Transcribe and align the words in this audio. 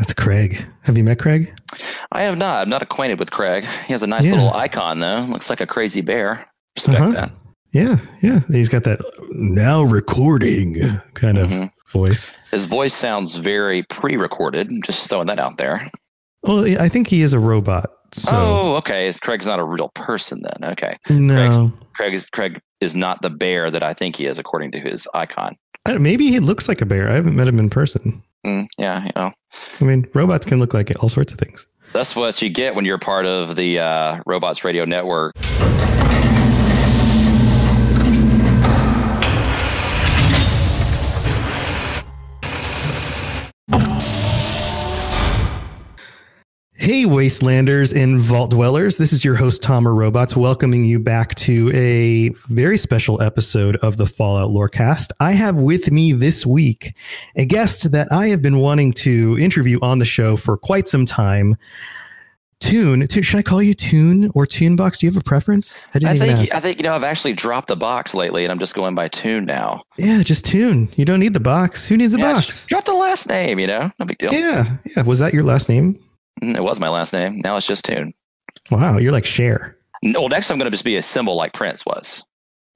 That's 0.00 0.12
Craig. 0.14 0.64
Have 0.82 0.96
you 0.98 1.04
met 1.04 1.18
Craig? 1.20 1.54
I 2.10 2.22
have 2.22 2.36
not. 2.38 2.62
I'm 2.62 2.68
not 2.70 2.82
acquainted 2.82 3.18
with 3.20 3.30
Craig. 3.30 3.64
He 3.86 3.92
has 3.92 4.02
a 4.02 4.06
nice 4.08 4.26
Yeah. 4.26 4.32
little 4.32 4.54
icon 4.54 4.98
though. 5.00 5.20
Looks 5.28 5.48
like 5.50 5.60
a 5.60 5.66
crazy 5.66 6.00
bear. 6.00 6.46
Respect 6.76 6.98
Uh-huh. 7.00 7.10
that. 7.12 7.30
Yeah, 7.72 7.96
yeah. 8.22 8.40
He's 8.48 8.68
got 8.68 8.82
that 8.84 8.98
now 9.30 9.82
recording 9.82 10.76
kind 11.14 11.38
of 11.38 11.50
Mhm. 11.50 11.70
voice. 11.92 12.32
His 12.50 12.64
voice 12.64 12.94
sounds 12.94 13.36
very 13.36 13.84
pre-recorded. 13.84 14.68
I'm 14.70 14.82
just 14.82 15.08
throwing 15.08 15.28
that 15.28 15.38
out 15.38 15.56
there. 15.58 15.88
Well, 16.42 16.64
I 16.80 16.88
think 16.88 17.06
he 17.08 17.22
is 17.22 17.32
a 17.34 17.38
robot. 17.38 17.90
So 18.12 18.30
oh, 18.32 18.74
okay. 18.76 19.12
Craig's 19.22 19.46
not 19.46 19.60
a 19.60 19.64
real 19.64 19.90
person 19.94 20.42
then. 20.42 20.70
Okay. 20.72 20.96
no, 21.10 21.72
Craig 21.94 22.14
is 22.14 22.26
Craig 22.26 22.58
is 22.80 22.96
not 22.96 23.22
the 23.22 23.30
bear 23.30 23.70
that 23.70 23.82
I 23.82 23.92
think 23.92 24.16
he 24.16 24.24
is, 24.26 24.38
according 24.38 24.72
to 24.72 24.80
his 24.80 25.06
icon. 25.14 25.54
I 25.86 25.92
don't- 25.92 26.02
maybe 26.02 26.28
he 26.28 26.40
looks 26.40 26.66
like 26.68 26.80
a 26.80 26.86
bear. 26.86 27.08
I 27.10 27.14
haven't 27.14 27.36
met 27.36 27.46
him 27.46 27.58
in 27.58 27.68
person. 27.70 28.22
Mm, 28.46 28.68
yeah, 28.78 29.04
you 29.04 29.10
know. 29.16 29.32
I 29.80 29.84
mean, 29.84 30.06
robots 30.14 30.46
can 30.46 30.58
look 30.58 30.74
like 30.74 30.90
all 31.02 31.08
sorts 31.08 31.32
of 31.32 31.38
things. 31.38 31.66
That's 31.92 32.14
what 32.14 32.40
you 32.40 32.48
get 32.50 32.74
when 32.74 32.84
you're 32.84 32.98
part 32.98 33.26
of 33.26 33.56
the 33.56 33.80
uh, 33.80 34.20
Robots 34.26 34.64
Radio 34.64 34.84
Network. 34.84 35.34
Hey, 46.90 47.04
Wastelanders 47.04 47.94
and 47.94 48.18
Vault 48.18 48.50
Dwellers. 48.50 48.96
This 48.98 49.12
is 49.12 49.24
your 49.24 49.36
host, 49.36 49.62
Tomer 49.62 49.96
Robots, 49.96 50.34
welcoming 50.34 50.84
you 50.84 50.98
back 50.98 51.36
to 51.36 51.70
a 51.72 52.30
very 52.52 52.76
special 52.76 53.22
episode 53.22 53.76
of 53.76 53.96
the 53.96 54.06
Fallout 54.06 54.50
Lorecast. 54.50 55.12
I 55.20 55.30
have 55.30 55.54
with 55.54 55.92
me 55.92 56.10
this 56.10 56.44
week 56.44 56.94
a 57.36 57.44
guest 57.44 57.92
that 57.92 58.10
I 58.10 58.26
have 58.26 58.42
been 58.42 58.58
wanting 58.58 58.90
to 58.94 59.38
interview 59.38 59.78
on 59.82 60.00
the 60.00 60.04
show 60.04 60.36
for 60.36 60.56
quite 60.56 60.88
some 60.88 61.06
time. 61.06 61.56
Tune, 62.58 63.06
Tune 63.06 63.22
should 63.22 63.38
I 63.38 63.42
call 63.42 63.62
you 63.62 63.72
Tune 63.72 64.32
or 64.34 64.44
Tunebox? 64.44 64.98
Do 64.98 65.06
you 65.06 65.12
have 65.12 65.20
a 65.20 65.22
preference? 65.22 65.84
I 65.94 65.98
even 65.98 66.18
think 66.18 66.38
ask. 66.40 66.54
I 66.56 66.58
think 66.58 66.78
you 66.78 66.82
know 66.82 66.92
I've 66.92 67.04
actually 67.04 67.34
dropped 67.34 67.68
the 67.68 67.76
box 67.76 68.14
lately, 68.14 68.44
and 68.44 68.50
I'm 68.50 68.58
just 68.58 68.74
going 68.74 68.96
by 68.96 69.06
tune 69.06 69.44
now. 69.44 69.84
yeah, 69.96 70.24
just 70.24 70.44
Tune. 70.44 70.88
You 70.96 71.04
don't 71.04 71.20
need 71.20 71.34
the 71.34 71.40
box. 71.40 71.86
Who 71.86 71.96
needs 71.96 72.14
a 72.14 72.18
Yeah, 72.18 72.32
box? 72.32 72.66
drop 72.66 72.84
the 72.84 72.94
last 72.94 73.28
name. 73.28 73.60
You 73.60 73.68
know, 73.68 73.92
no 74.00 74.06
big 74.06 74.18
deal. 74.18 74.32
Yeah, 74.32 74.78
yeah. 74.96 75.04
Was 75.04 75.20
that 75.20 75.32
your 75.32 75.44
last 75.44 75.68
name? 75.68 75.96
Mm, 76.42 76.56
It 76.56 76.62
was 76.62 76.80
my 76.80 76.88
last 76.88 77.12
name. 77.12 77.40
Now 77.42 77.56
it's 77.56 77.66
just 77.66 77.84
tune. 77.84 78.12
Wow, 78.70 78.98
you're 78.98 79.12
like 79.12 79.26
Cher. 79.26 79.76
No, 80.02 80.26
next 80.28 80.50
I'm 80.50 80.58
going 80.58 80.66
to 80.66 80.70
just 80.70 80.84
be 80.84 80.96
a 80.96 81.02
symbol 81.02 81.36
like 81.36 81.52
Prince 81.52 81.84
was. 81.84 82.24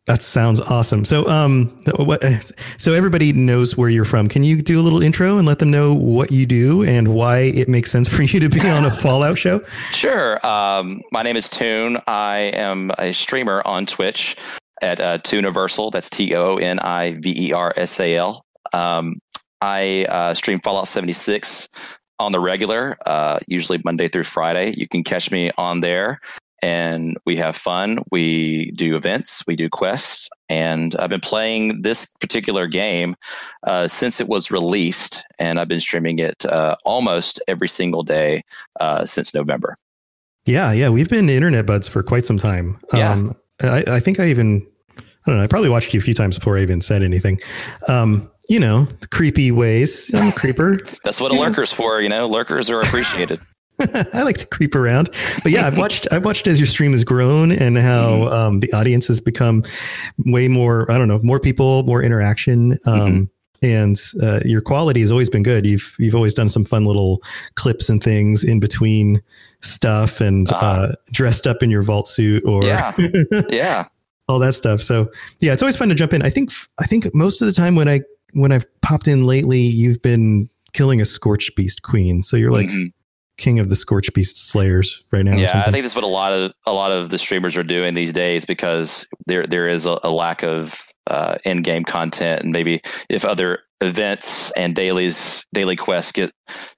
That 0.07 0.21
sounds 0.21 0.61
awesome. 0.61 1.07
So, 1.07 1.27
um, 1.29 1.69
what? 1.97 2.23
So 2.77 2.93
everybody 2.93 3.33
knows 3.33 3.77
where 3.79 3.89
you're 3.89 4.05
from. 4.05 4.29
Can 4.29 4.45
you 4.45 4.61
do 4.61 4.79
a 4.79 4.83
little 4.83 5.03
intro 5.03 5.39
and 5.39 5.47
let 5.47 5.59
them 5.61 5.71
know 5.71 5.95
what 5.95 6.31
you 6.31 6.45
do 6.45 6.83
and 6.85 7.09
why 7.15 7.39
it 7.39 7.69
makes 7.69 7.91
sense 7.91 8.09
for 8.15 8.23
you 8.23 8.41
to 8.41 8.51
be 8.51 8.61
on 8.69 8.85
a 8.85 8.91
Fallout 9.03 9.39
show? 9.39 9.61
Sure. 9.93 10.45
Um, 10.47 11.01
my 11.13 11.23
name 11.23 11.37
is 11.37 11.49
Toon. 11.49 11.97
I 12.07 12.37
am 12.55 12.91
a 12.99 13.13
streamer 13.13 13.63
on 13.67 13.87
Twitch 13.87 14.37
at 14.83 15.01
uh, 15.01 15.19
Tooniversal. 15.19 15.91
That's 15.93 16.11
T 16.11 16.35
O 16.35 16.57
N 16.57 16.79
I 16.81 17.13
V 17.21 17.49
E 17.49 17.53
R 17.55 17.73
S 17.77 17.99
A 18.01 18.17
L. 18.17 18.45
Um, 18.75 19.15
I 19.63 20.05
uh, 20.11 20.35
stream 20.35 20.61
Fallout 20.63 20.89
76 20.89 21.67
on 22.19 22.33
the 22.33 22.41
regular, 22.41 22.97
uh, 23.07 23.39
usually 23.47 23.81
Monday 23.85 24.09
through 24.09 24.25
Friday. 24.25 24.75
You 24.77 24.89
can 24.89 25.03
catch 25.03 25.31
me 25.31 25.51
on 25.59 25.81
there, 25.81 26.21
and 26.63 27.17
we 27.27 27.37
have 27.37 27.57
fun. 27.57 27.99
We 28.11 28.71
do 28.73 28.97
events, 28.97 29.43
we 29.47 29.57
do 29.57 29.69
quests, 29.69 30.31
and 30.49 30.95
I've 30.97 31.11
been 31.11 31.21
playing 31.21 31.83
this 31.83 32.07
particular 32.21 32.67
game 32.67 33.17
uh, 33.65 33.89
since 33.89 34.21
it 34.21 34.29
was 34.29 34.51
released, 34.51 35.25
and 35.39 35.59
I've 35.59 35.69
been 35.69 35.81
streaming 35.81 36.19
it 36.19 36.45
uh, 36.47 36.77
almost 36.85 37.43
every 37.49 37.69
single 37.69 38.03
day 38.03 38.45
uh, 38.81 39.05
since 39.05 39.35
November. 39.35 39.77
Yeah, 40.47 40.73
yeah. 40.73 40.91
We've 40.91 41.09
been 41.09 41.29
internet 41.29 41.67
buds 41.67 41.89
for 41.89 42.03
quite 42.03 42.27
some 42.27 42.39
time. 42.39 42.79
Yeah. 42.93 43.13
Um, 43.13 43.35
I, 43.63 43.85
I 43.87 44.01
think 44.01 44.21
I 44.21 44.29
even, 44.29 44.67
I 44.99 45.03
don't 45.27 45.39
know. 45.39 45.43
I 45.43 45.47
probably 45.47 45.71
watched 45.71 45.95
you 45.95 46.01
a 46.01 46.03
few 46.03 46.13
times 46.13 46.39
before 46.39 46.59
I 46.59 46.61
even 46.61 46.83
said 46.83 47.03
anything. 47.03 47.41
Um, 47.89 48.31
you 48.49 48.60
know, 48.60 48.87
creepy 49.10 49.50
ways. 49.50 50.10
I'm 50.15 50.28
a 50.28 50.32
creeper. 50.32 50.78
That's 51.05 51.21
what 51.21 51.32
a 51.32 51.34
lurker's 51.34 51.72
for, 51.72 52.00
you 52.00 52.09
know. 52.09 52.27
Lurkers 52.28 52.69
are 52.71 52.81
appreciated. 52.81 53.41
I 54.12 54.22
like 54.22 54.37
to 54.38 54.47
creep 54.47 54.75
around, 54.77 55.10
but 55.43 55.50
yeah, 55.50 55.66
I've 55.66 55.77
watched 55.77 56.06
I've 56.12 56.25
watched 56.25 56.47
as 56.47 56.60
your 56.60 56.66
stream 56.66 56.93
has 56.93 57.03
grown 57.04 57.50
and 57.50 57.77
how 57.77 58.10
Mm-hmm. 58.12 58.33
um, 58.33 58.60
the 58.60 58.72
audience 58.72 59.09
has 59.09 59.21
become 59.21 59.65
way 60.19 60.47
more. 60.47 60.91
I 60.91 60.97
don't 60.99 61.09
know, 61.09 61.21
more 61.25 61.41
people, 61.41 61.83
more 61.83 62.00
interaction, 62.03 62.72
um, 62.87 63.28
Mm-hmm. 63.65 63.66
and 63.66 64.00
uh, 64.22 64.41
your 64.44 64.60
quality 64.60 65.00
has 65.00 65.10
always 65.10 65.28
been 65.28 65.43
good. 65.43 65.66
You've 65.66 65.97
you've 65.99 66.15
always 66.15 66.34
done 66.34 66.49
some 66.49 66.65
fun 66.65 66.84
little 66.84 67.21
clips 67.56 67.88
and 67.88 68.00
things 68.00 68.44
in 68.44 68.60
between 68.60 69.21
stuff, 69.62 70.21
and 70.21 70.50
uh 70.53 70.56
Uh-huh. 70.56 70.93
dressed 71.12 71.47
up 71.49 71.60
in 71.62 71.69
your 71.71 71.83
vault 71.83 72.06
suit 72.06 72.44
or 72.47 72.62
Yeah. 72.65 72.93
yeah. 73.49 73.87
all 74.28 74.38
that 74.38 74.54
stuff. 74.54 74.83
So 74.83 75.10
yeah, 75.41 75.53
it's 75.53 75.62
always 75.62 75.77
fun 75.77 75.88
to 75.88 75.97
jump 75.97 76.12
in. 76.12 76.22
I 76.22 76.31
think 76.31 76.53
I 76.78 76.87
think 76.87 77.12
most 77.12 77.43
of 77.43 77.47
the 77.47 77.53
time 77.53 77.75
when 77.75 77.88
I 77.88 78.00
when 78.34 78.53
I've 78.53 78.67
popped 78.83 79.09
in 79.09 79.25
lately, 79.25 79.61
you've 79.61 80.03
been 80.03 80.49
killing 80.72 81.00
a 81.00 81.05
scorched 81.05 81.56
beast 81.56 81.83
queen. 81.83 82.21
So 82.21 82.37
you're 82.37 82.50
like 82.50 82.67
Mhm. 82.67 82.93
king 83.39 83.59
of 83.59 83.69
the 83.69 83.77
scorched 83.77 84.13
beast 84.13 84.36
slayers 84.36 85.03
right 85.10 85.25
now. 85.25 85.36
Yeah, 85.36 85.65
I 85.66 85.71
think 85.71 85.84
that's 85.84 85.95
what 85.95 86.04
a 86.04 86.09
lot 86.09 86.33
of 86.33 86.53
a 86.66 86.72
lot 86.72 86.92
of 86.92 87.10
the 87.10 87.19
streamers 87.19 87.57
are 87.57 87.63
doing 87.65 87.95
these 87.95 88.13
days 88.13 88.45
because 88.45 89.07
there 89.27 89.47
there 89.47 89.69
is 89.69 89.86
a, 89.86 89.98
a 90.03 90.10
lack 90.10 90.42
of 90.42 90.86
uh, 91.07 91.36
in-game 91.45 91.84
content, 91.84 92.42
and 92.42 92.53
maybe 92.53 92.81
if 93.10 93.25
other 93.25 93.60
events 93.81 94.51
and 94.53 94.75
dailies 94.75 95.45
daily 95.53 95.77
quests 95.77 96.13
get 96.13 96.33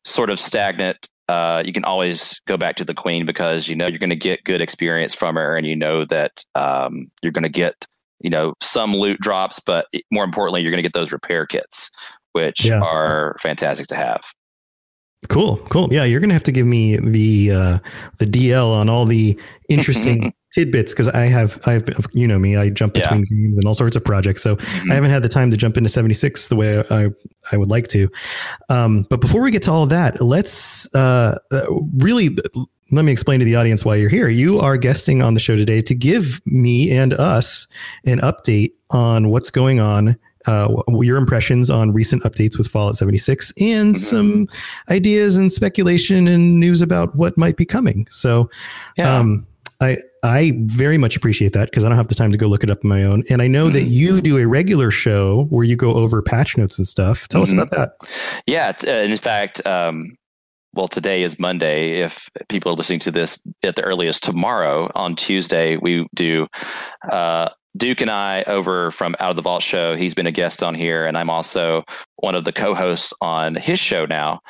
sort 0.05 0.31
of 0.31 0.41
stagnant, 0.41 1.09
uh, 1.29 1.63
you 1.65 1.73
can 1.73 1.85
always 1.85 2.41
go 2.49 2.57
back 2.57 2.75
to 2.77 2.85
the 2.85 2.95
queen 2.95 3.25
because 3.25 3.69
you 3.69 3.77
know 3.77 3.87
you're 3.87 3.99
going 3.99 4.11
to 4.11 4.17
get 4.17 4.43
good 4.45 4.61
experience 4.61 5.15
from 5.15 5.37
her, 5.37 5.57
and 5.57 5.67
you 5.67 5.77
know 5.77 6.05
that 6.05 6.45
um, 6.55 7.07
you're 7.23 7.33
going 7.33 7.45
to 7.45 7.49
get 7.49 7.87
you 8.21 8.31
know 8.31 8.55
some 8.61 8.95
loot 8.95 9.21
drops, 9.21 9.61
but 9.61 9.87
more 10.11 10.25
importantly, 10.25 10.63
you're 10.63 10.71
going 10.71 10.79
to 10.79 10.83
get 10.89 10.93
those 10.95 11.13
repair 11.13 11.47
kits, 11.47 11.91
which 12.33 12.65
Yeah. 12.65 12.81
are 12.81 13.37
fantastic 13.41 13.87
to 13.89 13.95
have. 13.97 14.23
Cool, 15.29 15.57
cool. 15.71 15.89
Yeah, 15.93 16.05
you're 16.05 16.21
gonna 16.21 16.35
have 16.35 16.45
to 16.45 16.53
give 16.53 16.67
me 16.67 16.99
the 16.99 17.51
uh, 17.51 17.79
the 18.19 18.27
DL 18.27 18.71
on 18.73 18.89
all 18.89 19.05
the 19.07 19.37
interesting 19.69 20.33
tidbits 20.53 20.93
because 20.93 21.09
I 21.09 21.27
have 21.27 21.59
I 21.67 21.73
have 21.73 21.85
you 22.13 22.29
know 22.29 22.39
me 22.39 22.55
I 22.57 22.69
jump 22.71 22.97
Yeah. 22.97 23.03
between 23.09 23.25
games 23.25 23.57
and 23.57 23.67
all 23.67 23.75
sorts 23.75 23.97
of 23.97 24.05
projects, 24.05 24.43
so 24.43 24.55
Mhm. 24.57 24.93
I 24.93 24.95
haven't 24.95 25.11
had 25.11 25.23
the 25.25 25.29
time 25.29 25.51
to 25.51 25.57
jump 25.57 25.77
into 25.77 25.89
76 25.89 26.47
the 26.49 26.55
way 26.55 26.85
I 26.91 27.09
I 27.51 27.57
would 27.57 27.71
like 27.71 27.89
to. 27.89 28.09
Um, 28.69 29.05
but 29.11 29.21
before 29.21 29.43
we 29.43 29.51
get 29.51 29.63
to 29.65 29.73
all 29.73 29.83
of 29.83 29.89
that, 29.89 30.21
let's 30.21 30.87
uh, 30.95 31.37
uh, 31.51 31.63
really 31.97 32.37
let 32.91 33.05
me 33.05 33.13
explain 33.13 33.39
to 33.41 33.45
the 33.45 33.57
audience 33.57 33.85
why 33.85 33.97
you're 33.97 34.11
here. 34.11 34.29
You 34.29 34.59
are 34.61 34.77
guesting 34.77 35.23
on 35.23 35.35
the 35.35 35.41
show 35.41 35.57
today 35.57 35.83
to 35.83 35.95
give 35.95 36.41
me 36.47 36.91
and 36.91 37.13
us 37.15 37.67
an 38.05 38.21
update 38.21 38.73
on 38.91 39.29
what's 39.31 39.51
going 39.51 39.81
on, 39.81 40.17
uh, 40.47 40.73
your 41.01 41.17
impressions 41.17 41.69
on 41.71 41.93
recent 41.93 42.23
updates 42.23 42.57
with 42.57 42.69
Fallout 42.69 42.97
76, 42.97 43.53
and 43.59 43.97
Mhm. 43.97 43.99
some 43.99 44.49
ideas 44.89 45.35
and 45.37 45.51
speculation 45.51 46.29
and 46.29 46.61
news 46.61 46.81
about 46.81 47.17
what 47.17 47.37
might 47.37 47.57
be 47.57 47.65
coming. 47.65 48.07
So, 48.11 48.49
Yeah. 48.97 49.19
um, 49.19 49.47
I 49.81 49.99
I 50.23 50.55
very 50.65 50.99
much 50.99 51.15
appreciate 51.17 51.53
that 51.53 51.71
because 51.71 51.85
I 51.85 51.89
don't 51.89 51.99
have 51.99 52.09
the 52.09 52.15
time 52.17 52.33
to 52.33 52.39
go 52.39 52.49
look 52.49 52.65
it 52.65 52.71
up 52.71 52.79
on 52.83 52.89
my 52.89 53.05
own. 53.05 53.23
And 53.31 53.41
I 53.41 53.47
know 53.47 53.69
that 53.69 53.85
Mhm. 53.85 53.91
you 53.93 54.21
do 54.21 54.39
a 54.39 54.47
regular 54.47 54.91
show 54.91 55.47
where 55.51 55.63
you 55.63 55.77
go 55.77 55.93
over 55.95 56.21
patch 56.21 56.57
notes 56.57 56.79
and 56.79 56.87
stuff. 56.87 57.29
Tell 57.29 57.43
us 57.43 57.51
Mhm. 57.53 57.63
about 57.63 57.71
that. 57.71 57.91
Yeah, 58.45 58.73
uh, 58.89 58.91
in 58.91 59.17
fact, 59.19 59.65
um, 59.65 60.17
well, 60.77 60.89
today 60.89 61.23
is 61.23 61.41
Monday. 61.41 62.01
If 62.01 62.29
people 62.51 62.71
are 62.71 62.75
listening 62.75 62.99
to 63.01 63.11
this 63.11 63.41
at 63.63 63.77
the 63.77 63.83
earliest 63.83 64.23
tomorrow, 64.23 64.91
on 64.95 65.17
Tuesday, 65.17 65.79
we 65.79 66.07
do. 66.15 66.47
Uh, 67.11 67.49
Duke 67.77 68.03
and 68.03 68.11
I 68.11 68.43
over 68.47 68.91
from 68.91 69.17
Out 69.19 69.31
of 69.31 69.37
the 69.37 69.43
Vault 69.43 69.63
show. 69.63 69.97
He's 69.97 70.15
been 70.15 70.27
a 70.27 70.33
guest 70.33 70.63
on 70.63 70.75
here, 70.75 71.07
and 71.07 71.17
I'm 71.17 71.31
also 71.31 71.83
one 72.17 72.35
of 72.35 72.45
the 72.45 72.53
co-hosts 72.53 73.13
on 73.23 73.55
his 73.55 73.79
show 73.79 74.05
now. 74.05 74.41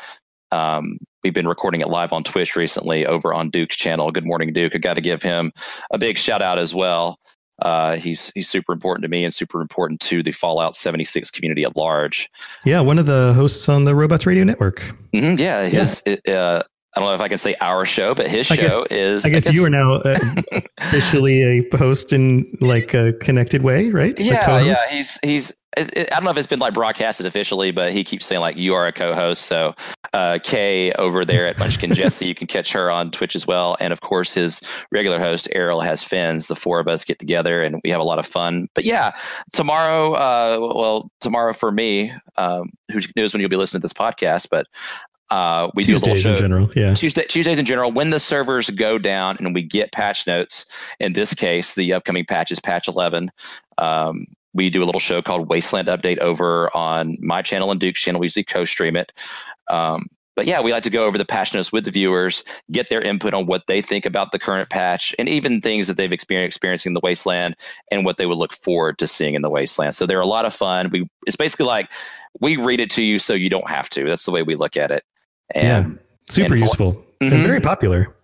Um, 0.50 0.98
we've 1.22 1.34
been 1.34 1.48
recording 1.48 1.80
it 1.80 1.88
live 1.88 2.12
on 2.12 2.24
Twitch 2.24 2.56
recently 2.56 3.06
over 3.06 3.32
on 3.32 3.50
Duke's 3.50 3.76
channel. 3.76 4.10
Good 4.10 4.26
morning, 4.26 4.52
Duke. 4.52 4.74
I 4.74 4.78
got 4.78 4.94
to 4.94 5.00
give 5.00 5.22
him 5.22 5.52
a 5.92 5.98
big 5.98 6.18
shout 6.18 6.42
out 6.42 6.58
as 6.58 6.74
well. 6.74 7.18
Uh, 7.62 7.96
he's 7.96 8.30
he's 8.34 8.48
super 8.48 8.72
important 8.72 9.02
to 9.02 9.08
me 9.08 9.24
and 9.24 9.32
super 9.32 9.60
important 9.62 10.00
to 10.00 10.22
the 10.22 10.32
Fallout 10.32 10.74
76 10.74 11.30
community 11.30 11.64
at 11.64 11.76
large. 11.76 12.30
Yeah, 12.64 12.80
one 12.80 12.98
of 12.98 13.06
the 13.06 13.32
hosts 13.34 13.68
on 13.68 13.84
the 13.84 13.94
Robots 13.94 14.26
Radio 14.26 14.44
Network. 14.44 14.80
hmm 15.12 15.36
yeah, 15.38 15.66
his. 15.68 16.02
Uh, 16.06 16.62
I 16.94 17.00
don't 17.00 17.08
know 17.10 17.14
if 17.14 17.20
I 17.20 17.28
can 17.28 17.36
say 17.38 17.54
our 17.60 17.84
show, 17.84 18.14
but 18.14 18.26
his 18.28 18.50
I 18.50 18.56
show 18.56 18.62
guess- 18.62 18.86
is. 18.90 19.24
I 19.26 19.28
guess 19.30 19.52
you 19.52 19.64
are 19.64 19.70
now 19.70 19.94
uh, 19.96 20.18
officially 20.80 21.42
a 21.42 21.76
host 21.76 22.12
in 22.12 22.46
like 22.60 22.94
a 22.94 23.12
connected 23.14 23.62
way, 23.62 23.90
right? 23.90 24.18
Yeah, 24.18 24.60
yeah. 24.60 24.76
He's 24.90 25.18
he's. 25.22 25.52
It, 25.76 25.96
it- 25.96 26.12
I 26.12 26.16
don't 26.16 26.24
know 26.24 26.30
if 26.30 26.36
it's 26.36 26.46
been 26.46 26.58
like 26.58 26.74
broadcasted 26.74 27.26
officially, 27.26 27.70
but 27.70 27.92
he 27.92 28.02
keeps 28.04 28.26
saying 28.26 28.40
like 28.40 28.56
you 28.56 28.74
are 28.74 28.86
a 28.86 28.92
co-host. 28.92 29.42
So 29.42 29.74
uh, 30.12 30.38
Kay 30.42 30.92
over 30.92 31.24
there 31.24 31.46
at 31.46 31.58
Munchkin 31.58 31.92
Jesse, 31.94 32.26
you 32.26 32.34
can 32.34 32.46
catch 32.46 32.72
her 32.72 32.90
on 32.90 33.10
Twitch 33.10 33.36
as 33.36 33.46
well, 33.46 33.76
and 33.80 33.92
of 33.92 34.00
course 34.00 34.32
his 34.34 34.60
regular 34.90 35.18
host 35.18 35.48
Errol 35.52 35.80
has 35.80 36.02
fins. 36.02 36.46
The 36.46 36.54
four 36.56 36.80
of 36.80 36.88
us 36.88 37.04
get 37.04 37.18
together 37.18 37.62
and 37.62 37.80
we 37.84 37.90
have 37.90 38.00
a 38.00 38.04
lot 38.04 38.18
of 38.18 38.26
fun. 38.26 38.68
But 38.74 38.84
yeah, 38.84 39.12
tomorrow, 39.52 40.14
uh, 40.14 40.58
well, 40.74 41.10
tomorrow 41.20 41.52
for 41.52 41.70
me, 41.70 42.12
um, 42.36 42.70
who 42.90 43.00
knows 43.16 43.32
when 43.34 43.40
you'll 43.40 43.50
be 43.50 43.56
listening 43.56 43.80
to 43.80 43.84
this 43.84 43.92
podcast, 43.92 44.48
but 44.50 44.66
uh, 45.30 45.68
we 45.74 45.82
do 45.82 45.94
a 45.94 45.98
little 45.98 46.14
show. 46.16 46.32
in 46.32 46.36
general. 46.38 46.70
Yeah. 46.76 46.94
Tuesday, 46.94 47.24
Tuesdays 47.28 47.58
in 47.58 47.64
general, 47.64 47.90
when 47.90 48.10
the 48.10 48.20
servers 48.20 48.70
go 48.70 48.96
down 48.96 49.36
and 49.40 49.52
we 49.54 49.62
get 49.62 49.90
patch 49.90 50.24
notes, 50.26 50.66
in 51.00 51.14
this 51.14 51.34
case, 51.34 51.74
the 51.74 51.92
upcoming 51.92 52.24
patch 52.24 52.52
is 52.52 52.60
patch 52.60 52.86
11. 52.86 53.32
Um, 53.78 54.26
we 54.56 54.70
do 54.70 54.82
a 54.82 54.86
little 54.86 55.00
show 55.00 55.22
called 55.22 55.48
Wasteland 55.48 55.88
Update 55.88 56.18
over 56.18 56.74
on 56.76 57.16
my 57.20 57.42
channel 57.42 57.70
and 57.70 57.78
Duke's 57.78 58.00
channel. 58.00 58.20
We 58.20 58.24
usually 58.26 58.44
co 58.44 58.64
stream 58.64 58.96
it. 58.96 59.12
Um, 59.68 60.06
but 60.34 60.46
yeah, 60.46 60.60
we 60.60 60.70
like 60.72 60.82
to 60.82 60.90
go 60.90 61.06
over 61.06 61.16
the 61.16 61.24
patch 61.24 61.54
notes 61.54 61.72
with 61.72 61.86
the 61.86 61.90
viewers, 61.90 62.44
get 62.70 62.90
their 62.90 63.00
input 63.00 63.32
on 63.32 63.46
what 63.46 63.66
they 63.68 63.80
think 63.80 64.04
about 64.04 64.32
the 64.32 64.38
current 64.38 64.68
patch, 64.68 65.14
and 65.18 65.28
even 65.30 65.62
things 65.62 65.86
that 65.86 65.96
they've 65.96 66.12
experienced 66.12 66.56
experiencing 66.56 66.90
in 66.90 66.94
the 66.94 67.00
Wasteland 67.02 67.56
and 67.90 68.04
what 68.04 68.18
they 68.18 68.26
would 68.26 68.36
look 68.36 68.52
forward 68.52 68.98
to 68.98 69.06
seeing 69.06 69.34
in 69.34 69.40
the 69.42 69.48
Wasteland. 69.48 69.94
So 69.94 70.04
they're 70.04 70.20
a 70.20 70.26
lot 70.26 70.44
of 70.44 70.52
fun. 70.52 70.90
We 70.90 71.08
it's 71.26 71.36
basically 71.36 71.66
like 71.66 71.90
we 72.40 72.56
read 72.56 72.80
it 72.80 72.90
to 72.90 73.02
you 73.02 73.18
so 73.18 73.32
you 73.32 73.48
don't 73.48 73.68
have 73.68 73.88
to. 73.90 74.04
That's 74.04 74.24
the 74.26 74.30
way 74.30 74.42
we 74.42 74.56
look 74.56 74.76
at 74.76 74.90
it. 74.90 75.04
And 75.54 75.98
Super 76.28 76.52
and 76.52 76.60
useful 76.60 77.02
and 77.20 77.32
Mhm. 77.32 77.46
very 77.46 77.60
popular. 77.60 78.14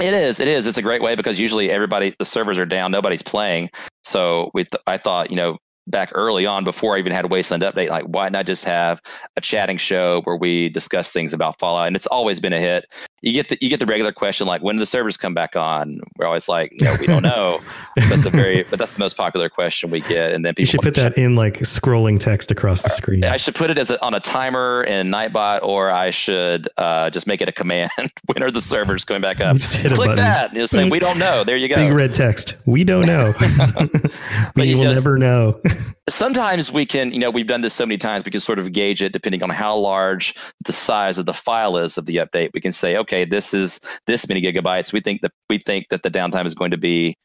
It 0.00 0.14
is. 0.14 0.40
It 0.40 0.48
is. 0.48 0.66
It's 0.66 0.78
a 0.78 0.82
great 0.82 1.02
way 1.02 1.14
because 1.14 1.38
usually 1.38 1.70
everybody, 1.70 2.14
the 2.18 2.24
servers 2.24 2.58
are 2.58 2.66
down, 2.66 2.90
nobody's 2.90 3.22
playing. 3.22 3.70
So 4.04 4.50
we, 4.54 4.64
I 4.86 4.98
thought, 4.98 5.30
you 5.30 5.36
know, 5.36 5.58
back 5.86 6.10
early 6.14 6.46
on 6.46 6.64
before 6.64 6.96
I 6.96 6.98
even 6.98 7.12
had 7.12 7.24
a 7.24 7.28
Wasteland 7.28 7.62
update, 7.62 7.90
like 7.90 8.04
why 8.04 8.28
not 8.28 8.46
just 8.46 8.64
have 8.64 9.02
a 9.36 9.40
chatting 9.40 9.76
show 9.76 10.22
where 10.22 10.36
we 10.36 10.68
discuss 10.68 11.10
things 11.10 11.32
about 11.32 11.58
Fallout? 11.58 11.86
And 11.86 11.96
it's 11.96 12.06
always 12.06 12.40
been 12.40 12.52
a 12.52 12.58
hit. 12.60 12.86
You 13.22 13.32
get 13.32 13.48
the 13.48 13.56
you 13.62 13.70
get 13.70 13.80
the 13.80 13.86
regular 13.86 14.12
question 14.12 14.46
like 14.46 14.62
when 14.62 14.76
do 14.76 14.80
the 14.80 14.86
servers 14.86 15.16
come 15.16 15.32
back 15.32 15.56
on? 15.56 16.00
We're 16.18 16.26
always 16.26 16.46
like, 16.48 16.72
you 16.72 16.84
know, 16.84 16.94
we 17.00 17.06
don't 17.06 17.22
know. 17.22 17.60
that's 17.96 18.26
a 18.26 18.30
very, 18.30 18.62
but 18.70 18.78
that's 18.78 18.92
the 18.94 19.00
most 19.00 19.16
popular 19.16 19.48
question 19.48 19.90
we 19.90 20.00
get. 20.00 20.32
And 20.32 20.44
then 20.44 20.52
people 20.52 20.62
You 20.62 20.66
should 20.66 20.80
put 20.82 20.94
that 20.96 21.16
in 21.16 21.34
like 21.34 21.54
scrolling 21.60 22.20
text 22.20 22.50
across 22.50 22.82
the 22.82 22.90
screen. 22.90 23.24
I 23.24 23.38
should 23.38 23.54
put 23.54 23.70
it 23.70 23.78
as 23.78 23.88
a, 23.90 24.02
on 24.04 24.12
a 24.12 24.20
timer 24.20 24.84
in 24.84 25.08
Nightbot, 25.08 25.62
or 25.62 25.90
I 25.90 26.10
should 26.10 26.68
uh, 26.76 27.08
just 27.10 27.26
make 27.26 27.40
it 27.40 27.48
a 27.48 27.52
command. 27.52 27.90
when 28.26 28.42
are 28.42 28.50
the 28.50 28.60
servers 28.60 29.04
coming 29.06 29.22
back 29.22 29.40
up? 29.40 29.56
Just 29.56 29.80
Click 29.80 29.96
button. 29.96 30.16
that. 30.16 30.48
And 30.50 30.58
You'll 30.58 30.68
say, 30.68 30.88
"We 30.90 30.98
don't 30.98 31.18
know." 31.18 31.44
There 31.44 31.56
you 31.56 31.68
go. 31.68 31.76
Big 31.76 31.92
red 31.92 32.12
text. 32.12 32.56
We 32.66 32.84
don't 32.84 33.06
know. 33.06 33.32
we 34.56 34.64
you 34.64 34.76
will 34.76 34.82
just- 34.84 35.04
never 35.04 35.18
know. 35.18 35.60
Sometimes 36.08 36.70
we 36.70 36.84
can 36.86 37.12
you 37.12 37.18
know 37.18 37.30
we've 37.30 37.46
done 37.46 37.60
this 37.60 37.74
so 37.74 37.86
many 37.86 37.96
times 37.98 38.24
we 38.24 38.30
can 38.30 38.40
sort 38.40 38.58
of 38.58 38.72
gauge 38.72 39.02
it 39.02 39.12
depending 39.12 39.42
on 39.42 39.50
how 39.50 39.76
large 39.76 40.34
the 40.64 40.72
size 40.72 41.18
of 41.18 41.26
the 41.26 41.32
file 41.32 41.76
is 41.76 41.96
of 41.98 42.06
the 42.06 42.16
update. 42.16 42.50
We 42.54 42.60
can 42.60 42.72
say 42.72 42.96
okay 42.96 43.24
this 43.24 43.54
is 43.54 43.80
this 44.06 44.28
many 44.28 44.42
gigabytes. 44.42 44.92
We 44.92 45.00
think 45.00 45.22
that 45.22 45.32
we 45.48 45.58
think 45.58 45.86
that 45.90 46.02
the 46.02 46.10
downtime 46.10 46.46
is 46.46 46.54
going 46.54 46.70
to 46.70 46.76
be 46.76 47.16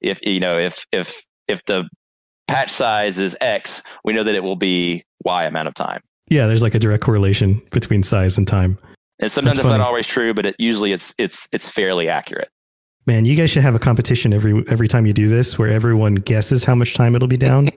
if 0.00 0.24
you 0.24 0.40
know 0.40 0.58
if 0.58 0.86
if 0.92 1.24
if 1.48 1.64
the 1.64 1.88
patch 2.48 2.70
size 2.70 3.18
is 3.18 3.36
x 3.40 3.82
we 4.04 4.12
know 4.12 4.24
that 4.24 4.34
it 4.34 4.42
will 4.42 4.56
be 4.56 5.04
y 5.24 5.44
amount 5.44 5.68
of 5.68 5.74
time. 5.74 6.00
Yeah, 6.28 6.46
there's 6.46 6.62
like 6.62 6.74
a 6.74 6.78
direct 6.78 7.02
correlation 7.02 7.60
between 7.70 8.02
size 8.02 8.38
and 8.38 8.48
time. 8.48 8.78
and 9.20 9.30
sometimes 9.30 9.56
That's 9.56 9.68
that's 9.68 9.78
not 9.78 9.86
always 9.86 10.06
true 10.06 10.34
but 10.34 10.46
it 10.46 10.56
usually 10.58 10.92
it's 10.92 11.14
it's 11.18 11.48
it's 11.52 11.68
fairly 11.68 12.08
accurate 12.08 12.48
Man, 13.06 13.24
you 13.24 13.34
guys 13.36 13.50
should 13.50 13.62
have 13.62 13.74
a 13.74 13.78
competition 13.80 14.32
every 14.32 14.62
every 14.70 14.88
time 14.88 15.06
you 15.06 15.12
do 15.12 15.28
this, 15.28 15.58
where 15.58 15.68
everyone 15.68 16.16
guesses 16.16 16.64
how 16.64 16.74
much 16.74 16.94
time 16.94 17.14
it'll 17.16 17.28
be 17.28 17.36
down, 17.36 17.70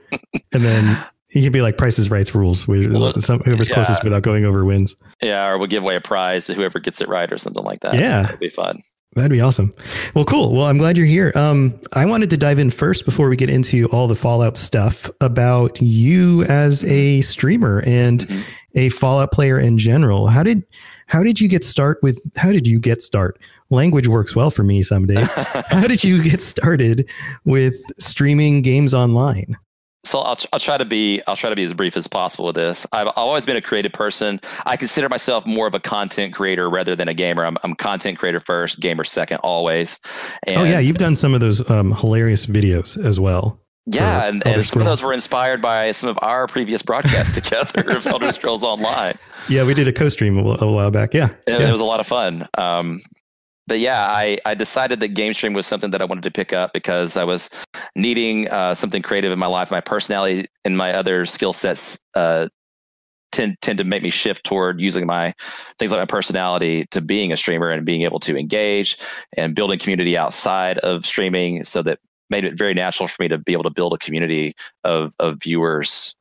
and 0.54 0.64
then 0.64 1.04
you 1.30 1.42
could 1.44 1.54
be 1.54 1.62
like 1.62 1.78
Price 1.78 1.98
Is 1.98 2.12
Right's 2.12 2.36
rules, 2.36 2.68
where 2.68 2.88
Well, 2.92 3.20
some, 3.22 3.40
whoever's 3.40 3.68
yeah. 3.70 3.76
closest 3.76 4.04
without 4.04 4.22
going 4.22 4.46
over 4.46 4.64
wins. 4.64 4.96
yeah 5.22 5.48
or 5.48 5.58
we'll 5.58 5.68
give 5.68 5.82
away 5.84 5.96
a 5.96 6.02
prize 6.02 6.46
to 6.48 6.54
whoever 6.54 6.80
gets 6.80 7.02
it 7.02 7.08
right 7.08 7.32
or 7.32 7.38
something 7.40 7.64
like 7.64 7.80
that 7.82 7.96
Yeah. 7.96 8.26
it'll 8.26 8.38
be 8.38 8.50
fun 8.50 8.82
That'd 9.16 9.32
be 9.32 9.40
awesome. 9.40 9.72
Well, 10.14 10.26
cool. 10.26 10.52
Well, 10.52 10.66
I'm 10.66 10.78
glad 10.78 10.98
you're 10.98 11.06
here. 11.06 11.32
Um, 11.36 11.80
I 11.94 12.06
wanted 12.06 12.30
to 12.32 12.38
dive 12.38 12.60
in 12.60 12.70
first 12.70 13.06
before 13.06 13.30
we 13.30 13.38
get 13.38 13.50
into 13.50 13.86
all 13.86 14.10
the 14.10 14.16
Fallout 14.18 14.58
stuff 14.58 15.10
about 15.22 15.82
you 15.82 16.44
as 16.50 16.84
a 16.84 17.22
streamer 17.22 17.82
and 17.86 18.28
Mhm. 18.28 18.44
a 18.76 18.90
Fallout 18.90 19.32
player 19.32 19.58
in 19.58 19.78
general. 19.78 20.28
How 20.28 20.44
did 20.44 20.64
how 21.08 21.24
did 21.24 21.40
you 21.40 21.48
get 21.48 21.64
start 21.64 22.00
with 22.04 22.22
how 22.36 22.52
did 22.52 22.68
you 22.68 22.78
get 22.78 23.02
start? 23.02 23.40
Language 23.70 24.08
works 24.08 24.36
well 24.36 24.52
for 24.52 24.64
me 24.64 24.84
some 24.84 25.08
days. 25.08 25.32
how 25.70 25.88
did 25.88 26.04
you 26.04 26.22
get 26.24 26.42
started 26.42 27.10
with 27.46 27.82
streaming 28.00 28.62
games 28.62 28.94
online? 28.94 29.58
So 30.04 30.20
I'll, 30.20 30.38
I'll 30.54 30.60
try 30.60 30.78
to 30.78 30.86
be 30.86 31.22
I'll 31.26 31.36
try 31.36 31.50
to 31.50 31.56
be 31.56 31.64
as 31.64 31.74
brief 31.74 31.98
as 31.98 32.08
possible 32.08 32.46
with 32.46 32.56
this. 32.56 32.86
I've 32.92 33.08
always 33.16 33.44
been 33.44 33.58
a 33.58 33.62
creative 33.62 33.92
person. 33.92 34.40
I 34.68 34.78
consider 34.78 35.10
myself 35.10 35.48
more 35.48 35.66
of 35.66 35.74
a 35.74 35.80
content 35.80 36.36
creator 36.36 36.70
rather 36.70 36.96
than 36.96 37.08
a 37.08 37.14
gamer. 37.16 37.44
I'm, 37.44 37.58
I'm 37.64 37.74
content 37.74 38.20
creator 38.20 38.40
first, 38.40 38.80
gamer 38.80 39.04
second, 39.04 39.38
always. 39.38 40.00
And 40.44 40.58
oh 40.60 40.64
yeah, 40.64 40.80
you've 40.80 41.00
done 41.00 41.16
some 41.16 41.34
of 41.34 41.40
those 41.40 41.68
um, 41.72 41.92
hilarious 41.92 42.46
videos 42.46 43.04
as 43.04 43.20
well. 43.20 43.60
yeah, 43.88 44.28
and, 44.28 44.46
and 44.46 44.64
some 44.64 44.80
of 44.80 44.86
those 44.86 45.02
were 45.02 45.14
inspired 45.14 45.60
by 45.62 45.92
some 45.92 46.10
of 46.10 46.20
our 46.22 46.46
previous 46.46 46.84
broadcasts 46.84 47.34
together 47.42 47.98
of 47.98 48.06
Elder 48.06 48.32
Scrolls 48.32 48.64
Online. 48.64 49.18
Yeah, 49.50 49.66
we 49.66 49.74
did 49.74 49.88
a 49.88 49.94
co-stream 49.94 50.38
a, 50.38 50.58
a 50.62 50.72
while 50.72 50.92
back. 50.92 51.16
Yeah, 51.16 51.30
It, 51.48 51.60
yeah. 51.60 51.68
it 51.68 51.72
was 51.72 51.82
a 51.82 51.86
lot 51.86 52.00
of 52.00 52.06
fun. 52.06 52.48
Um, 52.60 53.02
but 53.68 53.80
yeah, 53.80 54.06
I, 54.08 54.38
I 54.46 54.54
decided 54.54 55.00
that 55.00 55.10
game 55.10 55.34
stream 55.34 55.54
was 55.54 55.66
something 55.66 55.92
that 55.92 56.02
I 56.02 56.06
wanted 56.06 56.24
to 56.24 56.32
pick 56.32 56.54
up 56.54 56.74
because 56.74 57.18
I 57.18 57.24
was 57.24 57.50
needing 57.96 58.48
uh, 58.50 58.74
something 58.74 59.02
creative 59.02 59.32
in 59.32 59.40
my 59.40 59.48
life. 59.48 59.72
My 59.72 59.82
personality 59.82 60.48
and 60.64 60.78
my 60.78 60.94
other 60.94 61.26
skill 61.26 61.54
sets 61.54 62.00
uh, 62.14 62.50
tend 63.32 63.58
tend 63.62 63.78
to 63.80 63.84
make 63.84 64.04
me 64.04 64.10
shift 64.10 64.46
toward 64.46 64.80
using 64.80 65.06
my 65.06 65.34
things 65.80 65.92
like 65.92 66.00
my 66.00 66.06
personality 66.06 66.86
to 66.92 67.02
being 67.02 67.32
a 67.32 67.38
streamer 67.38 67.70
and 67.70 67.86
being 67.86 68.04
able 68.04 68.20
to 68.20 68.38
engage 68.38 68.98
and 69.36 69.56
building 69.56 69.80
community 69.80 70.18
outside 70.18 70.78
of 70.80 71.06
streaming. 71.06 71.64
So 71.64 71.82
that 71.84 72.00
made 72.30 72.46
it 72.46 72.58
very 72.58 72.74
natural 72.74 73.08
for 73.08 73.22
me 73.22 73.28
to 73.30 73.38
be 73.38 73.54
able 73.54 73.64
to 73.64 73.70
build 73.70 73.94
a 73.94 73.98
community 73.98 74.56
of 74.84 75.14
of 75.20 75.42
viewers 75.42 76.16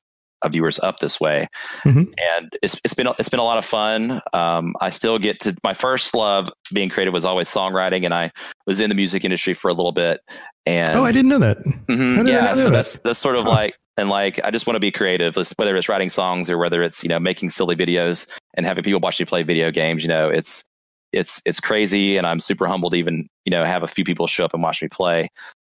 viewers 0.49 0.79
up 0.81 0.99
this 0.99 1.21
way 1.21 1.49
Mhm. 1.85 2.13
and 2.19 2.57
it's, 2.63 2.81
it's 2.85 2.95
been 2.95 3.09
it's 3.19 3.29
been 3.29 3.41
a 3.41 3.45
lot 3.45 3.59
of 3.59 3.65
fun. 3.65 4.21
Um, 4.33 4.75
I 4.81 4.91
still 4.91 5.19
get 5.19 5.41
to 5.41 5.55
my 5.65 5.75
first 5.75 6.15
love 6.15 6.51
being 6.73 6.89
creative 6.89 7.13
was 7.15 7.25
always 7.25 7.49
songwriting, 7.49 8.05
and 8.05 8.15
I 8.15 8.31
was 8.67 8.81
in 8.81 8.89
the 8.89 8.95
music 8.95 9.25
industry 9.25 9.55
for 9.55 9.69
a 9.69 9.75
little 9.75 9.93
bit. 9.93 10.21
And 10.67 10.95
Oh, 10.97 11.05
I 11.05 11.13
didn't 11.13 11.29
know 11.29 11.39
that. 11.39 11.59
Mhm, 11.89 12.17
did 12.25 12.29
yeah, 12.29 12.47
know 12.47 12.55
so 12.55 12.65
that? 12.65 12.71
that's 12.71 13.01
that's 13.01 13.19
sort 13.19 13.37
of 13.37 13.45
Huh. 13.45 13.51
like 13.51 13.75
and 13.97 14.09
like 14.09 14.41
I 14.45 14.51
just 14.51 14.67
want 14.67 14.77
to 14.77 14.81
be 14.81 14.91
creative, 14.91 15.37
whether 15.57 15.77
it's 15.77 15.89
writing 15.89 16.09
songs 16.09 16.51
or 16.51 16.59
whether 16.59 16.83
it's 16.83 17.03
you 17.03 17.09
know 17.09 17.21
making 17.21 17.51
silly 17.51 17.77
videos 17.77 18.27
and 18.55 18.67
having 18.67 18.83
people 18.85 19.01
watch 19.01 19.21
me 19.21 19.27
play 19.27 19.43
video 19.43 19.71
games. 19.71 20.03
You 20.03 20.09
know, 20.09 20.29
it's 20.29 20.65
it's 21.13 21.41
it's 21.47 21.61
crazy, 21.61 22.17
and 22.17 22.27
I'm 22.27 22.41
super 22.41 22.67
humbled 22.67 22.93
to 22.93 22.99
even 22.99 23.29
you 23.45 23.51
know 23.51 23.65
have 23.65 23.83
a 23.83 23.87
few 23.87 24.05
people 24.05 24.27
show 24.27 24.45
up 24.45 24.53
and 24.55 24.63
watch 24.63 24.83
me 24.83 24.89
play. 24.89 25.29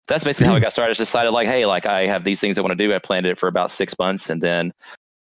That's 0.08 0.24
basically 0.24 0.48
how 0.48 0.56
I 0.56 0.60
got 0.60 0.74
started. 0.74 0.90
I 0.90 0.92
just 0.92 1.00
decided 1.00 1.32
like, 1.32 1.48
hey, 1.48 1.66
like 1.66 1.86
I 1.86 2.08
have 2.08 2.24
these 2.24 2.40
things 2.40 2.58
I 2.58 2.62
want 2.62 2.72
to 2.72 2.76
do. 2.76 2.94
I 2.94 3.00
planned 3.00 3.26
it 3.26 3.38
for 3.38 3.48
about 3.48 3.72
six 3.72 3.98
months, 4.00 4.30
and 4.30 4.42
then 4.42 4.74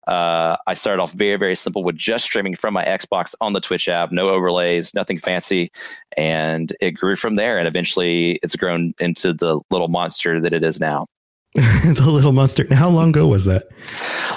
Uh, 0.08 0.56
I 0.65 0.74
started 0.74 1.01
off 1.01 1.12
very, 1.12 1.36
very 1.36 1.56
simple 1.56 1.84
with 1.84 1.98
just 1.98 2.24
streaming 2.24 2.56
from 2.56 2.74
my 2.74 2.86
Xbox 2.86 3.36
on 3.41 3.51
the 3.51 3.60
Twitch 3.60 3.89
app, 3.89 4.10
no 4.10 4.29
overlays, 4.29 4.94
nothing 4.94 5.17
fancy. 5.17 5.70
And 6.15 6.74
it 6.79 6.91
grew 6.91 7.17
from 7.17 7.36
there. 7.36 7.60
And 7.60 7.67
eventually 7.67 8.39
it's 8.41 8.56
grown 8.56 8.94
into 9.01 9.34
the 9.34 9.60
little 9.70 9.89
monster 9.89 10.39
that 10.39 10.53
it 10.53 10.63
is 10.63 10.79
now. 10.79 11.08
the 11.56 12.10
little 12.10 12.32
monster. 12.32 12.65
Now, 12.70 12.77
how 12.77 12.89
long 12.89 13.10
ago 13.10 13.27
was 13.27 13.44
that? 13.46 13.67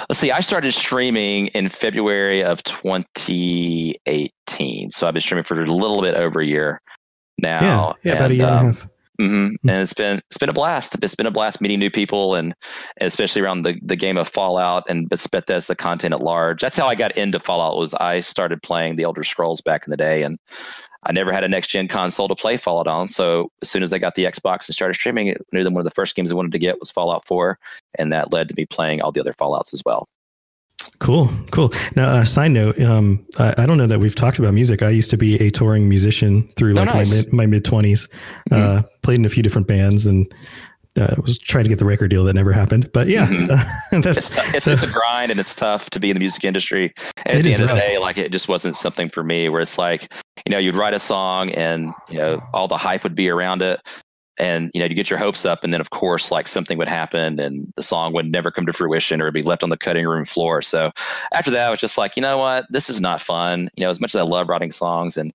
Let's 0.09 0.19
see, 0.19 0.31
I 0.31 0.41
started 0.41 0.73
streaming 0.73 1.47
in 1.47 1.69
February 1.69 2.43
of 2.43 2.61
2018. 2.63 4.91
So 4.91 5.07
I've 5.07 5.13
been 5.13 5.21
streaming 5.21 5.45
for 5.45 5.61
a 5.61 5.65
little 5.65 6.01
bit 6.01 6.15
over 6.15 6.41
a 6.41 6.45
year 6.45 6.81
now. 7.37 7.95
Yeah, 8.03 8.11
yeah 8.11 8.17
about 8.17 8.31
a 8.31 8.35
year 8.35 8.47
um, 8.47 8.51
and 8.51 8.57
a 8.57 8.59
um, 8.59 8.75
half. 8.75 8.87
Mm-hmm. 9.21 9.69
And 9.69 9.81
it's 9.81 9.93
been 9.93 10.17
it's 10.27 10.37
been 10.39 10.49
a 10.49 10.53
blast. 10.53 10.97
It's 11.03 11.13
been 11.13 11.27
a 11.27 11.31
blast 11.31 11.61
meeting 11.61 11.77
new 11.77 11.91
people, 11.91 12.33
and 12.33 12.55
especially 12.99 13.43
around 13.43 13.61
the, 13.61 13.79
the 13.83 13.95
game 13.95 14.17
of 14.17 14.27
Fallout 14.27 14.83
and 14.89 15.07
Bethesda 15.07 15.75
content 15.75 16.15
at 16.15 16.21
large. 16.21 16.59
That's 16.59 16.77
how 16.77 16.87
I 16.87 16.95
got 16.95 17.15
into 17.15 17.39
Fallout. 17.39 17.77
Was 17.77 17.93
I 17.93 18.21
started 18.21 18.63
playing 18.63 18.95
the 18.95 19.03
Elder 19.03 19.23
Scrolls 19.23 19.61
back 19.61 19.85
in 19.85 19.91
the 19.91 19.97
day, 19.97 20.23
and 20.23 20.39
I 21.03 21.11
never 21.11 21.31
had 21.31 21.43
a 21.43 21.47
next 21.47 21.67
gen 21.67 21.87
console 21.87 22.27
to 22.29 22.35
play 22.35 22.57
Fallout 22.57 22.87
on. 22.87 23.07
So 23.07 23.51
as 23.61 23.69
soon 23.69 23.83
as 23.83 23.93
I 23.93 23.99
got 23.99 24.15
the 24.15 24.25
Xbox 24.25 24.67
and 24.67 24.75
started 24.75 24.95
streaming, 24.95 25.29
I 25.29 25.35
knew 25.51 25.63
that 25.63 25.71
one 25.71 25.81
of 25.81 25.85
the 25.85 25.91
first 25.91 26.15
games 26.15 26.31
I 26.31 26.35
wanted 26.35 26.51
to 26.53 26.59
get 26.59 26.79
was 26.79 26.89
Fallout 26.89 27.27
4, 27.27 27.59
and 27.99 28.11
that 28.11 28.33
led 28.33 28.49
to 28.49 28.55
me 28.57 28.65
playing 28.65 29.01
all 29.01 29.11
the 29.11 29.21
other 29.21 29.33
Fallout's 29.33 29.73
as 29.73 29.83
well. 29.85 30.07
Cool, 30.99 31.29
cool. 31.51 31.71
Now, 31.95 32.07
uh, 32.09 32.23
side 32.23 32.51
note, 32.51 32.79
um, 32.81 33.25
I, 33.39 33.53
I, 33.59 33.65
don't 33.65 33.77
know 33.77 33.87
that 33.87 33.99
we've 33.99 34.15
talked 34.15 34.39
about 34.39 34.53
music. 34.53 34.83
I 34.83 34.89
used 34.89 35.09
to 35.11 35.17
be 35.17 35.35
a 35.41 35.49
touring 35.49 35.89
musician 35.89 36.47
through 36.55 36.71
oh, 36.71 36.75
like 36.75 36.89
oh, 36.89 36.97
nice. 36.99 37.09
my 37.09 37.15
mid, 37.15 37.33
my 37.33 37.45
mid 37.45 37.63
20s. 37.63 38.09
Mm-hmm. 38.49 38.53
Uh, 38.53 38.81
played 39.01 39.15
in 39.15 39.25
a 39.25 39.29
few 39.29 39.43
different 39.43 39.67
bands 39.67 40.05
and 40.05 40.31
uh, 40.99 41.15
was 41.25 41.37
trying 41.37 41.63
to 41.63 41.69
get 41.69 41.79
the 41.79 41.85
record 41.85 42.09
deal 42.09 42.23
that 42.25 42.33
never 42.33 42.51
happened. 42.51 42.91
But 42.93 43.07
yeah, 43.07 43.27
mm-hmm. 43.27 43.47
that's 44.01 44.37
it's, 44.37 44.53
it's, 44.53 44.67
it's, 44.67 44.83
a 44.83 44.87
grind 44.87 45.31
and 45.31 45.39
it's 45.39 45.55
tough 45.55 45.89
to 45.91 45.99
be 45.99 46.09
in 46.09 46.15
the 46.15 46.19
music 46.19 46.43
industry. 46.43 46.93
And 47.25 47.37
at 47.37 47.43
the 47.43 47.53
end 47.53 47.61
rough. 47.61 47.69
of 47.71 47.75
the 47.75 47.81
day, 47.81 47.97
like 47.97 48.17
it 48.17 48.31
just 48.31 48.47
wasn't 48.47 48.75
something 48.75 49.09
for 49.09 49.23
me. 49.23 49.49
Where 49.49 49.61
it's 49.61 49.77
like, 49.77 50.11
you 50.45 50.51
know, 50.51 50.57
you'd 50.57 50.75
write 50.75 50.93
a 50.93 50.99
song 50.99 51.51
and 51.51 51.93
you 52.09 52.17
know 52.17 52.41
all 52.53 52.67
the 52.67 52.77
hype 52.77 53.03
would 53.03 53.15
be 53.15 53.29
around 53.29 53.61
it, 53.61 53.79
and 54.37 54.71
you 54.73 54.79
know 54.79 54.85
you 54.85 54.95
get 54.95 55.09
your 55.09 55.19
hopes 55.19 55.45
up 55.45 55.63
and 55.63 55.73
then 55.73 55.81
of 55.81 55.89
course 55.89 56.31
like 56.31 56.47
something 56.47 56.77
would 56.77 56.87
happen 56.87 57.39
and 57.39 57.71
the 57.75 57.83
song 57.83 58.13
would 58.13 58.31
never 58.31 58.51
come 58.51 58.65
to 58.65 58.73
fruition 58.73 59.21
or 59.21 59.25
it'd 59.25 59.33
be 59.33 59.41
left 59.41 59.63
on 59.63 59.69
the 59.69 59.77
cutting 59.77 60.07
room 60.07 60.25
floor 60.25 60.61
so 60.61 60.91
after 61.33 61.51
that 61.51 61.67
i 61.67 61.71
was 61.71 61.79
just 61.79 61.97
like 61.97 62.15
you 62.15 62.21
know 62.21 62.37
what 62.37 62.65
this 62.69 62.89
is 62.89 63.01
not 63.01 63.19
fun 63.19 63.69
you 63.75 63.83
know 63.83 63.89
as 63.89 63.99
much 63.99 64.15
as 64.15 64.19
i 64.19 64.23
love 64.23 64.47
writing 64.47 64.71
songs 64.71 65.17
and 65.17 65.33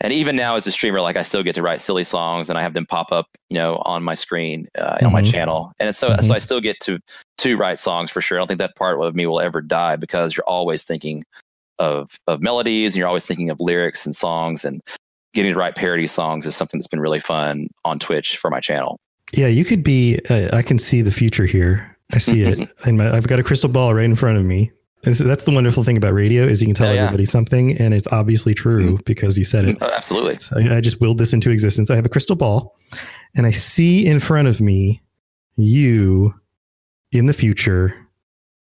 and 0.00 0.12
even 0.12 0.34
now 0.34 0.56
as 0.56 0.66
a 0.66 0.72
streamer 0.72 1.00
like 1.00 1.16
i 1.16 1.22
still 1.22 1.42
get 1.42 1.54
to 1.54 1.62
write 1.62 1.80
silly 1.80 2.04
songs 2.04 2.48
and 2.48 2.58
i 2.58 2.62
have 2.62 2.74
them 2.74 2.86
pop 2.86 3.12
up 3.12 3.28
you 3.50 3.56
know 3.56 3.76
on 3.84 4.02
my 4.02 4.14
screen 4.14 4.68
uh, 4.78 4.94
mm-hmm. 4.94 5.06
on 5.06 5.12
my 5.12 5.22
mm-hmm. 5.22 5.30
channel 5.30 5.72
and 5.78 5.94
so 5.94 6.10
mm-hmm. 6.10 6.20
so 6.20 6.34
i 6.34 6.38
still 6.38 6.60
get 6.60 6.78
to 6.80 6.98
to 7.38 7.56
write 7.56 7.78
songs 7.78 8.10
for 8.10 8.20
sure 8.20 8.36
i 8.36 8.40
don't 8.40 8.48
think 8.48 8.58
that 8.58 8.76
part 8.76 9.00
of 9.00 9.14
me 9.14 9.26
will 9.26 9.40
ever 9.40 9.62
die 9.62 9.96
because 9.96 10.36
you're 10.36 10.48
always 10.48 10.82
thinking 10.82 11.24
of 11.78 12.18
of 12.26 12.40
melodies 12.40 12.94
and 12.94 12.98
you're 12.98 13.08
always 13.08 13.26
thinking 13.26 13.50
of 13.50 13.60
lyrics 13.60 14.04
and 14.04 14.14
songs 14.14 14.64
and 14.64 14.80
getting 15.34 15.52
to 15.52 15.58
write 15.58 15.74
parody 15.74 16.06
songs 16.06 16.46
is 16.46 16.56
something 16.56 16.78
that's 16.78 16.86
been 16.86 17.00
really 17.00 17.20
fun 17.20 17.68
on 17.84 17.98
Twitch 17.98 18.36
for 18.36 18.50
my 18.50 18.60
channel. 18.60 18.98
Yeah, 19.34 19.48
you 19.48 19.64
could 19.64 19.82
be. 19.82 20.18
Uh, 20.30 20.48
I 20.52 20.62
can 20.62 20.78
see 20.78 21.02
the 21.02 21.10
future 21.10 21.44
here. 21.44 21.96
I 22.12 22.18
see 22.18 22.42
it, 22.42 22.68
and 22.84 23.02
I've 23.02 23.26
got 23.26 23.38
a 23.38 23.42
crystal 23.42 23.68
ball 23.68 23.94
right 23.94 24.04
in 24.04 24.16
front 24.16 24.38
of 24.38 24.44
me. 24.44 24.70
that's 25.02 25.44
the 25.44 25.50
wonderful 25.50 25.84
thing 25.84 25.96
about 25.96 26.14
radio 26.14 26.44
is 26.44 26.62
you 26.62 26.66
can 26.66 26.74
tell 26.74 26.94
yeah, 26.94 27.02
everybody 27.02 27.24
yeah. 27.24 27.30
something, 27.30 27.76
and 27.78 27.92
it's 27.92 28.06
obviously 28.12 28.54
true 28.54 28.94
mm-hmm. 28.94 29.02
because 29.04 29.36
you 29.36 29.44
said 29.44 29.64
it. 29.64 29.76
Oh, 29.80 29.90
absolutely. 29.94 30.38
So 30.40 30.56
I, 30.58 30.76
I 30.76 30.80
just 30.80 31.00
willed 31.00 31.18
this 31.18 31.32
into 31.32 31.50
existence. 31.50 31.90
I 31.90 31.96
have 31.96 32.06
a 32.06 32.10
crystal 32.10 32.36
ball, 32.36 32.76
and 33.36 33.46
I 33.46 33.50
see 33.50 34.06
in 34.06 34.20
front 34.20 34.48
of 34.48 34.60
me 34.60 35.02
you 35.56 36.34
in 37.12 37.26
the 37.26 37.32
future 37.32 38.03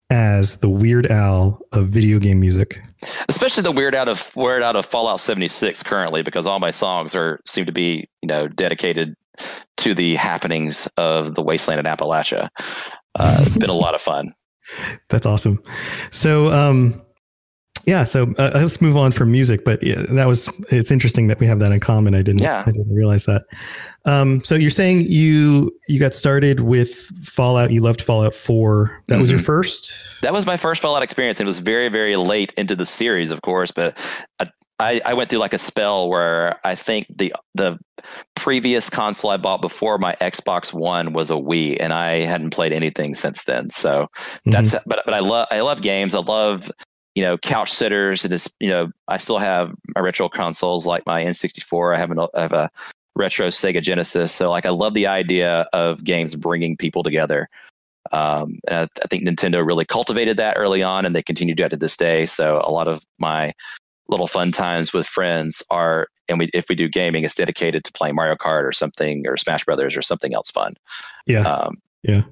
as 0.09 0.57
the 0.57 0.69
Weird 0.69 1.07
Al 1.07 1.59
of 1.71 1.87
video 1.87 2.19
game 2.19 2.39
music. 2.39 2.81
Especially 3.27 3.63
the 3.63 3.71
Weird 3.71 3.95
Al 3.95 4.09
of 4.09 4.35
Weird 4.35 4.63
Al 4.63 4.75
of 4.75 4.85
Fallout 4.85 5.19
76 5.19 5.83
currently, 5.83 6.21
because 6.21 6.45
all 6.45 6.59
my 6.59 6.71
songs 6.71 7.15
are 7.15 7.39
seem 7.45 7.65
to 7.65 7.71
be 7.71 8.07
you 8.21 8.27
know 8.27 8.47
dedicated 8.47 9.15
to 9.77 9.93
the 9.93 10.15
happenings 10.15 10.87
of 10.97 11.35
the 11.35 11.41
wasteland 11.41 11.79
in 11.79 11.85
Appalachia. 11.85 12.49
Uh, 13.15 13.37
it's 13.41 13.57
been 13.57 13.69
a 13.69 13.73
lot 13.73 13.95
of 13.95 14.01
fun. 14.01 14.33
That's 15.09 15.25
awesome. 15.25 15.61
So, 16.11 16.47
um, 16.47 17.01
yeah, 17.85 18.05
so 18.05 18.33
uh, 18.37 18.51
let's 18.53 18.81
move 18.81 18.95
on 18.95 19.11
from 19.11 19.31
music. 19.31 19.65
But 19.65 19.83
yeah, 19.83 20.05
that 20.09 20.25
was 20.25 20.49
it's 20.71 20.91
interesting 20.91 21.27
that 21.27 21.39
we 21.39 21.47
have 21.47 21.59
that 21.59 21.71
in 21.71 21.79
common. 21.79 22.15
I 22.15 22.21
didn't 22.21 22.41
yeah. 22.41 22.63
I 22.65 22.71
didn't 22.71 22.93
realize 22.93 23.25
that. 23.25 23.43
Um, 24.05 24.43
so 24.43 24.55
you're 24.55 24.71
saying 24.71 25.05
you 25.07 25.75
you 25.87 25.99
got 25.99 26.13
started 26.13 26.61
with 26.61 26.93
Fallout. 27.25 27.71
You 27.71 27.81
loved 27.81 28.01
Fallout 28.01 28.35
Four. 28.35 29.01
That 29.07 29.13
mm-hmm. 29.13 29.19
was 29.21 29.29
your 29.29 29.39
mm-hmm. 29.39 29.45
first. 29.45 30.21
That 30.21 30.33
was 30.33 30.45
my 30.45 30.57
first 30.57 30.81
Fallout 30.81 31.03
experience. 31.03 31.39
It 31.41 31.45
was 31.45 31.59
very 31.59 31.89
very 31.89 32.15
late 32.15 32.53
into 32.57 32.75
the 32.75 32.85
series, 32.85 33.31
of 33.31 33.41
course, 33.41 33.71
but. 33.71 33.99
I, 34.79 34.99
I 35.05 35.13
went 35.13 35.29
through 35.29 35.39
like 35.39 35.53
a 35.53 35.59
spell 35.59 36.09
where 36.09 36.59
I 36.65 36.73
think 36.73 37.05
the 37.15 37.33
the 37.53 37.77
previous 38.35 38.89
console 38.89 39.29
I 39.29 39.37
bought 39.37 39.61
before 39.61 39.99
my 39.99 40.17
Xbox 40.19 40.73
One 40.73 41.13
was 41.13 41.29
a 41.29 41.35
Wii, 41.35 41.77
and 41.79 41.93
I 41.93 42.21
hadn't 42.21 42.49
played 42.49 42.73
anything 42.73 43.13
since 43.13 43.43
then. 43.43 43.69
So 43.69 44.07
that's 44.45 44.71
mm-hmm. 44.73 44.89
but 44.89 45.03
but 45.05 45.13
I 45.13 45.19
love 45.19 45.47
I 45.51 45.61
love 45.61 45.83
games. 45.83 46.15
I 46.15 46.19
love 46.19 46.69
you 47.15 47.23
know, 47.23 47.37
couch 47.37 47.71
sitters, 47.71 48.25
and 48.25 48.33
it's 48.33 48.49
you 48.59 48.69
know, 48.69 48.91
I 49.07 49.17
still 49.17 49.37
have 49.37 49.73
my 49.95 50.01
retro 50.01 50.29
consoles 50.29 50.85
like 50.85 51.05
my 51.05 51.23
N64. 51.23 51.95
I 51.95 51.99
have, 51.99 52.11
an, 52.11 52.19
I 52.19 52.41
have 52.41 52.53
a 52.53 52.69
retro 53.15 53.47
Sega 53.47 53.81
Genesis. 53.81 54.31
So 54.31 54.49
like, 54.49 54.65
I 54.65 54.69
love 54.69 54.93
the 54.93 55.07
idea 55.07 55.67
of 55.73 56.03
games 56.03 56.35
bringing 56.35 56.75
people 56.75 57.03
together. 57.03 57.49
Um, 58.11 58.59
and 58.67 58.79
I, 58.79 58.83
I, 58.83 59.07
think 59.09 59.25
Nintendo 59.25 59.65
really 59.65 59.85
cultivated 59.85 60.37
that 60.37 60.57
early 60.57 60.83
on, 60.83 61.05
and 61.05 61.15
they 61.15 61.23
continue 61.23 61.55
to 61.55 61.57
do 61.57 61.63
that 61.63 61.69
to 61.69 61.77
this 61.77 61.97
day. 61.97 62.25
So 62.25 62.61
a 62.63 62.71
lot 62.71 62.87
of 62.87 63.03
my 63.17 63.53
little 64.09 64.27
fun 64.27 64.51
times 64.51 64.93
with 64.93 65.07
friends 65.07 65.63
are, 65.69 66.07
and 66.27 66.37
we 66.37 66.49
if 66.53 66.67
we 66.69 66.75
do 66.75 66.89
gaming, 66.89 67.23
it's 67.23 67.35
dedicated 67.35 67.83
to 67.85 67.91
playing 67.93 68.15
Mario 68.15 68.35
Kart 68.35 68.63
or 68.63 68.71
something, 68.71 69.25
or 69.25 69.37
Smash 69.37 69.63
Brothers 69.65 69.95
or 69.95 70.01
something 70.01 70.33
else 70.33 70.51
fun. 70.51 70.73
Yeah. 71.25 71.41
Um, 71.41 71.77
yeah. 72.03 72.23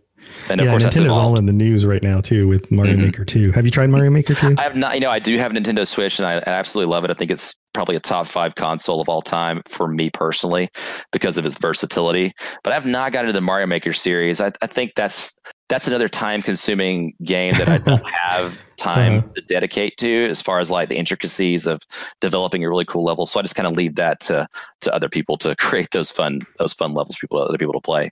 And 0.50 0.60
of 0.60 0.66
yeah, 0.66 0.72
course, 0.72 0.86
Nintendo's 0.86 1.10
all 1.10 1.38
in 1.38 1.46
the 1.46 1.54
news 1.54 1.86
right 1.86 2.04
now 2.04 2.22
too 2.22 2.48
with 2.48 2.72
Mario 2.72 2.94
mm-hmm. 2.94 3.06
Maker 3.06 3.26
2. 3.26 3.52
Have 3.52 3.66
you 3.66 3.72
tried 3.72 3.90
Mario 3.90 4.10
Maker 4.10 4.34
2? 4.34 4.56
I 4.58 4.62
have 4.62 4.76
not. 4.76 4.96
You 4.96 5.02
know, 5.02 5.10
I 5.10 5.20
do 5.20 5.38
have 5.38 5.52
a 5.52 5.56
Nintendo 5.56 5.86
Switch, 5.86 6.20
and 6.20 6.28
I, 6.28 6.36
I 6.36 6.44
absolutely 6.52 6.92
love 6.92 7.04
it. 7.06 7.12
I 7.12 7.14
think 7.14 7.32
it's 7.32 7.56
probably 7.74 7.96
a 7.96 8.00
top 8.00 8.28
five 8.28 8.56
console 8.56 9.02
of 9.02 9.08
all 9.08 9.22
time 9.22 9.62
for 9.68 9.88
me 9.88 10.10
personally 10.10 10.70
because 11.12 11.38
of 11.38 11.46
its 11.46 11.58
versatility. 11.58 12.34
But 12.64 12.74
I've 12.74 12.86
not 12.86 13.12
gotten 13.12 13.30
into 13.30 13.38
the 13.38 13.46
Mario 13.46 13.68
Maker 13.68 13.94
series. 13.94 14.42
I, 14.42 14.52
I 14.62 14.68
think 14.68 14.94
that's 14.96 15.34
that's 15.70 15.88
another 15.88 16.10
time 16.10 16.42
consuming 16.42 17.14
game 17.24 17.54
that 17.54 17.70
I 17.70 17.78
don't 17.78 18.06
have 18.22 18.62
time 18.78 19.20
uh-huh. 19.20 19.28
to 19.36 19.42
dedicate 19.44 19.96
to 19.98 20.28
as 20.28 20.42
far 20.42 20.60
as 20.60 20.70
like 20.70 20.90
the 20.90 20.98
intricacies 20.98 21.66
of 21.66 21.80
developing 22.20 22.64
a 22.66 22.70
really 22.70 22.84
cool 22.84 23.06
level. 23.06 23.26
So 23.26 23.40
I 23.40 23.44
just 23.44 23.56
kind 23.56 23.68
of 23.68 23.74
leave 23.74 23.96
that 23.96 24.20
to 24.22 24.48
to 24.82 24.94
other 24.94 25.08
people 25.08 25.38
to 25.38 25.56
create 25.60 25.92
those 25.92 26.12
fun 26.12 26.42
those 26.60 26.74
fun 26.74 26.94
levels 26.94 27.18
people 27.20 27.42
other 27.42 27.58
people 27.58 27.74
to 27.74 27.82
play. 27.82 28.12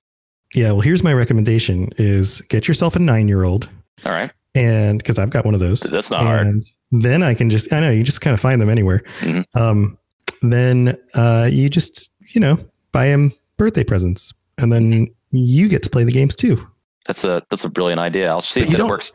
Yeah, 0.54 0.72
well, 0.72 0.82
here's 0.82 1.04
my 1.04 1.14
recommendation: 1.14 1.90
is 1.98 2.42
get 2.42 2.68
yourself 2.68 2.96
a 2.96 3.00
nine 3.00 3.28
year 3.28 3.44
old. 3.44 3.70
All 4.06 4.12
right. 4.12 4.32
And 4.56 4.98
because 4.98 5.20
I've 5.20 5.30
got 5.30 5.46
one 5.46 5.54
of 5.54 5.60
those, 5.60 5.82
that's 5.82 6.10
not 6.10 6.22
hard. 6.22 6.48
Then 6.92 7.22
I 7.22 7.36
can 7.36 7.50
just 7.50 7.72
I 7.72 7.80
know 7.80 7.92
you 7.92 8.04
just 8.04 8.22
kind 8.22 8.34
of 8.34 8.40
find 8.40 8.60
them 8.62 8.70
anywhere. 8.70 9.04
Mm-hmm. 9.20 9.60
Um, 9.60 9.98
then 10.42 10.98
uh, 11.14 11.50
you 11.52 11.70
just 11.70 12.12
you 12.34 12.42
know 12.42 12.58
buy 12.92 13.06
him 13.08 13.34
birthday 13.58 13.84
presents, 13.84 14.34
and 14.58 14.74
then 14.74 14.92
mm-hmm. 14.92 15.14
you 15.32 15.68
get 15.70 15.84
to 15.84 15.90
play 15.90 16.04
the 16.04 16.12
games 16.12 16.36
too. 16.36 16.68
That's 17.06 17.24
a 17.24 17.44
that's 17.50 17.64
a 17.64 17.70
brilliant 17.70 18.00
idea. 18.00 18.30
I'll 18.30 18.42
see 18.42 18.62
but 18.62 18.74
if 18.74 18.80
it 18.80 18.86
works. 18.86 19.14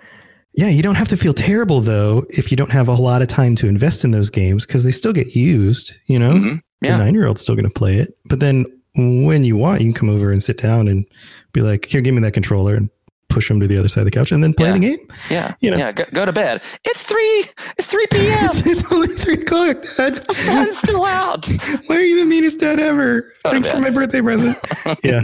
Yeah, 0.56 0.68
you 0.68 0.84
don't 0.84 0.94
have 0.94 1.08
to 1.08 1.16
feel 1.16 1.32
terrible 1.32 1.80
though 1.80 2.24
if 2.30 2.52
you 2.52 2.56
don't 2.56 2.70
have 2.70 2.86
a 2.86 2.94
lot 2.94 3.22
of 3.22 3.28
time 3.28 3.56
to 3.56 3.66
invest 3.66 4.04
in 4.04 4.12
those 4.12 4.30
games 4.30 4.64
because 4.64 4.84
they 4.84 4.92
still 4.92 5.12
get 5.12 5.34
used. 5.34 5.94
You 6.06 6.20
know, 6.20 6.34
mm-hmm. 6.34 6.56
yeah. 6.80 6.96
the 6.96 7.04
nine 7.04 7.14
year 7.14 7.26
old's 7.26 7.40
still 7.40 7.56
going 7.56 7.64
to 7.64 7.70
play 7.70 7.96
it, 7.96 8.16
but 8.26 8.38
then 8.38 8.66
when 8.96 9.44
you 9.44 9.56
want, 9.56 9.80
you 9.80 9.86
can 9.86 9.94
come 9.94 10.08
over 10.08 10.30
and 10.30 10.42
sit 10.42 10.58
down 10.58 10.88
and 10.88 11.06
be 11.52 11.60
like, 11.60 11.86
here, 11.86 12.00
give 12.00 12.14
me 12.14 12.20
that 12.22 12.32
controller 12.32 12.76
and 12.76 12.90
push 13.28 13.48
them 13.48 13.58
to 13.58 13.66
the 13.66 13.76
other 13.76 13.88
side 13.88 14.02
of 14.02 14.04
the 14.04 14.10
couch 14.12 14.30
and 14.30 14.42
then 14.42 14.54
play 14.54 14.68
yeah. 14.68 14.72
the 14.72 14.78
game. 14.78 15.08
Yeah. 15.28 15.54
You 15.60 15.70
know, 15.72 15.76
yeah. 15.76 15.92
Go, 15.92 16.04
go, 16.12 16.24
to 16.24 16.32
bed. 16.32 16.62
It's 16.84 17.02
three, 17.02 17.44
it's 17.76 17.88
3 17.88 18.06
p.m. 18.12 18.46
it's, 18.46 18.60
it's, 18.66 18.92
only 18.92 19.08
three 19.08 19.34
o'clock, 19.34 19.84
Dad. 19.96 20.24
The 20.28 20.34
sun's 20.34 20.78
still 20.78 21.04
out. 21.04 21.46
Why 21.86 21.96
are 21.96 22.00
you 22.00 22.20
the 22.20 22.26
meanest 22.26 22.60
dad 22.60 22.78
ever? 22.78 23.32
Go 23.44 23.50
Thanks 23.50 23.68
for 23.68 23.80
my 23.80 23.90
birthday 23.90 24.22
present. 24.22 24.56
yeah. 25.04 25.22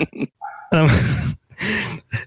Um, 0.75 1.39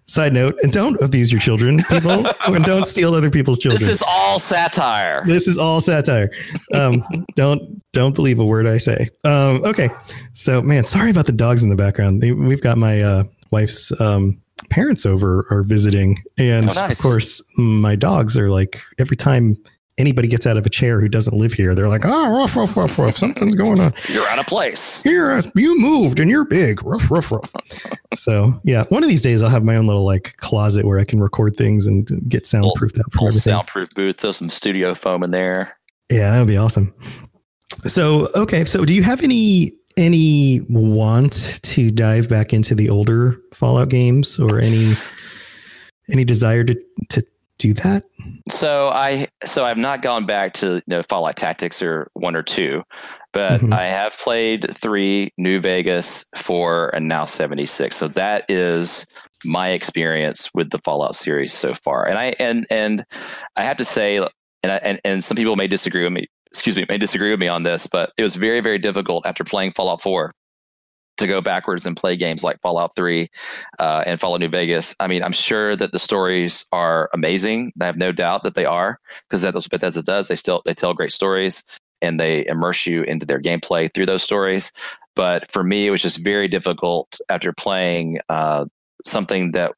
Side 0.05 0.33
note, 0.33 0.55
and 0.63 0.71
don't 0.71 1.01
abuse 1.01 1.31
your 1.31 1.41
children, 1.41 1.79
people, 1.89 2.25
and 2.45 2.63
don't 2.63 2.85
steal 2.85 3.15
other 3.15 3.31
people's 3.31 3.57
children. 3.57 3.81
This 3.81 3.89
is 3.89 4.03
all 4.07 4.39
satire. 4.39 5.23
This 5.25 5.47
is 5.47 5.57
all 5.57 5.81
satire. 5.81 6.29
Um, 6.73 7.03
don't 7.35 7.81
don't 7.93 8.13
believe 8.15 8.39
a 8.39 8.45
word 8.45 8.67
I 8.67 8.77
say. 8.77 9.09
Um, 9.23 9.63
okay, 9.65 9.89
so 10.33 10.61
man, 10.61 10.85
sorry 10.85 11.09
about 11.11 11.25
the 11.25 11.31
dogs 11.31 11.63
in 11.63 11.69
the 11.69 11.75
background. 11.75 12.21
They, 12.21 12.31
we've 12.31 12.61
got 12.61 12.77
my 12.77 13.01
uh, 13.01 13.23
wife's 13.51 13.91
um, 13.99 14.41
parents 14.69 15.05
over 15.05 15.45
are 15.49 15.63
visiting, 15.63 16.21
and 16.37 16.69
oh, 16.69 16.73
nice. 16.73 16.91
of 16.91 16.99
course, 16.99 17.41
my 17.57 17.95
dogs 17.95 18.37
are 18.37 18.49
like 18.49 18.79
every 18.99 19.17
time 19.17 19.57
anybody 19.97 20.27
gets 20.27 20.47
out 20.47 20.57
of 20.57 20.65
a 20.65 20.69
chair 20.69 21.00
who 21.00 21.07
doesn't 21.07 21.35
live 21.35 21.53
here, 21.53 21.75
they're 21.75 21.89
like, 21.89 22.03
oh, 22.05 22.35
ruff, 22.35 22.55
ruff, 22.55 22.75
ruff, 22.75 22.97
ruff, 22.97 23.17
something's 23.17 23.55
going 23.55 23.79
on. 23.79 23.93
You're 24.09 24.27
out 24.27 24.39
of 24.39 24.47
place. 24.47 25.01
Here, 25.01 25.29
uh, 25.31 25.41
you 25.55 25.79
moved 25.79 26.19
and 26.19 26.29
you're 26.29 26.45
big. 26.45 26.83
Ruff, 26.83 27.09
ruff, 27.12 27.31
ruff. 27.31 27.53
so 28.13 28.59
yeah, 28.63 28.85
one 28.89 29.03
of 29.03 29.09
these 29.09 29.21
days 29.21 29.43
I'll 29.43 29.50
have 29.50 29.63
my 29.63 29.75
own 29.75 29.88
little 29.88 30.05
like 30.05 30.35
closet 30.38 30.85
where 30.85 31.00
I 31.00 31.03
can 31.05 31.19
record 31.19 31.55
things 31.55 31.85
and 31.88 32.07
get 32.27 32.43
soundproofed 32.43 32.97
out 32.97 33.12
from 33.12 33.19
Whole 33.19 33.27
everything. 33.27 33.53
soundproof 33.53 33.89
booth, 33.95 34.19
throw 34.19 34.31
some 34.31 34.50
studio 34.50 34.93
foam 34.95 35.23
in 35.23 35.31
there. 35.31 35.77
Yeah, 36.09 36.31
that 36.31 36.39
would 36.39 36.47
be 36.47 36.57
awesome. 36.57 36.93
So 37.85 38.29
okay, 38.35 38.65
so 38.65 38.85
do 38.85 38.93
you 38.93 39.03
have 39.03 39.23
any 39.23 39.71
any 39.97 40.62
want 40.69 41.59
to 41.63 41.91
dive 41.91 42.29
back 42.29 42.53
into 42.53 42.75
the 42.75 42.89
older 42.89 43.39
Fallout 43.53 43.89
games 43.89 44.39
or 44.39 44.59
any 44.59 44.93
any 46.12 46.23
desire 46.23 46.63
to 46.63 46.75
to 47.09 47.25
do 47.63 47.74
that? 47.74 48.03
So 48.50 48.89
I 48.89 49.27
so 49.46 49.63
I've 49.63 49.77
not 49.77 50.01
gone 50.01 50.25
back 50.25 50.53
to 50.55 50.75
you 50.75 50.82
know 50.88 51.01
Fallout 51.03 51.38
Tactics 51.38 51.82
or 51.82 52.10
one 52.13 52.36
or 52.36 52.43
two, 52.43 52.84
but 53.32 53.62
Mhm. 53.62 53.74
I 53.74 53.88
have 53.89 54.17
played 54.17 54.67
three, 54.75 55.32
New 55.38 55.60
Vegas, 55.60 56.25
four, 56.36 56.89
and 56.93 57.08
now 57.08 57.25
seventy 57.25 57.65
six. 57.65 57.96
So 57.96 58.10
that 58.10 58.43
is 58.50 59.05
my 59.46 59.70
experience 59.70 60.50
with 60.53 60.70
the 60.72 60.79
Fallout 60.79 61.15
series 61.15 61.53
so 61.53 61.74
far. 61.74 62.05
And 62.08 62.20
I 62.20 62.34
and 62.38 62.67
and 62.70 63.05
I 63.55 63.63
have 63.63 63.77
to 63.77 63.86
say, 63.86 64.17
and 64.17 64.29
I, 64.72 64.75
and 64.84 65.00
and 65.05 65.24
some 65.24 65.38
people 65.38 65.55
may 65.55 65.67
disagree 65.67 66.03
with 66.03 66.13
me. 66.13 66.27
Excuse 66.51 66.75
me, 66.75 66.86
may 66.88 66.98
disagree 66.98 67.32
with 67.32 67.39
me 67.39 67.48
on 67.48 67.63
this, 67.63 67.88
but 67.88 68.12
it 68.17 68.24
was 68.24 68.36
very 68.36 68.60
very 68.60 68.77
difficult 68.77 69.25
after 69.25 69.43
playing 69.43 69.72
Fallout 69.72 70.01
four 70.01 70.34
to 71.17 71.27
go 71.27 71.41
backwards 71.41 71.86
and 71.86 71.96
play 71.96 72.15
games 72.15 72.43
like 72.43 72.60
Fallout 72.62 72.96
3 72.96 73.29
uh, 73.79 74.03
and 74.05 74.20
Fallout 74.20 74.39
New 74.39 74.50
Vegas. 74.50 74.96
I 75.00 75.08
mean, 75.08 75.24
I'm 75.24 75.32
sure 75.32 75.75
that 75.75 75.91
the 75.91 76.00
stories 76.00 76.65
are 76.72 77.10
amazing. 77.13 77.72
I 77.79 77.86
have 77.86 77.98
no 77.98 78.12
doubt 78.12 78.43
that 78.43 78.55
they 78.55 78.65
are 78.65 79.00
because 79.27 79.41
that's 79.41 79.55
what 79.55 79.70
Bethesda 79.70 80.01
does. 80.01 80.27
They 80.27 80.36
still 80.36 80.62
they 80.65 80.74
tell 80.74 80.93
great 80.93 81.12
stories 81.12 81.63
and 82.01 82.20
they 82.20 82.46
immerse 82.48 82.86
you 82.86 83.03
into 83.03 83.25
their 83.25 83.39
gameplay 83.39 83.91
through 83.93 84.08
those 84.08 84.24
stories. 84.24 84.72
But 85.15 85.50
for 85.51 85.63
me, 85.63 85.88
it 85.88 85.91
was 85.91 86.01
just 86.01 86.24
very 86.24 86.48
difficult 86.48 87.20
after 87.29 87.53
playing 87.53 88.20
uh, 88.29 88.65
something 89.05 89.51
that 89.51 89.74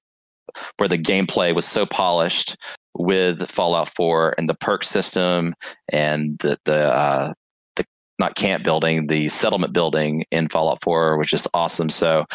where 0.78 0.90
the 0.90 0.98
gameplay 0.98 1.54
was 1.54 1.66
so 1.66 1.86
polished 1.86 2.56
with 2.98 3.50
Fallout 3.50 3.90
4 3.90 4.36
and 4.38 4.48
the 4.48 4.54
perk 4.56 4.84
system 4.84 5.54
and 5.92 6.38
the 6.40 6.58
the 6.66 6.94
uh, 6.94 7.34
not 8.20 8.36
camp 8.36 8.64
building, 8.64 9.08
the 9.08 9.28
settlement 9.30 9.74
building 9.74 10.24
in 10.32 10.48
Fallout 10.50 10.82
4, 10.84 11.18
which 11.18 11.34
is 11.34 11.48
awesome. 11.54 11.90
So 11.90 12.26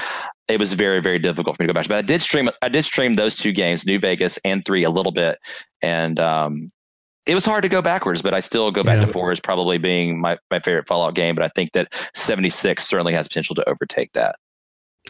it 0.48 0.58
was 0.60 0.74
very, 0.74 1.00
very 1.00 1.18
difficult 1.18 1.56
for 1.56 1.62
me 1.62 1.66
to 1.66 1.72
go 1.72 1.78
back. 1.78 1.88
But 1.88 1.98
I 1.98 2.02
did 2.02 2.20
stream 2.22 2.50
I 2.62 2.68
did 2.68 2.84
stream 2.84 3.14
those 3.14 3.34
two 3.36 3.52
games, 3.52 3.86
New 3.86 3.98
Vegas 3.98 4.38
and 4.44 4.64
three 4.64 4.84
a 4.84 4.90
little 4.90 5.12
bit. 5.12 5.38
And 5.82 6.18
um 6.20 6.54
it 7.26 7.34
was 7.34 7.44
hard 7.44 7.62
to 7.62 7.68
go 7.68 7.82
backwards, 7.82 8.22
but 8.22 8.32
I 8.34 8.40
still 8.40 8.70
go 8.70 8.82
back 8.82 8.98
Yeah. 8.98 9.04
to 9.06 9.12
four 9.12 9.30
as 9.30 9.40
probably 9.40 9.76
being 9.78 10.18
my, 10.20 10.38
my 10.50 10.58
favorite 10.58 10.88
Fallout 10.88 11.14
game. 11.14 11.34
But 11.34 11.44
I 11.44 11.48
think 11.54 11.72
that 11.72 11.92
76 12.14 12.82
certainly 12.84 13.12
has 13.12 13.28
potential 13.28 13.54
to 13.56 13.68
overtake 13.68 14.12
that. 14.12 14.36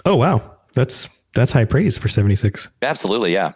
Oh 0.05 0.17
wow, 0.17 0.57
that's 0.75 1.09
that's 1.35 1.53
high 1.53 1.65
praise 1.65 1.97
for 1.99 2.09
seventy 2.09 2.35
six. 2.37 2.69
Absolutely, 2.83 3.33
yeah. 3.33 3.50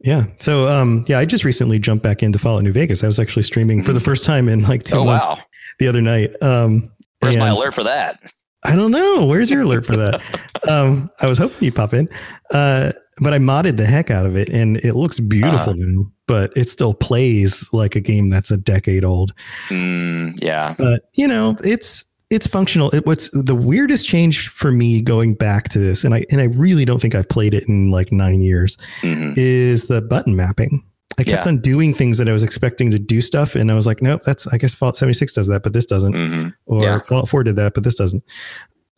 Yeah. 0.00 0.26
So 0.38 0.68
um 0.68 1.04
yeah, 1.08 1.18
I 1.18 1.24
just 1.24 1.44
recently 1.44 1.78
jumped 1.78 2.02
back 2.04 2.22
into 2.22 2.38
Fallout 2.38 2.62
New 2.62 2.72
Vegas. 2.72 3.02
I 3.02 3.06
was 3.06 3.18
actually 3.18 3.42
streaming 3.42 3.82
for 3.82 3.92
the 3.92 4.00
first 4.00 4.24
time 4.24 4.48
in 4.48 4.62
like 4.62 4.82
two 4.84 4.96
oh 4.98 5.04
months 5.04 5.26
wow. 5.28 5.38
The 5.78 5.88
other 5.88 6.02
night. 6.02 6.30
Um 6.42 6.90
Where's 7.20 7.36
my 7.36 7.48
alert 7.48 7.74
for 7.74 7.82
that? 7.84 8.20
I 8.64 8.74
don't 8.76 8.90
know. 8.90 9.24
Where's 9.26 9.50
your 9.50 9.62
alert 9.62 9.86
for 9.86 9.96
that? 9.96 10.20
um, 10.68 11.08
I 11.20 11.26
was 11.28 11.38
hoping 11.38 11.56
you'd 11.60 11.76
pop 11.76 11.94
in. 11.94 12.08
Uh, 12.52 12.90
but 13.20 13.32
I 13.32 13.38
modded 13.38 13.76
the 13.76 13.86
heck 13.86 14.10
out 14.10 14.26
of 14.26 14.36
it 14.36 14.48
and 14.48 14.76
it 14.78 14.94
looks 14.94 15.18
beautiful 15.20 15.72
Uh-huh. 15.72 15.74
now, 15.78 16.12
but 16.26 16.52
it 16.56 16.68
still 16.68 16.92
plays 16.94 17.68
like 17.72 17.94
a 17.96 18.00
game 18.00 18.26
that's 18.28 18.50
a 18.50 18.56
decade 18.56 19.04
old. 19.04 19.32
Mm, 19.68 20.40
yeah. 20.42 20.74
But 20.78 21.08
you 21.14 21.26
know, 21.28 21.56
it's 21.64 22.04
it's 22.30 22.46
functional. 22.46 22.90
It, 22.90 23.06
what's 23.06 23.30
the 23.32 23.54
weirdest 23.54 24.06
change 24.06 24.48
for 24.48 24.70
me 24.70 25.00
going 25.02 25.34
back 25.34 25.68
to 25.70 25.78
this, 25.78 26.04
and 26.04 26.14
I 26.14 26.24
and 26.30 26.40
I 26.40 26.44
really 26.44 26.84
don't 26.84 27.00
think 27.00 27.14
I've 27.14 27.28
played 27.28 27.54
it 27.54 27.68
in 27.68 27.90
like 27.90 28.12
nine 28.12 28.42
years, 28.42 28.76
hmm 29.00 29.32
is 29.36 29.86
the 29.86 30.02
button 30.02 30.36
mapping. 30.36 30.84
I 31.18 31.24
kept 31.24 31.44
Yeah. 31.46 31.48
on 31.48 31.58
doing 31.58 31.92
things 31.92 32.16
that 32.18 32.28
I 32.28 32.32
was 32.32 32.42
expecting 32.44 32.90
to 32.92 32.98
do 32.98 33.20
stuff, 33.20 33.54
and 33.56 33.70
I 33.70 33.74
was 33.74 33.86
like, 33.86 34.00
nope, 34.00 34.22
that's 34.24 34.46
I 34.46 34.56
guess 34.58 34.74
Fallout 34.74 34.96
76 34.96 35.32
does 35.32 35.48
that, 35.48 35.62
but 35.62 35.72
this 35.72 35.84
doesn't. 35.86 36.12
hmm 36.14 36.48
Or 36.66 36.82
Yeah. 36.82 37.00
Fallout 37.00 37.28
4 37.28 37.42
did 37.44 37.56
that, 37.56 37.74
but 37.74 37.82
this 37.84 37.94
doesn't. 37.96 38.22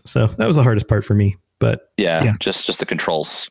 So 0.05 0.27
that 0.39 0.47
was 0.47 0.57
the 0.57 0.63
hardest 0.63 0.87
part 0.89 1.05
for 1.05 1.15
me. 1.15 1.37
But 1.59 1.91
Yeah, 1.97 2.23
Yeah. 2.25 2.35
Just 2.41 2.67
just 2.67 2.79
the 2.81 2.87
controls 2.87 3.51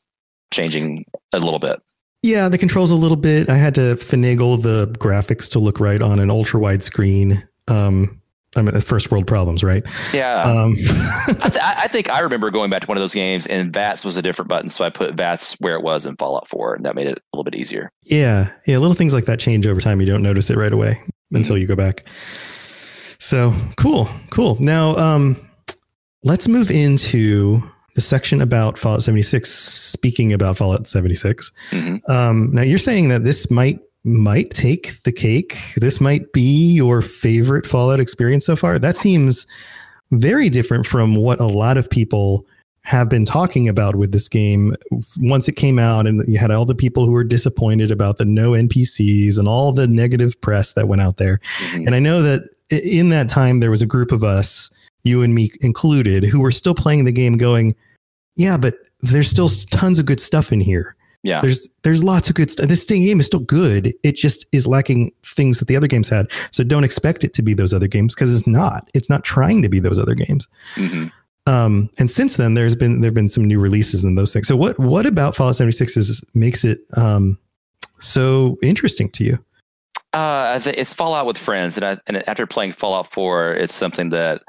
changing 0.52 1.06
a 1.34 1.40
little 1.40 1.60
bit. 1.60 1.80
yeah, 2.24 2.50
the 2.50 2.58
controls 2.58 2.92
a 2.92 2.96
little 2.96 3.18
bit. 3.18 3.50
I 3.50 3.56
had 3.58 3.76
to 3.76 3.96
finagle 3.96 4.62
the 4.62 4.88
graphics 5.00 5.50
to 5.52 5.60
look 5.60 5.80
right 5.80 6.02
on 6.02 6.20
an 6.20 6.30
ultra 6.30 6.60
wide 6.60 6.84
screen. 6.84 7.44
Um, 7.68 8.19
I 8.56 8.62
mean, 8.64 8.74
the 8.74 8.82
first 8.82 9.12
world 9.12 9.28
problems, 9.28 9.64
right? 9.64 9.84
Yeah. 10.14 10.42
Um, 10.42 10.74
I, 10.80 11.50
th- 11.50 11.64
I 11.64 11.88
think 11.88 12.10
I 12.10 12.20
remember 12.22 12.50
going 12.50 12.70
back 12.72 12.82
to 12.82 12.88
one 12.88 12.98
of 12.98 13.02
those 13.02 13.14
games, 13.14 13.46
and 13.46 13.72
VATS 13.72 14.04
was 14.04 14.18
a 14.18 14.22
different 14.24 14.50
button, 14.50 14.70
so 14.70 14.84
I 14.84 14.90
put 14.90 15.14
VATS 15.14 15.54
where 15.60 15.76
it 15.76 15.84
was 15.84 16.06
in 16.06 16.16
Fallout 16.16 16.48
4, 16.48 16.76
and 16.76 16.86
that 16.86 16.96
made 16.96 17.08
it 17.08 17.18
a 17.18 17.22
little 17.38 17.44
bit 17.44 17.56
easier. 17.56 17.92
yeah, 18.06 18.52
yeah, 18.66 18.78
little 18.80 18.96
things 18.96 19.14
like 19.14 19.26
that 19.26 19.40
change 19.40 19.68
over 19.68 19.80
time. 19.80 20.00
You 20.00 20.08
don't 20.08 20.24
notice 20.24 20.50
it 20.50 20.58
right 20.58 20.74
away 20.74 21.00
until 21.32 21.58
you 21.58 21.68
go 21.68 21.76
back. 21.76 22.06
So 23.20 23.54
cool, 23.78 24.10
cool. 24.32 24.58
Now, 24.60 24.96
um, 24.96 25.36
let's 26.24 26.48
move 26.48 26.72
into 26.72 27.62
the 27.96 28.02
section 28.02 28.42
about 28.42 28.78
Fallout 28.80 29.04
76. 29.04 29.50
Speaking 29.50 30.32
about 30.34 30.58
Fallout 30.58 30.88
76, 30.88 31.52
hmm 31.70 31.98
Um, 32.08 32.52
now 32.54 32.62
you're 32.62 32.78
saying 32.78 33.10
that 33.10 33.24
this 33.24 33.52
might 33.52 33.80
might 34.04 34.50
take 34.52 35.02
the 35.04 35.12
cake. 35.12 35.58
This 35.78 36.00
might 36.00 36.32
be 36.32 36.74
your 36.74 37.02
favorite 37.02 37.66
Fallout 37.66 38.00
experience 38.00 38.46
so 38.46 38.56
far. 38.56 38.80
That 38.80 38.98
seems 38.98 39.46
very 40.12 40.50
different 40.50 40.86
from 40.86 41.16
what 41.16 41.40
a 41.40 41.46
lot 41.46 41.78
of 41.78 41.90
people 41.90 42.46
have 42.84 43.10
been 43.10 43.26
talking 43.26 43.68
about 43.68 43.96
with 43.96 44.12
this 44.12 44.28
game 44.28 44.76
once 45.18 45.48
it 45.48 45.56
came 45.56 45.78
out 45.78 46.08
and 46.08 46.24
you 46.28 46.40
had 46.40 46.50
all 46.50 46.66
the 46.66 46.74
people 46.74 47.06
who 47.06 47.12
were 47.12 47.24
disappointed 47.24 47.92
about 47.92 48.18
the 48.18 48.26
no 48.26 48.52
NPCs 48.52 49.38
and 49.38 49.48
all 49.48 49.72
the 49.72 49.88
negative 49.88 50.40
press 50.42 50.74
that 50.74 50.88
went 50.88 51.02
out 51.02 51.18
there. 51.18 51.40
Mhm. 51.72 51.86
And 51.86 51.96
I 51.96 52.00
know 52.00 52.22
that 52.24 52.50
in 52.72 53.10
that 53.10 53.30
time 53.30 53.60
there 53.60 53.70
was 53.70 53.82
a 53.82 53.86
group 53.86 54.12
of 54.12 54.24
us, 54.24 54.72
you 55.04 55.22
and 55.22 55.36
me 55.36 55.52
included, 55.62 56.24
who 56.24 56.40
were 56.40 56.52
still 56.52 56.74
playing 56.74 57.04
the 57.04 57.12
game 57.12 57.38
going, 57.38 57.76
yeah, 58.36 58.58
but 58.58 58.76
there's 59.02 59.30
still 59.30 59.50
tons 59.70 60.00
of 60.00 60.06
good 60.06 60.20
stuff 60.20 60.52
in 60.52 60.62
here 60.62 60.96
Yeah. 61.24 61.42
there's 61.42 61.68
there's 61.84 62.04
lots 62.04 62.30
of 62.30 62.36
good 62.36 62.50
stuff. 62.50 62.68
This 62.68 62.86
thing- 62.86 63.04
game 63.04 63.20
is 63.20 63.26
still 63.26 63.42
good. 63.42 63.94
It 64.04 64.16
just 64.16 64.46
is 64.52 64.66
lacking 64.66 65.12
things 65.24 65.60
that 65.60 65.68
the 65.68 65.76
other 65.76 65.88
games 65.88 66.08
had. 66.10 66.28
So 66.52 66.64
don't 66.64 66.84
expect 66.86 67.24
it 67.24 67.34
to 67.34 67.42
be 67.42 67.54
those 67.54 67.74
other 67.74 67.88
games 67.88 68.16
because 68.16 68.34
it's 68.34 68.48
not. 68.48 68.90
It's 68.94 69.10
not 69.10 69.24
trying 69.24 69.62
to 69.64 69.70
be 69.70 69.80
those 69.80 70.00
other 70.00 70.16
games. 70.16 70.48
hmm 70.76 71.08
Um, 71.46 71.90
and 72.00 72.10
since 72.12 72.38
then, 72.38 72.54
there's 72.54 72.76
been 72.76 73.02
there've 73.02 73.14
been 73.14 73.30
some 73.30 73.44
new 73.44 73.60
releases 73.60 74.04
and 74.04 74.18
those 74.18 74.32
things. 74.32 74.48
So 74.48 74.56
what 74.56 74.80
what 74.80 75.06
about 75.06 75.36
Fallout 75.36 75.56
76 75.56 75.98
is 75.98 76.24
makes 76.34 76.64
it 76.64 76.82
um, 76.96 77.38
so 78.00 78.58
interesting 78.62 79.10
to 79.12 79.24
you? 79.24 79.34
Uh, 80.14 80.54
I 80.56 80.60
think 80.60 80.78
it's 80.78 80.94
Fallout 80.94 81.26
with 81.28 81.38
friends, 81.38 81.78
and, 81.78 81.86
I, 81.86 81.98
and 82.08 82.28
after 82.28 82.48
playing 82.48 82.72
Fallout 82.72 83.12
4, 83.12 83.54
it's 83.54 83.76
something 83.76 84.10
that 84.10 84.42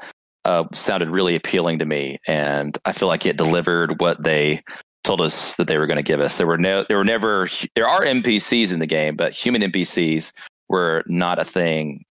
uh, 0.43 0.63
sounded 0.73 1.09
really 1.09 1.35
appealing 1.35 1.77
to 1.79 1.85
me, 1.85 2.17
and 2.25 2.75
I 2.85 2.93
feel 2.93 3.07
like 3.07 3.27
it 3.27 3.37
delivered 3.37 3.99
what 3.99 4.23
they 4.23 4.63
told 5.03 5.21
us 5.21 5.55
that 5.55 5.67
they 5.67 5.77
were 5.77 5.87
going 5.87 5.97
to 5.97 6.03
give 6.03 6.19
us. 6.19 6.37
There 6.37 6.47
were 6.47 6.57
no, 6.57 6.85
there 6.87 6.97
were 6.97 7.03
never, 7.05 7.47
there 7.75 7.87
are 7.87 8.01
NPCs 8.01 8.71
in 8.71 8.79
the 8.79 8.85
game, 8.85 9.15
but 9.15 9.33
human 9.33 9.61
NPCs 9.61 10.33
were 10.69 11.03
not 11.07 11.39
a 11.39 11.45
thing 11.45 12.05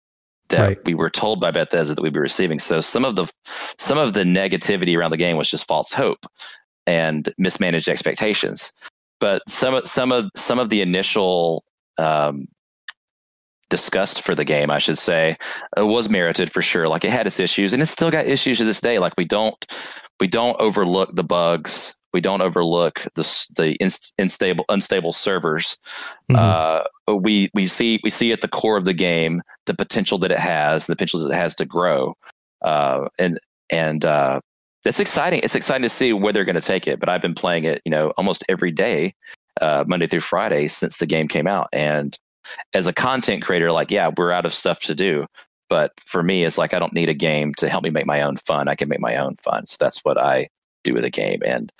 that 0.48 0.60
Right. 0.60 0.78
we 0.84 0.94
were 0.94 1.10
told 1.10 1.40
by 1.40 1.50
Bethesda 1.52 1.94
that 1.94 2.02
we'd 2.02 2.12
be 2.12 2.18
receiving. 2.20 2.58
So 2.58 2.80
some 2.80 3.04
of 3.04 3.14
the, 3.16 3.30
some 3.78 3.98
of 3.98 4.14
the 4.14 4.24
negativity 4.24 4.96
around 4.96 5.10
the 5.10 5.16
game 5.16 5.36
was 5.36 5.48
just 5.48 5.68
false 5.68 5.92
hope 5.92 6.26
and 6.86 7.32
mismanaged 7.38 7.88
expectations. 7.88 8.72
But 9.20 9.42
some 9.48 9.74
of 9.74 9.86
some 9.86 10.12
of 10.12 10.30
some 10.34 10.58
of 10.58 10.70
the 10.70 10.80
initial 10.80 11.62
um, 11.98 12.48
disgust 13.68 14.22
for 14.22 14.34
the 14.34 14.44
game, 14.44 14.70
I 14.70 14.78
should 14.78 14.98
say, 14.98 15.36
uh, 15.78 15.86
was 15.86 16.08
merited 16.08 16.50
for 16.50 16.62
sure. 16.62 16.88
Like 16.88 17.04
it 17.04 17.10
had 17.10 17.26
its 17.26 17.38
issues, 17.38 17.72
and 17.72 17.82
it's 17.82 17.90
still 17.90 18.10
got 18.10 18.26
issues 18.26 18.58
to 18.58 18.64
this 18.64 18.80
day. 18.80 18.98
Like 18.98 19.12
we 19.18 19.26
don't 19.26 19.54
we 20.20 20.26
don't 20.26 20.58
overlook 20.60 21.14
the 21.14 21.22
bugs. 21.22 21.96
We 22.12 22.20
don't 22.20 22.42
overlook 22.42 23.06
the 23.14 23.22
the 23.56 23.76
inst- 23.80 24.12
unstable 24.18 24.64
unstable 24.68 25.12
servers. 25.12 25.78
Mhm. 26.30 26.36
Uh, 26.36 26.84
we 27.16 27.50
we 27.54 27.66
see 27.66 28.00
we 28.02 28.10
see 28.10 28.32
at 28.32 28.40
the 28.40 28.48
core 28.48 28.76
of 28.76 28.84
the 28.84 28.92
game 28.92 29.42
the 29.66 29.74
potential 29.74 30.18
that 30.18 30.30
it 30.30 30.38
has, 30.38 30.86
the 30.86 30.94
potential 30.94 31.20
that 31.20 31.30
it 31.32 31.36
has 31.36 31.54
to 31.56 31.64
grow, 31.64 32.14
uh, 32.62 33.08
and 33.18 33.38
and 33.70 34.04
uh, 34.04 34.40
it's 34.84 35.00
exciting. 35.00 35.40
It's 35.42 35.54
exciting 35.54 35.82
to 35.82 35.88
see 35.88 36.12
where 36.12 36.32
they're 36.32 36.44
going 36.44 36.54
to 36.54 36.60
take 36.60 36.86
it. 36.88 36.98
But 37.00 37.08
I've 37.08 37.22
been 37.22 37.34
playing 37.34 37.64
it, 37.64 37.82
you 37.84 37.90
know, 37.90 38.10
almost 38.16 38.44
every 38.48 38.72
day, 38.72 39.14
uh, 39.60 39.84
Monday 39.86 40.06
through 40.06 40.20
Friday 40.20 40.66
since 40.68 40.96
the 40.98 41.06
game 41.06 41.28
came 41.28 41.46
out, 41.46 41.68
and 41.72 42.18
as 42.74 42.86
a 42.86 42.92
content 42.92 43.42
creator, 43.42 43.70
like, 43.70 43.90
yeah, 43.90 44.10
we're 44.16 44.32
out 44.32 44.46
of 44.46 44.54
stuff 44.54 44.80
to 44.80 44.94
do. 44.94 45.26
But 45.68 45.92
for 46.04 46.22
me, 46.22 46.44
it's 46.44 46.58
like 46.58 46.74
I 46.74 46.80
don't 46.80 46.92
need 46.92 47.08
a 47.08 47.14
game 47.14 47.54
to 47.58 47.68
help 47.68 47.84
me 47.84 47.90
make 47.90 48.06
my 48.06 48.22
own 48.22 48.36
fun. 48.38 48.66
I 48.66 48.74
can 48.74 48.88
make 48.88 48.98
my 49.00 49.16
own 49.16 49.36
fun. 49.36 49.66
So 49.66 49.76
that's 49.78 50.00
what 50.00 50.18
I 50.18 50.48
do 50.84 50.94
with 50.94 51.04
a 51.04 51.10
game. 51.10 51.40
And 51.44 51.72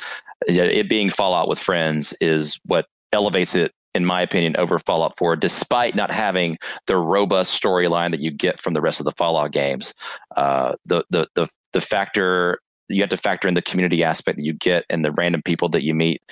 it 0.46 0.88
being 0.88 1.10
Fallout 1.10 1.48
with 1.48 1.58
friends 1.58 2.14
is 2.20 2.58
what 2.64 2.86
elevates 3.12 3.54
it 3.54 3.72
in 3.94 4.04
my 4.04 4.20
opinion, 4.20 4.54
over 4.56 4.78
Fallout 4.78 5.16
4, 5.18 5.36
despite 5.36 5.96
not 5.96 6.10
having 6.10 6.58
the 6.86 6.96
robust 6.96 7.60
storyline 7.60 8.12
that 8.12 8.20
you 8.20 8.30
get 8.30 8.60
from 8.60 8.74
the 8.74 8.80
rest 8.80 9.00
of 9.00 9.04
the 9.04 9.12
Fallout 9.12 9.50
games. 9.50 9.94
Uh, 10.36 10.74
the, 10.86 11.04
the 11.10 11.26
the 11.34 11.48
the 11.72 11.80
factor 11.80 12.60
you 12.88 13.02
have 13.02 13.10
to 13.10 13.16
factor 13.16 13.48
in 13.48 13.54
the 13.54 13.62
community 13.62 14.02
aspect 14.02 14.36
that 14.36 14.44
you 14.44 14.52
get 14.52 14.84
and 14.90 15.04
the 15.04 15.12
random 15.12 15.42
people 15.42 15.68
that 15.68 15.84
you 15.84 15.94
meet, 15.94 16.22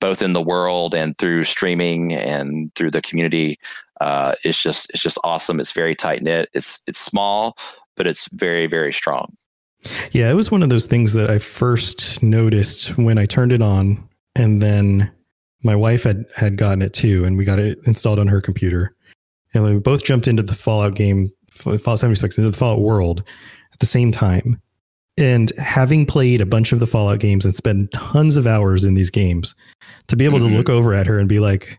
both 0.00 0.22
in 0.22 0.32
the 0.32 0.42
world 0.42 0.94
and 0.94 1.16
through 1.16 1.44
streaming 1.44 2.12
and 2.14 2.74
through 2.74 2.90
the 2.90 3.02
community. 3.02 3.58
Uh, 4.00 4.34
it's 4.44 4.60
just 4.60 4.90
it's 4.90 5.02
just 5.02 5.18
awesome. 5.24 5.60
It's 5.60 5.72
very 5.72 5.94
tight 5.94 6.22
knit. 6.22 6.48
It's 6.52 6.82
it's 6.86 7.00
small, 7.00 7.56
but 7.96 8.06
it's 8.06 8.28
very 8.32 8.66
very 8.66 8.92
strong. 8.92 9.36
Yeah, 10.12 10.30
it 10.30 10.34
was 10.34 10.50
one 10.50 10.62
of 10.62 10.68
those 10.68 10.86
things 10.86 11.12
that 11.14 11.30
I 11.30 11.38
first 11.38 12.22
noticed 12.22 12.96
when 12.98 13.18
I 13.18 13.26
turned 13.26 13.52
it 13.52 13.62
on, 13.62 14.08
and 14.34 14.60
then 14.62 15.10
my 15.62 15.76
wife 15.76 16.02
had 16.04 16.24
had 16.36 16.56
gotten 16.56 16.82
it 16.82 16.92
too, 16.92 17.24
and 17.24 17.36
we 17.36 17.44
got 17.44 17.58
it 17.58 17.78
installed 17.86 18.18
on 18.18 18.28
her 18.28 18.40
computer, 18.40 18.94
and 19.54 19.64
we 19.64 19.78
both 19.78 20.04
jumped 20.04 20.26
into 20.28 20.42
the 20.42 20.54
Fallout 20.54 20.94
game, 20.94 21.30
Fallout 21.50 21.98
seventy 21.98 22.14
six, 22.16 22.38
into 22.38 22.50
the 22.50 22.56
Fallout 22.56 22.80
world 22.80 23.22
at 23.72 23.78
the 23.80 23.86
same 23.86 24.10
time. 24.12 24.60
And 25.16 25.52
having 25.58 26.06
played 26.06 26.40
a 26.40 26.46
bunch 26.46 26.72
of 26.72 26.80
the 26.80 26.86
Fallout 26.88 27.20
games 27.20 27.44
and 27.44 27.54
spent 27.54 27.92
tons 27.92 28.36
of 28.36 28.46
hours 28.48 28.82
in 28.84 28.94
these 28.94 29.10
games, 29.10 29.54
to 30.08 30.16
be 30.16 30.24
able 30.24 30.38
Mhm. 30.40 30.48
to 30.48 30.56
look 30.56 30.68
over 30.68 30.92
at 30.92 31.06
her 31.06 31.18
and 31.20 31.28
be 31.28 31.38
like, 31.38 31.78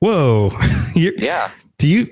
"Whoa, 0.00 0.52
you're, 0.94 1.14
Yeah. 1.16 1.50
do 1.78 1.86
you 1.88 2.06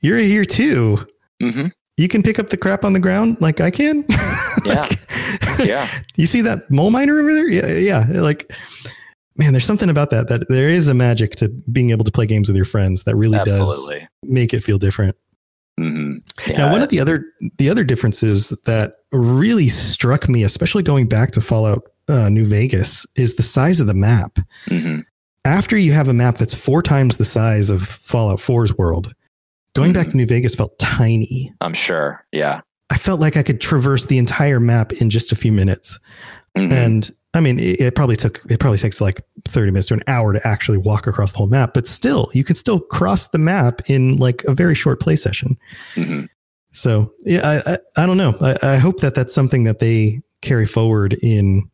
you're 0.00 0.18
here 0.18 0.44
too? 0.44 1.06
hmm 1.40 1.66
You 1.98 2.08
can 2.08 2.22
pick 2.22 2.38
up 2.38 2.46
the 2.48 2.56
crap 2.56 2.84
on 2.84 2.94
the 2.94 3.00
ground 3.00 3.36
like 3.40 3.60
I 3.60 3.70
can." 3.70 4.04
Yeah. 4.64 4.80
Like- 4.82 4.98
Yeah. 5.68 5.88
you 6.16 6.26
see 6.26 6.40
that 6.42 6.68
mole 6.70 6.90
miner 6.90 7.18
over 7.18 7.32
there? 7.32 7.48
Yeah, 7.48 7.76
yeah. 7.78 8.20
Like, 8.20 8.50
man, 9.36 9.52
there's 9.52 9.64
something 9.64 9.88
about 9.88 10.10
that 10.10 10.28
that 10.28 10.48
there 10.48 10.68
is 10.68 10.88
a 10.88 10.94
magic 10.94 11.32
to 11.36 11.48
being 11.70 11.90
able 11.90 12.04
to 12.04 12.10
play 12.10 12.26
games 12.26 12.48
with 12.48 12.56
your 12.56 12.64
friends 12.64 13.04
that 13.04 13.14
really 13.16 13.38
does 13.44 13.58
make 14.24 14.52
it 14.54 14.64
feel 14.64 14.78
different. 14.78 15.16
hmm 15.78 16.14
now, 16.58 16.72
one 16.72 16.82
of 16.82 16.88
the 16.88 16.98
other 17.00 17.24
the 17.58 17.70
other 17.70 17.84
differences 17.84 18.48
that 18.64 18.94
really 19.12 19.68
struck 19.68 20.28
me, 20.28 20.42
especially 20.42 20.82
going 20.82 21.06
back 21.08 21.30
to 21.32 21.40
Fallout 21.40 21.82
uh, 22.08 22.28
New 22.28 22.44
Vegas, 22.46 23.06
is 23.16 23.36
the 23.36 23.42
size 23.44 23.80
of 23.80 23.86
the 23.86 23.94
map. 23.94 24.38
hmm 24.68 25.00
After 25.44 25.76
you 25.78 25.92
have 25.92 26.08
a 26.08 26.14
map 26.14 26.36
that's 26.36 26.54
four 26.54 26.82
times 26.82 27.16
the 27.16 27.24
size 27.24 27.70
of 27.70 27.82
Fallout 27.86 28.38
4's 28.40 28.76
world, 28.76 29.14
going 29.78 29.92
back 29.92 30.08
Mhm. 30.08 30.10
to 30.12 30.16
New 30.18 30.26
Vegas 30.26 30.54
felt 30.54 30.78
tiny. 30.78 31.52
I'm 31.60 31.74
sure. 31.74 32.24
Yeah. 32.32 32.60
I 32.90 32.96
felt 32.98 33.20
like 33.20 33.36
I 33.36 33.42
could 33.42 33.60
traverse 33.60 34.06
the 34.06 34.18
entire 34.18 34.60
map 34.60 34.92
in 34.92 35.10
just 35.10 35.32
a 35.32 35.36
few 35.36 35.52
minutes. 35.52 35.98
Mhm. 36.56 36.72
and 36.72 37.10
I 37.34 37.40
mean, 37.40 37.58
it, 37.58 37.78
it 37.80 37.94
probably 37.94 38.16
took 38.16 38.40
it 38.48 38.58
probably 38.58 38.78
takes 38.78 39.00
like 39.00 39.20
thirty 39.44 39.70
minutes 39.70 39.88
to 39.88 39.94
an 39.94 40.02
hour 40.06 40.32
to 40.32 40.40
actually 40.48 40.78
walk 40.78 41.06
across 41.06 41.32
the 41.32 41.38
whole 41.38 41.46
map, 41.46 41.72
but 41.74 41.86
still, 41.86 42.30
you 42.32 42.42
can 42.42 42.54
still 42.56 42.80
cross 42.80 43.28
the 43.28 43.38
map 43.38 43.82
in 43.88 44.16
like 44.16 44.42
a 44.44 44.54
very 44.54 44.74
short 44.74 44.98
play 44.98 45.14
session. 45.14 45.56
Mhm. 45.94 46.26
So 46.72 47.12
yeah, 47.24 47.40
I 47.44 47.72
I, 47.74 47.78
I 48.02 48.06
don't 48.06 48.16
know. 48.16 48.34
I, 48.40 48.56
I 48.62 48.76
hope 48.78 49.00
that 49.00 49.14
that's 49.14 49.34
something 49.34 49.64
that 49.64 49.78
they 49.78 50.20
carry 50.42 50.66
forward 50.66 51.12
in 51.22 51.68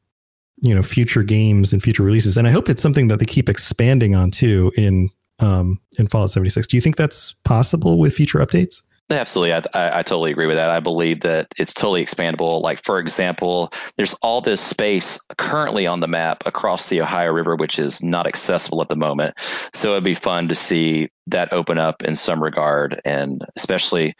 you 0.61 0.75
know 0.75 0.83
future 0.83 1.23
games 1.23 1.73
and 1.73 1.81
future 1.83 2.03
releases, 2.03 2.37
and 2.37 2.47
I 2.49 2.51
hope 2.51 2.69
it's 2.69 2.83
something 2.83 3.09
that 3.09 3.21
they 3.21 3.25
keep 3.27 3.49
expanding 3.49 4.15
on 4.17 4.31
too 4.33 4.73
in 4.77 5.09
um 5.41 5.81
in 5.99 6.07
Fallout 6.07 6.31
seventy 6.31 6.51
six. 6.51 6.67
Do 6.67 6.77
you 6.77 6.81
think 6.81 6.97
that's 6.97 7.33
possible 7.45 7.99
with 7.99 8.15
future 8.15 8.39
updates? 8.39 8.83
Absolutely. 9.11 9.53
I, 9.53 9.59
I, 9.75 9.99
I 9.99 10.03
totally 10.03 10.31
agree 10.31 10.47
with 10.47 10.57
that. 10.57 10.71
I 10.71 10.81
believe 10.81 11.21
that 11.21 11.49
it's 11.59 11.75
totally 11.75 12.03
expandable. 12.03 12.63
Like, 12.63 12.83
for 12.83 12.99
example, 12.99 13.71
there's 13.99 14.15
all 14.23 14.41
this 14.41 14.63
space 14.63 15.19
currently 15.37 15.87
on 15.87 16.01
the 16.01 16.09
map 16.09 16.43
across 16.47 16.89
the 16.89 17.03
Ohio 17.03 17.31
River, 17.31 17.55
which 17.55 17.79
is 17.79 18.03
not 18.03 18.27
accessible 18.27 18.81
at 18.81 18.89
the 18.89 18.97
moment. 18.97 19.35
So 19.75 19.93
it'd 19.93 20.05
be 20.05 20.15
fun 20.15 20.49
to 20.49 20.55
see 20.55 21.11
that 21.27 21.53
open 21.53 21.79
up 21.79 22.03
in 22.03 22.17
some 22.17 22.43
regard. 22.43 22.99
And 23.05 23.45
especially 23.57 24.15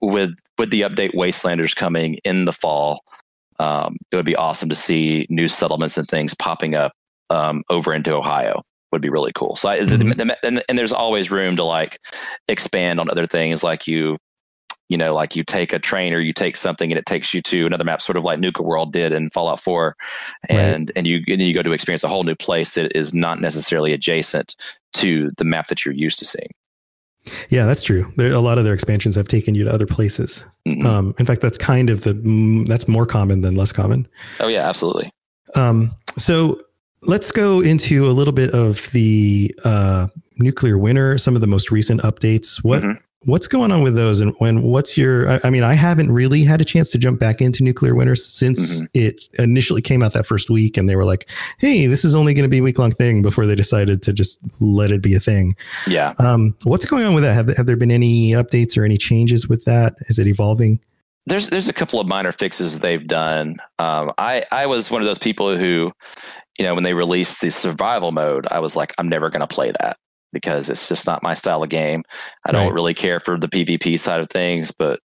with, 0.00 0.34
with 0.58 0.70
the 0.70 0.80
update 0.80 1.14
Wastelanders 1.14 1.76
coming 1.76 2.18
in 2.24 2.44
the 2.44 2.52
fall, 2.52 3.04
um, 3.60 3.98
it 4.10 4.16
would 4.16 4.26
be 4.26 4.34
awesome 4.34 4.68
to 4.68 4.74
see 4.74 5.28
new 5.30 5.46
settlements 5.46 5.96
and 5.96 6.08
things 6.08 6.34
popping 6.34 6.74
up 6.74 6.92
um, 7.30 7.62
over 7.70 7.94
into 7.94 8.12
Ohio 8.16 8.64
would 8.92 9.02
be 9.02 9.08
really 9.10 9.32
cool. 9.34 9.56
So, 9.56 9.68
I, 9.68 9.84
the- 9.84 9.96
Mhm. 9.96 10.16
the- 10.16 10.46
and, 10.46 10.62
and 10.68 10.78
there's 10.78 10.92
always 10.92 11.30
room 11.30 11.56
to 11.56 11.64
like 11.64 11.98
expand 12.48 13.00
on 13.00 13.10
other 13.10 13.26
things, 13.26 13.62
like 13.62 13.86
you, 13.86 14.16
you 14.88 14.96
know, 14.96 15.12
like 15.14 15.36
you 15.36 15.44
take 15.44 15.74
a 15.74 15.78
train 15.78 16.14
or 16.14 16.20
you 16.20 16.32
take 16.32 16.56
something 16.56 16.90
and 16.90 16.98
it 16.98 17.04
takes 17.04 17.34
you 17.34 17.42
to 17.42 17.66
another 17.66 17.84
map, 17.84 18.00
sort 18.00 18.16
of 18.16 18.24
like 18.24 18.38
Nuka 18.40 18.62
World 18.62 18.92
did 18.92 19.12
in 19.12 19.28
Fallout 19.30 19.60
Four, 19.60 19.94
and 20.48 20.90
and 20.96 21.06
you 21.06 21.16
and 21.28 21.40
then 21.40 21.46
you 21.48 21.52
go 21.52 21.62
to 21.62 21.72
experience 21.72 22.02
a 22.04 22.08
whole 22.08 22.24
new 22.24 22.34
place 22.34 22.74
that 22.74 22.96
is 22.96 23.12
not 23.12 23.38
necessarily 23.40 23.92
adjacent 23.92 24.56
to 24.94 25.30
the 25.36 25.44
map 25.44 25.66
that 25.66 25.84
you're 25.84 25.94
used 25.94 26.18
to 26.20 26.24
seeing. 26.24 26.48
Yeah, 27.50 27.66
that's 27.66 27.82
true. 27.82 28.10
There, 28.16 28.32
a 28.32 28.40
lot 28.40 28.56
of 28.56 28.64
their 28.64 28.72
expansions 28.72 29.14
have 29.16 29.28
taken 29.28 29.54
you 29.54 29.64
to 29.64 29.70
other 29.70 29.84
places. 29.86 30.42
Mhm. 30.66 30.84
Um, 30.86 31.14
in 31.18 31.26
fact, 31.26 31.42
that's 31.42 31.58
kind 31.58 31.90
of 31.90 32.04
the 32.04 32.14
mm, 32.14 32.66
that's 32.66 32.88
more 32.88 33.04
common 33.04 33.42
than 33.42 33.54
less 33.56 33.72
common. 33.72 34.08
oh 34.40 34.48
yeah, 34.48 34.66
absolutely. 34.66 35.10
Um, 35.54 35.94
so 36.16 36.58
let's 37.02 37.30
go 37.30 37.60
into 37.60 38.06
a 38.06 38.12
little 38.12 38.32
bit 38.34 38.50
of 38.50 38.90
the 38.92 39.54
uh, 39.64 40.08
nuclear 40.36 40.78
winter, 40.78 41.18
some 41.18 41.34
of 41.34 41.40
the 41.40 41.46
most 41.46 41.70
recent 41.70 42.00
updates. 42.02 42.62
What 42.64 42.82
Mhm. 42.82 42.96
what's 43.24 43.48
going 43.48 43.72
on 43.72 43.82
with 43.82 43.94
those, 43.96 44.20
and 44.20 44.32
when 44.38 44.62
what's 44.62 44.96
your? 44.96 45.28
I, 45.28 45.40
I 45.44 45.50
mean, 45.50 45.62
I 45.64 45.74
haven't 45.74 46.10
really 46.12 46.44
had 46.44 46.60
a 46.60 46.64
chance 46.64 46.90
to 46.90 46.98
jump 46.98 47.18
back 47.18 47.40
into 47.40 47.62
nuclear 47.64 47.94
winter 47.94 48.14
since 48.14 48.80
Mhm. 48.80 48.86
it 48.94 49.24
initially 49.38 49.82
came 49.82 50.02
out 50.02 50.12
that 50.14 50.26
first 50.26 50.48
week, 50.50 50.76
and 50.76 50.88
they 50.88 50.96
were 50.96 51.04
like, 51.04 51.28
"Hey, 51.58 51.86
this 51.86 52.04
is 52.04 52.14
only 52.14 52.34
going 52.34 52.44
to 52.44 52.48
be 52.48 52.58
a 52.58 52.62
week 52.62 52.78
long 52.78 52.92
thing," 52.92 53.22
before 53.22 53.46
they 53.46 53.54
decided 53.56 54.02
to 54.02 54.12
just 54.12 54.38
let 54.60 54.92
it 54.92 55.02
be 55.02 55.14
a 55.14 55.20
thing. 55.20 55.56
Yeah. 55.88 56.14
Um, 56.18 56.54
what's 56.64 56.84
going 56.84 57.04
on 57.04 57.14
with 57.14 57.24
that? 57.24 57.34
Have 57.34 57.56
have 57.56 57.66
there 57.66 57.76
been 57.76 57.90
any 57.90 58.32
updates 58.32 58.78
or 58.78 58.84
any 58.84 58.96
changes 58.96 59.48
with 59.48 59.64
that? 59.64 59.94
Is 60.06 60.18
it 60.18 60.26
evolving? 60.26 60.80
there's 61.26 61.50
there's 61.50 61.68
a 61.68 61.74
couple 61.74 62.00
of 62.00 62.06
minor 62.06 62.32
fixes 62.32 62.80
they've 62.80 63.06
done. 63.06 63.56
Um, 63.78 64.10
I 64.16 64.44
I 64.50 64.64
was 64.64 64.90
one 64.90 65.02
of 65.02 65.06
those 65.06 65.18
people 65.18 65.54
who, 65.58 65.92
you 66.58 66.64
know, 66.64 66.74
when 66.74 66.84
they 66.84 66.94
released 66.94 67.40
the 67.40 67.50
survival 67.50 68.12
mode, 68.12 68.46
I 68.50 68.58
was 68.58 68.76
like, 68.76 68.92
I'm 68.98 69.08
never 69.08 69.30
going 69.30 69.40
to 69.40 69.46
play 69.46 69.72
that 69.80 69.96
because 70.32 70.68
it's 70.68 70.88
just 70.88 71.06
not 71.06 71.22
my 71.22 71.34
style 71.34 71.62
of 71.62 71.70
game. 71.70 72.02
I 72.44 72.52
don't 72.52 72.74
really 72.74 72.94
care 72.94 73.20
for 73.20 73.38
the 73.38 73.48
PvP 73.48 73.98
side 73.98 74.20
of 74.20 74.28
things, 74.28 74.72
but 74.72 75.00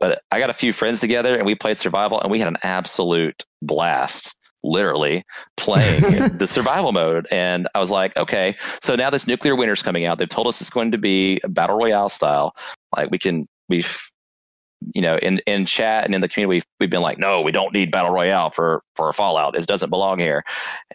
but 0.00 0.22
I 0.30 0.38
got 0.38 0.48
a 0.48 0.54
few 0.54 0.72
friends 0.72 1.00
together 1.00 1.36
and 1.36 1.44
we 1.44 1.56
played 1.56 1.76
survival 1.76 2.20
and 2.20 2.30
we 2.30 2.38
had 2.38 2.48
an 2.48 2.58
absolute 2.62 3.44
blast. 3.60 4.34
Literally 4.64 5.24
playing 5.56 6.00
the 6.38 6.46
survival 6.46 6.90
mode, 6.90 7.28
and 7.30 7.68
I 7.76 7.78
was 7.78 7.92
like, 7.92 8.16
okay, 8.16 8.56
so 8.82 8.96
now 8.96 9.08
this 9.08 9.28
nuclear 9.28 9.54
winter's 9.54 9.84
coming 9.84 10.04
out. 10.04 10.18
They've 10.18 10.28
told 10.28 10.48
us 10.48 10.60
it's 10.60 10.68
going 10.68 10.90
to 10.90 10.98
be 10.98 11.40
a 11.44 11.48
battle 11.48 11.76
royale 11.76 12.08
style. 12.08 12.52
Like 12.96 13.08
we 13.12 13.18
can, 13.18 13.46
we've 13.68 14.10
you 14.94 15.02
know, 15.02 15.16
in, 15.18 15.40
in 15.46 15.66
chat 15.66 16.04
and 16.04 16.14
in 16.14 16.20
the 16.20 16.28
community, 16.28 16.56
we've, 16.56 16.66
we've 16.80 16.90
been 16.90 17.02
like, 17.02 17.18
no, 17.18 17.40
we 17.40 17.52
don't 17.52 17.72
need 17.72 17.90
battle 17.90 18.10
royale 18.10 18.50
for, 18.50 18.82
for 18.94 19.08
a 19.08 19.12
Fallout. 19.12 19.56
It 19.56 19.66
doesn't 19.66 19.90
belong 19.90 20.18
here. 20.18 20.44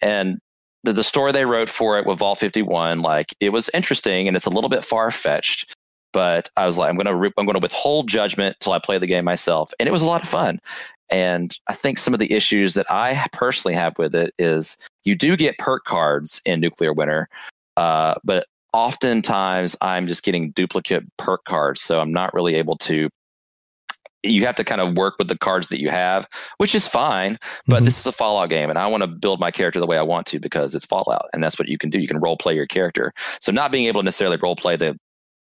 And 0.01 0.39
the, 0.83 0.93
the 0.93 1.03
story 1.03 1.31
they 1.31 1.45
wrote 1.45 1.69
for 1.69 1.97
it 1.99 2.05
with 2.05 2.19
Vault 2.19 2.39
51, 2.39 3.01
like 3.01 3.33
it 3.39 3.49
was 3.49 3.69
interesting 3.73 4.27
and 4.27 4.37
it's 4.37 4.45
a 4.45 4.49
little 4.49 4.69
bit 4.69 4.83
far 4.83 5.11
fetched, 5.11 5.73
but 6.11 6.49
I 6.57 6.65
was 6.65 6.77
like, 6.77 6.89
I'm 6.89 6.97
to, 6.97 7.31
I'm 7.37 7.45
to 7.47 7.59
withhold 7.59 8.07
judgment 8.07 8.57
till 8.59 8.73
I 8.73 8.79
play 8.79 8.97
the 8.97 9.07
game 9.07 9.25
myself. 9.25 9.73
And 9.79 9.87
it 9.87 9.91
was 9.91 10.01
a 10.01 10.07
lot 10.07 10.21
of 10.21 10.27
fun. 10.27 10.59
And 11.09 11.57
I 11.67 11.73
think 11.73 11.97
some 11.97 12.13
of 12.13 12.19
the 12.19 12.31
issues 12.31 12.73
that 12.73 12.87
I 12.89 13.25
personally 13.33 13.75
have 13.75 13.97
with 13.97 14.15
it 14.15 14.33
is 14.39 14.77
you 15.03 15.15
do 15.15 15.37
get 15.37 15.57
perk 15.57 15.83
cards 15.85 16.41
in 16.45 16.59
Nuclear 16.59 16.93
Winter, 16.93 17.29
uh, 17.77 18.15
but 18.23 18.47
oftentimes 18.73 19.75
I'm 19.81 20.07
just 20.07 20.23
getting 20.23 20.51
duplicate 20.51 21.03
perk 21.17 21.45
cards. 21.45 21.81
So 21.81 21.99
I'm 21.99 22.11
not 22.11 22.33
really 22.33 22.55
able 22.55 22.77
to 22.77 23.09
you 24.23 24.45
have 24.45 24.55
to 24.55 24.63
kind 24.63 24.81
of 24.81 24.95
work 24.95 25.15
with 25.19 25.27
the 25.27 25.37
cards 25.37 25.67
that 25.69 25.81
you 25.81 25.89
have, 25.89 26.27
which 26.57 26.73
is 26.73 26.87
fine. 26.87 27.37
But 27.67 27.81
Mhm. 27.81 27.85
this 27.85 27.99
is 27.99 28.05
a 28.05 28.11
Fallout 28.11 28.49
game, 28.49 28.69
and 28.69 28.79
I 28.79 28.87
want 28.87 29.01
to 29.01 29.07
build 29.07 29.39
my 29.39 29.51
character 29.51 29.79
the 29.79 29.85
way 29.85 29.97
I 29.97 30.01
want 30.01 30.25
to 30.27 30.39
because 30.39 30.73
it's 30.75 30.85
Fallout, 30.85 31.27
and 31.33 31.43
that's 31.43 31.59
what 31.59 31.67
you 31.67 31.77
can 31.77 31.89
do. 31.89 31.99
You 31.99 32.07
can 32.07 32.19
role 32.19 32.37
play 32.37 32.55
your 32.55 32.67
character. 32.67 33.13
So 33.39 33.51
not 33.51 33.71
being 33.71 33.85
able 33.87 34.01
to 34.01 34.05
necessarily 34.05 34.37
role 34.41 34.55
play 34.55 34.75
the 34.75 34.97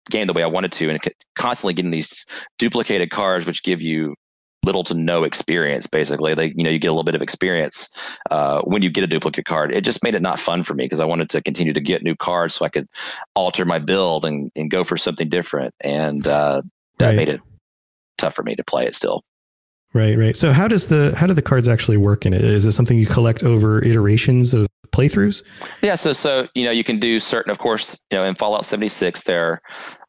game 0.10 0.28
the 0.28 0.34
way 0.34 0.44
I 0.44 0.48
wanted 0.48 0.72
to, 0.74 0.90
and 0.90 1.00
constantly 1.36 1.74
getting 1.74 1.92
these 1.92 2.26
duplicated 2.58 3.12
cards, 3.12 3.46
which 3.46 3.64
give 3.64 3.82
you 3.82 4.16
little 4.64 4.84
to 4.84 4.94
no 4.94 5.24
experience. 5.24 5.88
Basically, 5.88 6.34
they 6.36 6.54
you 6.56 6.64
know 6.64 6.70
you 6.70 6.80
get 6.80 6.88
a 6.90 6.92
little 6.92 7.04
bit 7.04 7.16
of 7.16 7.22
experience 7.22 7.90
uh, 8.30 8.62
when 8.62 8.82
you 8.82 8.90
get 8.90 9.04
a 9.04 9.08
duplicate 9.08 9.46
card. 9.46 9.74
It 9.74 9.82
just 9.84 10.04
made 10.04 10.16
it 10.16 10.22
not 10.22 10.40
fun 10.40 10.64
for 10.64 10.74
me 10.76 10.86
because 10.86 11.00
I 11.00 11.06
wanted 11.06 11.30
to 11.32 11.42
continue 11.42 11.74
to 11.74 11.82
get 11.82 12.04
new 12.04 12.16
cards 12.16 12.56
so 12.56 12.66
I 12.66 12.70
could 12.70 12.88
alter 13.36 13.66
my 13.66 13.80
build 13.80 14.24
and, 14.24 14.52
and 14.56 14.70
go 14.72 14.84
for 14.84 14.98
something 14.98 15.30
different, 15.30 15.74
and 15.82 16.26
uh, 16.28 16.62
that 17.00 17.08
Right. 17.08 17.16
made 17.16 17.30
it 17.30 17.42
tough 18.22 18.34
for 18.34 18.44
me 18.44 18.56
to 18.56 18.64
play 18.64 18.86
it 18.86 18.96
still. 18.96 19.24
Right, 19.94 20.18
right. 20.18 20.38
So 20.38 20.54
how 20.54 20.68
does 20.70 20.88
the 20.88 21.14
how 21.18 21.28
do 21.28 21.34
the 21.34 21.42
cards 21.42 21.68
actually 21.68 21.98
work 21.98 22.26
in 22.26 22.34
it? 22.34 22.42
Is 22.42 22.66
it 22.66 22.72
something 22.72 22.98
you 22.98 23.06
collect 23.06 23.44
over 23.44 23.84
iterations 23.84 24.54
of 24.54 24.68
playthroughs? 24.92 25.44
Yeah, 25.82 25.96
so 25.96 26.14
so 26.14 26.48
you 26.56 26.64
know 26.64 26.72
you 26.72 26.86
can 26.86 26.98
do 26.98 27.20
certain, 27.20 27.52
of 27.52 27.60
course, 27.60 28.00
you 28.10 28.18
know 28.18 28.24
in 28.24 28.36
Fallout 28.36 28.64
seventy 28.64 28.88
six 28.88 29.24
there 29.24 29.62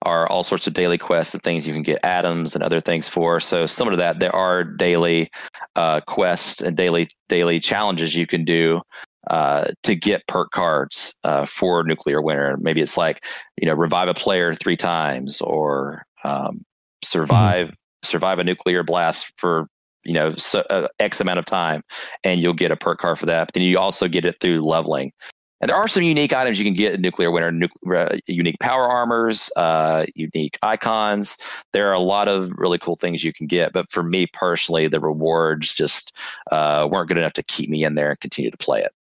are 0.03 0.29
all 0.29 0.45
sorts 0.45 0.69
of 0.69 0.75
daily 0.75 0.99
quests 0.99 1.35
and 1.35 1.43
things 1.43 1.67
you 1.67 1.73
can 1.73 1.83
get 1.83 1.99
atoms 2.05 2.55
and 2.55 2.63
other 2.63 2.79
things 2.79 3.09
for. 3.09 3.41
So 3.41 3.67
similar 3.67 3.97
to 3.97 3.97
that, 3.97 4.21
there 4.21 4.35
are 4.35 4.63
daily 4.63 5.31
uh, 5.75 6.01
quests 6.03 6.63
and 6.63 6.77
daily 6.77 7.09
daily 7.29 7.59
challenges 7.59 8.15
you 8.15 8.27
can 8.27 8.45
do 8.45 8.83
uh, 9.31 9.67
to 9.83 9.97
get 9.97 10.27
perk 10.29 10.53
cards 10.53 11.15
uh, 11.25 11.45
for 11.45 11.83
nuclear 11.83 12.23
winter. 12.23 12.57
Maybe 12.61 12.81
it's 12.81 12.97
like 12.97 13.25
you 13.61 13.67
know 13.67 13.75
revive 13.75 14.09
a 14.09 14.15
player 14.15 14.55
three 14.55 14.77
times 14.77 15.41
or 15.41 16.05
um, 16.23 16.65
survive 17.03 17.67
mm-hmm. 17.67 17.75
Survive 18.03 18.39
a 18.39 18.45
nuclear 18.45 18.83
blast 18.83 19.33
for 19.37 19.69
you 20.05 20.15
know 20.15 20.35
so, 20.35 20.61
uh, 20.71 20.89
X 20.99 21.21
amount 21.21 21.39
of 21.39 21.45
time, 21.45 21.83
and 22.25 22.41
you'll 22.41 22.55
get 22.55 22.71
a 22.71 22.77
perk 22.77 23.01
card 23.01 23.19
for 23.19 23.27
that. 23.27 23.49
But 23.49 23.55
then 23.55 23.63
you 23.63 23.79
also 23.79 24.09
get 24.09 24.25
it 24.25 24.39
through 24.41 24.63
leveling. 24.63 25.13
And 25.61 25.69
there 25.69 25.77
are 25.77 25.87
some 25.87 26.03
unique 26.03 26.33
items 26.33 26.59
you 26.59 26.65
can 26.65 26.75
get 26.75 26.93
in 26.93 27.01
Nuclear 27.01 27.31
Winter, 27.31 27.69
uh, 27.95 28.17
unique 28.27 28.59
power 28.59 28.89
armors, 28.89 29.49
uh, 29.55 30.07
unique 30.17 30.59
icons. 30.61 31.37
There 31.73 31.89
are 31.89 31.93
a 31.93 32.01
lot 32.01 32.27
of 32.27 32.51
really 32.57 32.79
cool 32.79 32.97
things 32.97 33.23
you 33.23 33.33
can 33.33 33.47
get. 33.47 33.73
But 33.73 33.89
for 33.89 34.03
me 34.03 34.27
personally, 34.27 34.89
the 34.89 34.99
rewards 34.99 35.73
just 35.73 36.17
uh, 36.51 36.89
weren't 36.91 37.07
good 37.07 37.17
enough 37.17 37.35
to 37.35 37.45
keep 37.45 37.71
me 37.71 37.85
in 37.85 37.95
there 37.95 38.11
and 38.11 38.19
continue 38.19 38.51
to 38.51 38.57
play 38.57 38.81
it. 38.81 38.91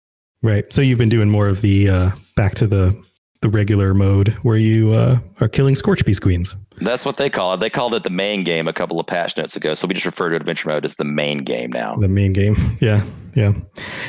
Right. 0.41 0.73
So 0.73 0.83
you've 0.83 0.99
been 0.99 1.09
doing 1.09 1.29
more 1.29 1.49
of 1.49 1.63
the 1.63 1.89
uh, 1.89 2.11
back 2.37 2.55
to 2.55 2.69
the 2.69 2.97
the 3.43 3.49
regular 3.49 3.93
mode 3.93 4.29
where 4.43 4.57
you 4.57 4.93
uh, 4.93 5.19
are 5.41 5.49
killing 5.49 5.75
Scorch 5.75 6.05
Beast 6.05 6.23
Queens. 6.23 6.57
That's 6.77 7.05
what 7.05 7.17
they 7.17 7.29
call 7.29 7.55
it. 7.55 7.61
They 7.61 7.69
called 7.69 7.93
it 7.93 8.05
the 8.05 8.11
main 8.11 8.45
game 8.45 8.67
a 8.67 8.73
couple 8.73 8.99
of 8.99 9.07
patch 9.07 9.37
notes 9.37 9.57
ago. 9.57 9.75
So 9.75 9.87
we 9.87 9.95
just 9.95 10.07
refer 10.07 10.31
to 10.31 10.37
adventure 10.37 10.69
mode 10.69 10.85
as 10.85 10.95
the 10.95 11.05
main 11.05 11.39
game 11.39 11.71
now. 11.71 11.97
The 11.97 12.09
main 12.09 12.33
game. 12.33 12.57
Yeah. 12.81 13.05
Yeah. 13.35 13.53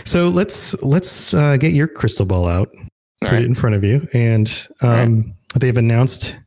So 0.04 0.30
let's 0.30 0.74
let's 0.82 1.34
uh, 1.34 1.58
get 1.58 1.74
your 1.74 1.88
crystal 1.88 2.26
ball 2.26 2.48
out. 2.48 2.70
All 2.74 2.88
put 3.22 3.32
right. 3.32 3.42
it 3.42 3.46
in 3.46 3.56
front 3.56 3.76
of 3.76 3.84
you. 3.84 4.08
And 4.14 4.68
um, 4.82 5.22
right. 5.22 5.26
they've 5.60 5.78
announced 5.78 6.38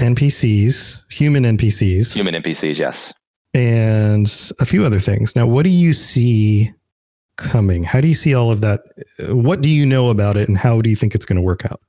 NPCs, 0.00 1.10
human 1.10 1.44
NPCs. 1.44 2.14
Human 2.14 2.34
NPCs, 2.34 2.78
yes. 2.78 3.12
And 3.54 4.26
a 4.60 4.64
few 4.64 4.84
other 4.84 4.98
things. 4.98 5.34
Now, 5.34 5.46
what 5.46 5.64
do 5.64 5.70
you 5.70 5.92
see 5.92 6.72
coming? 7.36 7.82
How 7.84 8.00
do 8.00 8.08
you 8.08 8.14
see 8.14 8.34
all 8.34 8.50
of 8.50 8.60
that? 8.60 8.82
What 9.28 9.60
do 9.60 9.70
you 9.70 9.86
know 9.86 10.10
about 10.10 10.36
it 10.36 10.48
and 10.48 10.58
how 10.58 10.82
do 10.82 10.90
you 10.90 10.96
think 10.96 11.14
it's 11.14 11.24
going 11.24 11.36
to 11.36 11.42
work 11.42 11.64
out? 11.64 11.80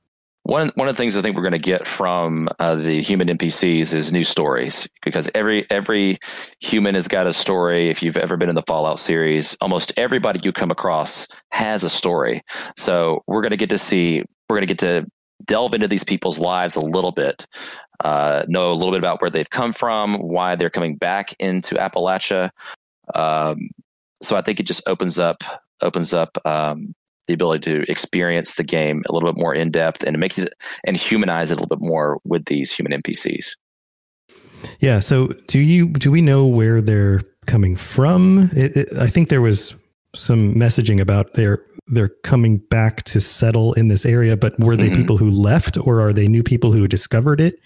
One 0.46 0.70
one 0.76 0.86
of 0.86 0.94
the 0.94 0.96
things 0.96 1.16
I 1.16 1.22
think 1.22 1.34
we're 1.34 1.42
going 1.42 1.52
to 1.52 1.58
get 1.58 1.88
from 1.88 2.48
uh, 2.60 2.76
the 2.76 3.02
human 3.02 3.26
NPCs 3.26 3.92
is 3.92 4.12
new 4.12 4.22
stories 4.22 4.86
because 5.04 5.28
every 5.34 5.68
every 5.72 6.18
human 6.60 6.94
has 6.94 7.08
got 7.08 7.26
a 7.26 7.32
story. 7.32 7.90
If 7.90 8.00
you've 8.00 8.16
ever 8.16 8.36
been 8.36 8.48
in 8.48 8.54
the 8.54 8.62
Fallout 8.62 9.00
series, 9.00 9.56
almost 9.60 9.92
everybody 9.96 10.38
you 10.44 10.52
come 10.52 10.70
across 10.70 11.26
has 11.50 11.82
a 11.82 11.90
story. 11.90 12.42
So 12.76 13.24
we're 13.26 13.42
going 13.42 13.50
to 13.50 13.56
get 13.56 13.70
to 13.70 13.78
see 13.78 14.22
we're 14.48 14.58
going 14.58 14.68
to 14.68 14.72
get 14.72 14.78
to 14.78 15.06
delve 15.46 15.74
into 15.74 15.88
these 15.88 16.04
people's 16.04 16.38
lives 16.38 16.76
a 16.76 16.80
little 16.80 17.10
bit, 17.10 17.44
uh, 18.04 18.44
know 18.46 18.70
a 18.70 18.74
little 18.74 18.92
bit 18.92 19.00
about 19.00 19.20
where 19.20 19.30
they've 19.30 19.50
come 19.50 19.72
from, 19.72 20.14
why 20.14 20.54
they're 20.54 20.70
coming 20.70 20.94
back 20.94 21.34
into 21.40 21.74
Appalachia. 21.74 22.50
Um, 23.16 23.68
so 24.22 24.36
I 24.36 24.42
think 24.42 24.60
it 24.60 24.66
just 24.66 24.88
opens 24.88 25.18
up 25.18 25.42
opens 25.82 26.12
up 26.12 26.38
um, 26.44 26.94
the 27.26 27.34
ability 27.34 27.70
to 27.70 27.90
experience 27.90 28.54
the 28.54 28.64
game 28.64 29.02
a 29.08 29.12
little 29.12 29.32
bit 29.32 29.40
more 29.40 29.54
in 29.54 29.70
depth 29.70 30.02
and 30.02 30.14
it 30.14 30.18
makes 30.18 30.38
it 30.38 30.52
and 30.84 30.96
humanize 30.96 31.50
it 31.50 31.54
a 31.54 31.60
little 31.60 31.76
bit 31.76 31.84
more 31.84 32.20
with 32.24 32.44
these 32.46 32.72
human 32.72 33.00
NPCs. 33.00 33.56
Yeah. 34.80 35.00
So 35.00 35.28
do 35.48 35.58
you 35.58 35.88
do 35.88 36.10
we 36.10 36.20
know 36.20 36.46
where 36.46 36.80
they're 36.80 37.22
coming 37.46 37.76
from? 37.76 38.50
It, 38.52 38.76
it, 38.76 38.88
I 38.98 39.06
think 39.06 39.28
there 39.28 39.42
was 39.42 39.74
some 40.14 40.54
messaging 40.54 41.00
about 41.00 41.34
they're 41.34 41.62
they're 41.88 42.10
coming 42.24 42.58
back 42.58 43.04
to 43.04 43.20
settle 43.20 43.72
in 43.74 43.88
this 43.88 44.04
area, 44.04 44.36
but 44.36 44.58
were 44.58 44.76
they 44.76 44.88
mm-hmm. 44.88 45.00
people 45.00 45.16
who 45.16 45.30
left 45.30 45.78
or 45.78 46.00
are 46.00 46.12
they 46.12 46.26
new 46.26 46.42
people 46.42 46.72
who 46.72 46.88
discovered 46.88 47.40
it? 47.40 47.60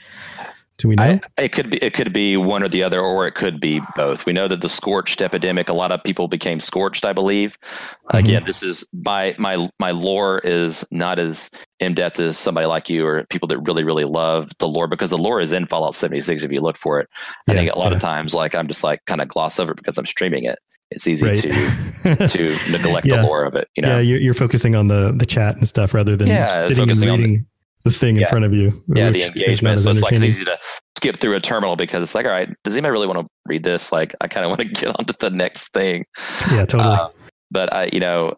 Do 0.81 0.88
we 0.88 0.95
know? 0.95 1.03
I, 1.03 1.21
it 1.37 1.53
could 1.53 1.69
be 1.69 1.77
it 1.79 1.93
could 1.93 2.12
be 2.12 2.38
one 2.38 2.62
or 2.62 2.69
the 2.69 2.83
other, 2.83 3.01
or 3.01 3.27
it 3.27 3.35
could 3.35 3.61
be 3.61 3.83
both. 3.95 4.25
We 4.25 4.33
know 4.33 4.49
that 4.49 4.62
the 4.62 4.69
scorched 4.69 5.21
epidemic, 5.21 5.69
a 5.69 5.75
lot 5.75 5.93
of 5.93 6.03
people 6.03 6.27
became 6.27 6.59
scorched. 6.59 7.05
I 7.05 7.12
believe. 7.12 7.59
Mm-hmm. 7.61 8.16
Again, 8.16 8.45
this 8.47 8.62
is 8.62 8.88
my 8.93 9.35
my 9.38 9.69
my 9.79 9.90
lore 9.90 10.38
is 10.38 10.87
not 10.90 11.19
as 11.19 11.51
in 11.81 11.95
depth 11.95 12.19
as 12.19 12.38
somebody 12.38 12.66
like 12.66 12.88
you 12.88 13.07
or 13.07 13.25
people 13.27 13.47
that 13.49 13.59
really 13.59 13.85
really 13.85 14.05
love 14.05 14.51
the 14.59 14.69
lore 14.69 14.87
because 14.87 15.11
the 15.11 15.19
lore 15.19 15.40
is 15.40 15.53
in 15.53 15.66
Fallout 15.66 15.95
76. 15.95 16.43
If 16.43 16.51
you 16.51 16.62
look 16.62 16.79
for 16.79 16.99
it, 16.99 17.09
I 17.47 17.55
think 17.55 17.71
a 17.71 17.79
lot 17.79 17.90
yeah. 17.90 17.97
of 17.97 18.01
times 18.01 18.35
like 18.35 18.55
I'm 18.55 18.66
just 18.66 18.83
like 18.83 19.05
kind 19.05 19.21
of 19.21 19.29
gloss 19.29 19.59
over 19.59 19.73
it 19.73 19.77
because 19.77 19.99
I'm 19.99 20.07
streaming 20.07 20.45
it. 20.45 20.59
It's 20.90 21.07
easy 21.07 21.27
right. 21.27 21.37
to 21.37 21.49
to 22.29 22.73
neglect 22.73 23.07
yeah. 23.07 23.16
the 23.16 23.23
lore 23.27 23.45
of 23.45 23.55
it. 23.55 23.69
You 23.77 23.83
know, 23.83 23.97
yeah, 23.97 24.01
you're, 24.01 24.21
you're 24.21 24.35
focusing 24.35 24.75
on 24.75 24.88
the 24.88 25.12
the 25.12 25.27
chat 25.27 25.57
and 25.57 25.69
stuff 25.69 25.93
rather 25.93 26.16
than 26.16 26.29
yeah, 26.29 26.69
focusing 26.71 27.11
on 27.11 27.23
the, 27.23 27.45
the 27.85 27.90
thing 27.90 28.16
yeah. 28.16 28.23
in 28.23 28.29
front 28.29 28.45
of 28.45 28.53
you. 28.53 28.83
Yeah, 28.88 29.11
the 29.11 29.25
engagement. 29.25 29.81
So 29.81 29.90
it's 29.90 30.03
like 30.03 30.12
it's 30.12 30.25
easy 30.25 30.45
to 30.45 30.59
skip 30.97 31.16
through 31.16 31.37
a 31.37 31.40
terminal 31.40 31.77
because 31.77 32.03
it's 32.03 32.14
like, 32.14 32.27
all 32.27 32.33
right, 32.33 32.49
does 32.64 32.75
anybody 32.75 32.93
really 32.93 33.07
want 33.07 33.21
to 33.21 33.27
read 33.47 33.64
this? 33.64 33.90
Like, 33.90 34.14
I 34.21 34.29
kind 34.29 34.45
of 34.45 34.51
want 34.51 34.61
to 34.61 34.69
get 34.81 34.95
on 34.99 35.05
to 35.07 35.16
the 35.19 35.31
next 35.31 35.73
thing. 35.73 36.05
Yeah, 36.51 36.66
totally. 36.66 36.97
Uh, 36.97 37.09
but 37.51 37.73
I, 37.73 37.90
you 37.93 38.01
know, 38.01 38.35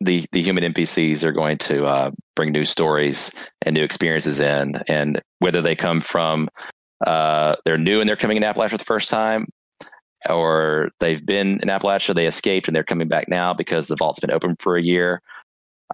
the 0.00 0.24
the 0.32 0.42
human 0.42 0.64
NPCs 0.72 1.22
are 1.24 1.32
going 1.32 1.58
to 1.58 1.86
uh, 1.86 2.10
bring 2.34 2.52
new 2.52 2.64
stories 2.64 3.30
and 3.62 3.74
new 3.74 3.82
experiences 3.82 4.40
in, 4.40 4.82
and 4.88 5.20
whether 5.40 5.60
they 5.60 5.74
come 5.74 6.00
from 6.00 6.48
uh, 7.06 7.56
they're 7.64 7.78
new 7.78 8.00
and 8.00 8.08
they're 8.08 8.16
coming 8.16 8.36
in 8.36 8.42
Appalachia 8.42 8.70
for 8.70 8.78
the 8.78 8.84
first 8.84 9.08
time, 9.08 9.46
or 10.28 10.90
they've 11.00 11.24
been 11.24 11.60
in 11.62 11.68
Appalachia, 11.68 12.14
they 12.14 12.26
escaped 12.26 12.68
and 12.68 12.76
they're 12.76 12.84
coming 12.84 13.08
back 13.08 13.28
now 13.28 13.52
because 13.52 13.88
the 13.88 13.96
vault's 13.96 14.20
been 14.20 14.30
open 14.30 14.56
for 14.58 14.76
a 14.76 14.82
year. 14.82 15.20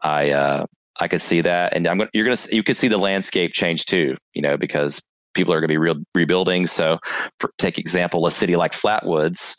I 0.02 0.30
uh, 0.30 0.66
I 1.02 1.08
could 1.08 1.20
see 1.20 1.40
that, 1.40 1.74
and 1.74 1.88
I'm 1.88 1.98
going. 1.98 2.08
You're 2.12 2.24
going 2.24 2.36
to 2.36 2.54
you 2.54 2.62
could 2.62 2.76
see 2.76 2.86
the 2.86 2.96
landscape 2.96 3.52
change 3.54 3.86
too. 3.86 4.16
You 4.34 4.42
know, 4.42 4.56
because 4.56 5.02
people 5.34 5.52
are 5.52 5.56
going 5.58 5.66
to 5.66 5.72
be 5.72 5.78
re- 5.78 6.04
rebuilding. 6.14 6.68
So, 6.68 7.00
for, 7.40 7.50
take 7.58 7.76
example, 7.76 8.24
a 8.24 8.30
city 8.30 8.54
like 8.54 8.70
Flatwoods, 8.70 9.56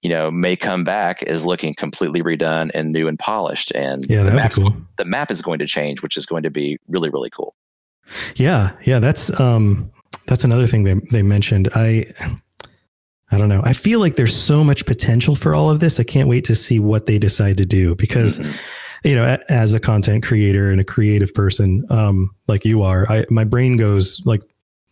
you 0.00 0.08
know, 0.08 0.30
may 0.30 0.56
come 0.56 0.84
back 0.84 1.22
is 1.22 1.44
looking 1.44 1.74
completely 1.74 2.22
redone 2.22 2.70
and 2.72 2.92
new 2.92 3.08
and 3.08 3.18
polished, 3.18 3.72
and 3.72 4.06
yeah, 4.08 4.22
the 4.22 4.32
map, 4.32 4.52
cool. 4.52 4.74
the 4.96 5.04
map 5.04 5.30
is 5.30 5.42
going 5.42 5.58
to 5.58 5.66
change, 5.66 6.00
which 6.00 6.16
is 6.16 6.24
going 6.24 6.44
to 6.44 6.50
be 6.50 6.78
really 6.88 7.10
really 7.10 7.28
cool. 7.28 7.54
Yeah, 8.36 8.70
yeah, 8.84 8.98
that's 8.98 9.38
um, 9.38 9.90
that's 10.26 10.44
another 10.44 10.66
thing 10.66 10.84
they 10.84 10.94
they 11.10 11.22
mentioned. 11.22 11.68
I 11.74 12.06
I 13.30 13.36
don't 13.36 13.50
know. 13.50 13.60
I 13.64 13.74
feel 13.74 14.00
like 14.00 14.16
there's 14.16 14.34
so 14.34 14.64
much 14.64 14.86
potential 14.86 15.36
for 15.36 15.54
all 15.54 15.68
of 15.68 15.78
this. 15.80 16.00
I 16.00 16.04
can't 16.04 16.26
wait 16.26 16.46
to 16.46 16.54
see 16.54 16.80
what 16.80 17.04
they 17.04 17.18
decide 17.18 17.58
to 17.58 17.66
do 17.66 17.94
because. 17.96 18.38
Mm-hmm 18.38 18.82
you 19.04 19.14
know, 19.14 19.36
as 19.48 19.74
a 19.74 19.80
content 19.80 20.24
creator 20.24 20.70
and 20.70 20.80
a 20.80 20.84
creative 20.84 21.34
person, 21.34 21.84
um, 21.90 22.34
like 22.48 22.64
you 22.64 22.82
are, 22.82 23.06
I, 23.08 23.24
my 23.30 23.44
brain 23.44 23.76
goes 23.76 24.22
like 24.24 24.42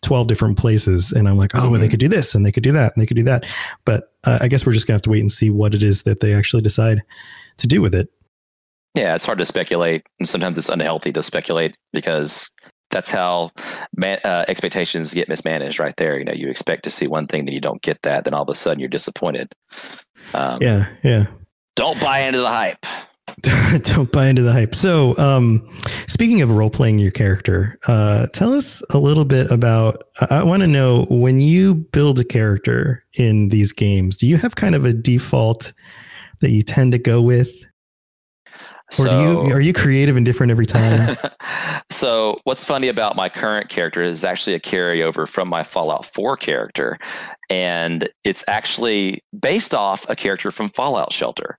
12 0.02 0.26
different 0.26 0.58
places 0.58 1.12
and 1.12 1.28
I'm 1.28 1.36
like, 1.36 1.54
oh, 1.54 1.58
mm-hmm. 1.58 1.70
well, 1.70 1.80
they 1.80 1.86
mm-hmm. 1.86 1.92
could 1.92 2.00
do 2.00 2.08
this 2.08 2.34
and 2.34 2.44
they 2.44 2.52
could 2.52 2.62
do 2.62 2.72
that 2.72 2.92
and 2.94 3.02
they 3.02 3.06
could 3.06 3.16
do 3.16 3.22
that. 3.24 3.44
But 3.84 4.12
uh, 4.24 4.38
I 4.40 4.48
guess 4.48 4.64
we're 4.64 4.72
just 4.72 4.86
gonna 4.86 4.96
have 4.96 5.02
to 5.02 5.10
wait 5.10 5.20
and 5.20 5.32
see 5.32 5.50
what 5.50 5.74
it 5.74 5.82
is 5.82 6.02
that 6.02 6.20
they 6.20 6.34
actually 6.34 6.62
decide 6.62 7.02
to 7.58 7.66
do 7.66 7.80
with 7.80 7.94
it. 7.94 8.08
Yeah, 8.94 9.14
it's 9.14 9.26
hard 9.26 9.38
to 9.38 9.46
speculate. 9.46 10.06
And 10.20 10.28
sometimes 10.28 10.56
it's 10.56 10.68
unhealthy 10.68 11.12
to 11.12 11.22
speculate 11.22 11.76
because 11.92 12.50
that's 12.90 13.10
how 13.10 13.50
man, 13.96 14.20
uh, 14.24 14.44
expectations 14.46 15.12
get 15.12 15.28
mismanaged 15.28 15.80
right 15.80 15.96
there. 15.96 16.18
You 16.18 16.24
know, 16.24 16.32
you 16.32 16.48
expect 16.48 16.84
to 16.84 16.90
see 16.90 17.08
one 17.08 17.26
thing, 17.26 17.44
then 17.44 17.54
you 17.54 17.60
don't 17.60 17.82
get 17.82 18.00
that. 18.02 18.24
Then 18.24 18.34
all 18.34 18.42
of 18.42 18.48
a 18.48 18.54
sudden 18.54 18.78
you're 18.78 18.88
disappointed. 18.88 19.52
Um, 20.32 20.58
yeah. 20.62 20.90
Yeah. 21.02 21.26
Don't 21.74 22.00
buy 22.00 22.20
into 22.20 22.38
the 22.38 22.48
hype. 22.48 22.86
don't 23.82 24.12
buy 24.12 24.28
into 24.28 24.42
the 24.42 24.52
hype. 24.52 24.74
So, 24.74 25.16
um, 25.18 25.66
speaking 26.06 26.42
of 26.42 26.50
role 26.50 26.70
playing 26.70 26.98
your 26.98 27.10
character, 27.10 27.78
uh, 27.86 28.26
tell 28.28 28.52
us 28.52 28.82
a 28.90 28.98
little 28.98 29.24
bit 29.24 29.50
about. 29.50 30.04
I 30.30 30.44
want 30.44 30.62
to 30.62 30.66
know 30.66 31.06
when 31.08 31.40
you 31.40 31.74
build 31.74 32.20
a 32.20 32.24
character 32.24 33.04
in 33.18 33.48
these 33.48 33.72
games, 33.72 34.16
do 34.16 34.26
you 34.26 34.36
have 34.36 34.56
kind 34.56 34.74
of 34.74 34.84
a 34.84 34.92
default 34.92 35.72
that 36.40 36.50
you 36.50 36.62
tend 36.62 36.92
to 36.92 36.98
go 36.98 37.22
with? 37.22 37.50
Or 38.98 39.06
so, 39.06 39.10
do 39.10 39.48
you 39.48 39.54
are 39.54 39.60
you 39.60 39.72
creative 39.72 40.16
and 40.16 40.26
different 40.26 40.50
every 40.50 40.66
time? 40.66 41.16
so 41.90 42.36
what's 42.44 42.62
funny 42.62 42.88
about 42.88 43.16
my 43.16 43.28
current 43.28 43.70
character 43.70 44.02
is 44.02 44.22
actually 44.22 44.54
a 44.54 44.60
carryover 44.60 45.26
from 45.26 45.48
my 45.48 45.64
Fallout 45.64 46.06
4 46.06 46.36
character. 46.36 46.98
And 47.48 48.08
it's 48.22 48.44
actually 48.46 49.24
based 49.38 49.74
off 49.74 50.06
a 50.08 50.14
character 50.14 50.50
from 50.50 50.68
Fallout 50.68 51.12
Shelter. 51.12 51.58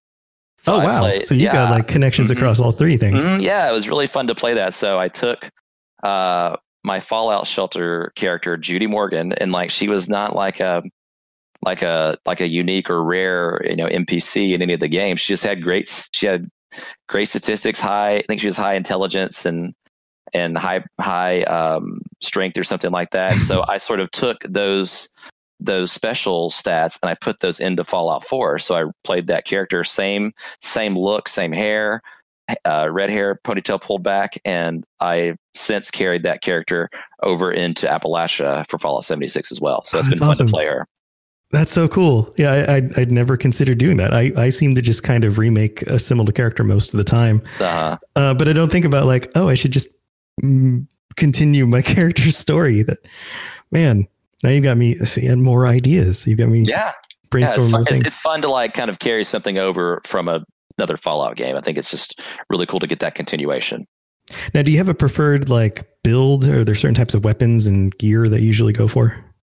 So 0.66 0.78
oh 0.78 0.80
wow! 0.80 1.02
Played, 1.02 1.28
so 1.28 1.36
you 1.36 1.44
yeah. 1.44 1.54
got 1.54 1.70
like 1.70 1.88
connections 1.88 2.32
mm-hmm. 2.32 2.40
across 2.40 2.60
all 2.60 2.72
three 2.72 2.98
things. 2.98 3.22
Mm-hmm. 3.22 3.40
Yeah, 3.40 3.70
it 3.70 3.72
was 3.72 3.88
really 3.88 4.08
fun 4.08 4.26
to 4.26 4.34
play 4.34 4.56
that. 4.56 4.74
So 4.74 4.98
I 4.98 5.10
took 5.10 5.52
uh, 6.02 6.56
my 6.84 7.00
Fallout 7.00 7.46
Shelter 7.46 8.12
character, 8.16 8.58
Judy 8.58 8.88
Morgan, 8.88 9.34
and 9.34 9.52
like 9.52 9.70
she 9.70 9.88
was 9.88 10.10
not 10.10 10.36
like 10.36 10.60
a 10.60 10.82
like 11.62 11.84
a 11.84 12.18
like 12.26 12.42
a 12.42 12.48
unique 12.48 12.90
or 12.90 13.04
rare 13.04 13.62
you 13.64 13.76
know 13.76 13.86
NPC 13.86 14.54
in 14.54 14.64
any 14.64 14.74
of 14.74 14.80
the 14.80 14.88
games. 14.88 15.22
She 15.22 15.34
just 15.34 15.44
had 15.44 15.62
great 15.62 16.10
she 16.14 16.26
had 16.26 16.50
great 17.08 17.30
statistics, 17.30 17.80
high 17.80 18.16
I 18.16 18.24
think 18.28 18.42
she 18.42 18.48
was 18.48 18.58
high 18.58 18.74
intelligence 18.74 19.46
and 19.46 19.72
and 20.34 20.58
high 20.58 20.84
high 21.00 21.44
um, 21.44 22.02
strength 22.24 22.58
or 22.58 22.64
something 22.64 22.90
like 22.90 23.12
that. 23.12 23.34
so 23.44 23.64
I 23.70 23.78
sort 23.78 24.00
of 24.00 24.10
took 24.10 24.42
those 24.50 25.12
those 25.66 25.92
special 25.92 26.50
stats 26.50 27.00
and 27.02 27.10
I 27.10 27.16
put 27.16 27.40
those 27.40 27.60
into 27.60 27.84
Fallout 27.84 28.24
4. 28.26 28.60
So 28.60 28.76
I 28.76 28.92
played 29.04 29.28
that 29.28 29.46
character, 29.46 29.84
same 29.84 30.34
same 30.62 30.98
look, 30.98 31.28
same 31.28 31.52
hair, 31.52 32.02
uh, 32.66 32.90
red 32.92 33.10
hair, 33.10 33.40
ponytail 33.44 33.82
pulled 33.82 34.04
back, 34.04 34.40
and 34.46 34.86
I 35.00 35.36
since 35.54 35.90
carried 35.90 36.24
that 36.24 36.42
character 36.42 36.90
over 37.24 37.52
into 37.52 37.88
Appalachia 37.88 38.68
for 38.68 38.78
Fallout 38.78 39.04
76 39.04 39.52
as 39.52 39.60
well. 39.60 39.84
So 39.86 39.98
it's 39.98 40.08
been 40.08 40.18
fun 40.18 40.30
awesome. 40.30 40.48
to 40.48 40.52
play 40.52 40.66
her. 40.66 40.88
That's 41.52 41.72
so 41.72 41.88
cool. 41.88 42.34
Yeah, 42.38 42.52
I, 42.52 42.76
I'd, 42.76 43.00
I'd 43.00 43.12
never 43.12 43.38
considered 43.38 43.78
doing 43.78 43.98
that. 43.98 44.14
I, 44.14 44.32
I 44.36 44.50
seem 44.50 44.76
to 44.76 44.82
just 44.82 45.04
kind 45.04 45.24
of 45.24 45.38
remake 45.38 45.84
a 45.84 46.00
similar 46.00 46.32
character 46.32 46.64
most 46.64 46.94
of 46.94 46.98
the 46.98 47.04
time. 47.04 47.42
Uh, 47.60 47.98
Uh, 48.16 48.34
but 48.34 48.48
I 48.48 48.54
don't 48.54 48.72
think 48.72 48.86
about 48.86 49.06
like, 49.06 49.32
oh, 49.36 49.48
I 49.48 49.54
should 49.54 49.72
just 49.72 49.88
mm, 50.44 50.86
continue 51.16 51.66
my 51.66 51.82
character's 51.84 52.38
story. 52.38 52.82
That 52.84 52.98
man, 53.72 54.08
now 54.46 54.52
you 54.52 54.62
got 54.62 54.78
me 54.78 54.96
seeing 54.96 55.42
more 55.42 55.68
ideas. 55.68 56.26
You've 56.26 56.40
got 56.40 56.50
me 56.50 56.62
yeah, 56.62 56.92
yeah 56.92 56.92
brainstorming 57.30 57.58
it's, 57.58 57.72
fun, 57.72 57.82
it's, 57.82 57.92
things. 57.92 58.06
it's 58.06 58.18
fun 58.18 58.42
to 58.44 58.50
like 58.50 58.74
kind 58.74 58.90
of 58.90 59.00
carry 59.00 59.24
something 59.24 59.58
over 59.58 60.02
from 60.06 60.28
a, 60.30 60.44
another 60.78 60.98
Fallout 60.98 61.36
game. 61.36 61.56
I 61.56 61.62
think 61.62 61.78
it's 61.78 61.90
just 61.92 62.22
really 62.50 62.66
cool 62.66 62.80
to 62.80 62.88
get 62.88 63.00
that 63.00 63.16
continuation. 63.16 63.86
Now, 64.54 64.62
do 64.64 64.72
you 64.72 64.78
have 64.78 64.90
a 64.90 64.96
preferred 64.96 65.50
like 65.50 65.88
build? 66.04 66.46
Are 66.46 66.64
there 66.64 66.76
certain 66.76 66.96
types 66.96 67.14
of 67.14 67.24
weapons 67.24 67.68
and 67.68 67.96
gear 67.98 68.28
that 68.30 68.42
you 68.42 68.48
usually 68.48 68.74
go 68.74 68.88
for? 68.88 69.16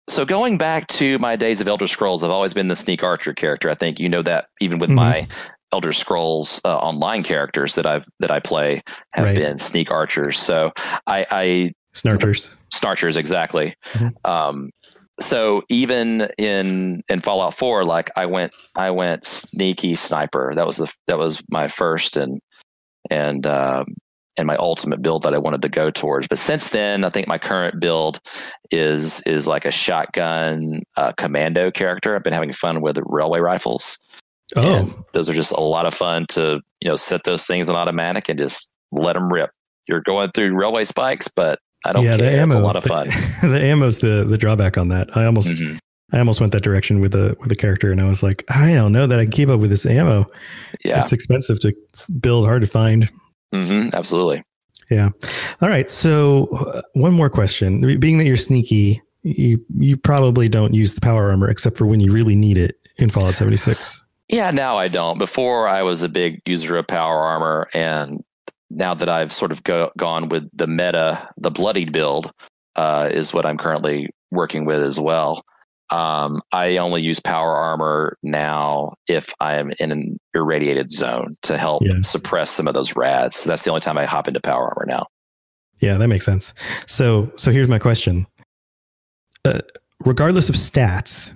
So 0.08 0.24
going 0.24 0.56
back 0.56 0.86
to 0.88 1.18
my 1.18 1.36
days 1.36 1.60
of 1.60 1.68
Elder 1.68 1.86
Scrolls, 1.86 2.24
I've 2.24 2.30
always 2.30 2.54
been 2.54 2.68
the 2.68 2.76
sneak 2.76 3.02
archer 3.02 3.34
character. 3.34 3.68
I 3.70 3.74
think 3.74 4.00
you 4.00 4.08
know 4.08 4.22
that 4.22 4.46
even 4.60 4.78
with 4.78 4.90
Mhm. 4.90 4.94
my 4.94 5.26
Elder 5.72 5.92
Scrolls 5.92 6.60
uh, 6.64 6.76
online 6.78 7.22
characters 7.22 7.74
that 7.74 7.86
I've 7.86 8.06
that 8.20 8.30
I 8.30 8.40
play 8.40 8.82
have 9.12 9.26
Right. 9.26 9.36
been 9.36 9.58
sneak 9.58 9.90
archers. 9.90 10.38
So 10.38 10.72
I, 11.06 11.26
I 11.30 11.72
Snarchers. 11.98 12.50
snarchers 12.72 13.16
exactly. 13.16 13.74
Mhm. 13.94 14.12
Um, 14.28 14.70
so 15.20 15.62
even 15.68 16.28
in 16.38 17.02
in 17.08 17.20
Fallout 17.20 17.54
Four, 17.54 17.84
like 17.84 18.10
I 18.16 18.26
went 18.26 18.52
I 18.76 18.90
went 18.90 19.24
sneaky 19.24 19.94
sniper. 19.96 20.52
That 20.54 20.66
was 20.66 20.76
the 20.76 20.92
that 21.08 21.18
was 21.18 21.42
my 21.50 21.68
first 21.68 22.16
and 22.16 22.40
and 23.10 23.46
um, 23.46 23.94
and 24.36 24.46
my 24.46 24.54
ultimate 24.56 25.02
build 25.02 25.24
that 25.24 25.34
I 25.34 25.38
wanted 25.38 25.62
to 25.62 25.68
go 25.68 25.90
towards. 25.90 26.28
But 26.28 26.38
since 26.38 26.68
then, 26.70 27.02
I 27.04 27.08
think 27.10 27.26
my 27.26 27.38
current 27.38 27.80
build 27.80 28.20
is 28.70 29.20
is 29.22 29.48
like 29.48 29.64
a 29.64 29.72
shotgun 29.72 30.82
uh, 30.96 31.12
commando 31.16 31.70
character. 31.72 32.14
I've 32.14 32.22
been 32.22 32.32
having 32.32 32.52
fun 32.52 32.80
with 32.80 32.98
railway 33.04 33.40
rifles. 33.40 33.98
Oh, 34.56 34.76
And 34.76 34.94
those 35.12 35.28
are 35.28 35.34
just 35.34 35.52
a 35.52 35.60
lot 35.60 35.84
of 35.84 35.92
fun 35.94 36.26
to 36.30 36.60
you 36.80 36.88
know 36.88 36.96
set 36.96 37.24
those 37.24 37.44
things 37.44 37.68
on 37.68 37.74
automatic 37.74 38.28
and 38.28 38.38
just 38.38 38.70
let 38.92 39.14
them 39.14 39.32
rip. 39.32 39.50
You're 39.88 40.00
going 40.02 40.30
through 40.30 40.54
railway 40.54 40.84
spikes, 40.84 41.26
but 41.26 41.58
I 41.84 41.92
don't 41.92 42.04
yeah, 42.04 42.16
care. 42.16 42.30
the 42.32 42.38
ammo. 42.40 42.54
it's 42.54 42.60
a 42.60 42.64
lot 42.64 42.76
of 42.76 42.84
fun. 42.84 43.06
the 43.42 43.60
ammo's 43.62 43.98
the 43.98 44.24
the 44.24 44.38
drawback 44.38 44.76
on 44.78 44.88
that. 44.88 45.16
I 45.16 45.24
almost 45.24 45.48
Mhm. 45.48 45.78
I 46.12 46.18
almost 46.20 46.40
went 46.40 46.52
that 46.54 46.62
direction 46.62 47.00
with 47.00 47.14
a 47.14 47.36
with 47.40 47.52
a 47.52 47.56
character, 47.56 47.92
and 47.92 48.00
I 48.00 48.08
was 48.08 48.22
like, 48.22 48.42
I 48.48 48.74
don't 48.74 48.92
know 48.92 49.06
that 49.06 49.18
I 49.18 49.24
can 49.24 49.32
keep 49.32 49.48
up 49.50 49.60
with 49.60 49.70
this 49.70 49.84
ammo. 49.86 50.26
Yeah, 50.84 51.02
It's 51.02 51.12
expensive 51.12 51.60
to 51.60 51.74
build, 52.20 52.46
hard 52.46 52.62
to 52.62 52.68
find. 52.68 53.08
hmm 53.52 53.88
absolutely. 53.94 54.42
Yeah. 54.90 55.10
All 55.60 55.68
right. 55.68 55.90
So 55.90 56.48
uh, 56.58 56.80
one 56.94 57.12
more 57.12 57.28
question. 57.28 57.98
Being 58.00 58.16
that 58.18 58.24
you're 58.24 58.38
sneaky, 58.38 59.02
you 59.22 59.62
you 59.76 59.96
probably 59.98 60.48
don't 60.48 60.74
use 60.74 60.94
the 60.94 61.00
power 61.02 61.28
armor 61.30 61.48
except 61.50 61.76
for 61.76 61.84
when 61.86 62.00
you 62.00 62.10
really 62.10 62.34
need 62.36 62.56
it 62.56 62.76
in 62.96 63.10
Fallout 63.10 63.36
76. 63.36 64.02
Yeah, 64.30 64.50
now 64.50 64.76
I 64.78 64.88
don't. 64.88 65.18
Before 65.18 65.68
I 65.68 65.82
was 65.82 66.02
a 66.02 66.08
big 66.08 66.40
user 66.46 66.76
of 66.78 66.86
power 66.86 67.18
armor, 67.18 67.68
and 67.74 68.22
now 68.70 68.94
that 68.94 69.08
I've 69.08 69.32
sort 69.32 69.52
of 69.52 69.62
go, 69.64 69.90
gone 69.96 70.28
with 70.28 70.48
the 70.54 70.66
meta, 70.66 71.28
the 71.36 71.50
bloodied 71.50 71.92
build 71.92 72.30
uh, 72.76 73.08
is 73.10 73.32
what 73.32 73.46
I'm 73.46 73.56
currently 73.56 74.10
working 74.30 74.64
with 74.64 74.82
as 74.82 75.00
well. 75.00 75.42
Um, 75.90 76.42
I 76.52 76.76
only 76.76 77.00
use 77.00 77.18
power 77.18 77.54
armor 77.56 78.16
now 78.22 78.92
if 79.06 79.32
I 79.40 79.54
am 79.56 79.72
in 79.80 79.90
an 79.90 80.18
irradiated 80.34 80.92
zone 80.92 81.34
to 81.42 81.56
help 81.56 81.82
Yeah. 81.82 82.02
suppress 82.02 82.50
some 82.50 82.68
of 82.68 82.74
those 82.74 82.94
rads. 82.94 83.36
So 83.36 83.48
that's 83.48 83.62
the 83.64 83.70
only 83.70 83.80
time 83.80 83.96
I 83.96 84.04
hop 84.04 84.28
into 84.28 84.40
power 84.40 84.68
armor 84.68 84.84
now. 84.86 85.06
Yeah, 85.80 85.96
that 85.96 86.08
makes 86.08 86.26
sense. 86.26 86.52
So 86.86 87.32
so 87.36 87.50
here's 87.52 87.68
my 87.68 87.78
question. 87.78 88.26
Uh, 89.46 89.60
regardless 90.04 90.48
of 90.50 90.56
stats, 90.56 91.30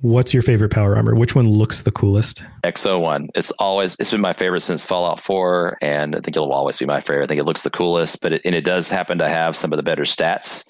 what's 0.00 0.32
your 0.32 0.42
favorite 0.42 0.70
power 0.70 0.96
armor? 0.96 1.14
Which 1.14 1.34
one 1.34 1.48
looks 1.48 1.82
the 1.82 1.90
coolest? 1.90 2.44
XO1. 2.64 3.28
It's 3.34 3.50
always 3.52 3.96
it's 3.98 4.10
been 4.10 4.20
my 4.20 4.32
favorite 4.32 4.60
since 4.60 4.84
Fallout 4.84 5.20
4, 5.20 5.78
and 5.80 6.14
I 6.14 6.20
think 6.20 6.36
it'll 6.36 6.52
always 6.52 6.78
be 6.78 6.86
my 6.86 7.00
favorite. 7.00 7.24
I 7.24 7.26
think 7.26 7.40
it 7.40 7.44
looks 7.44 7.62
the 7.62 7.70
coolest, 7.70 8.20
but 8.20 8.34
it, 8.34 8.42
and 8.44 8.54
it 8.54 8.64
does 8.64 8.90
happen 8.90 9.18
to 9.18 9.28
have 9.28 9.56
some 9.56 9.72
of 9.72 9.76
the 9.76 9.82
better 9.82 10.02
stats 10.02 10.64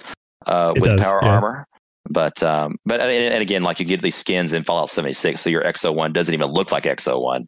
uh, 0.46 0.72
with 0.74 0.84
does, 0.84 1.00
power 1.00 1.20
yeah. 1.22 1.28
armor. 1.28 1.66
But 2.10 2.42
um, 2.42 2.76
but 2.86 3.00
and, 3.00 3.10
and 3.10 3.42
again, 3.42 3.62
like 3.62 3.80
you 3.80 3.86
get 3.86 4.02
these 4.02 4.14
skins 4.14 4.52
in 4.52 4.64
Fallout 4.64 4.90
76, 4.90 5.40
so 5.40 5.50
your 5.50 5.62
XO1 5.62 6.12
doesn't 6.12 6.32
even 6.32 6.48
look 6.48 6.72
like 6.72 6.84
XO1. 6.84 7.46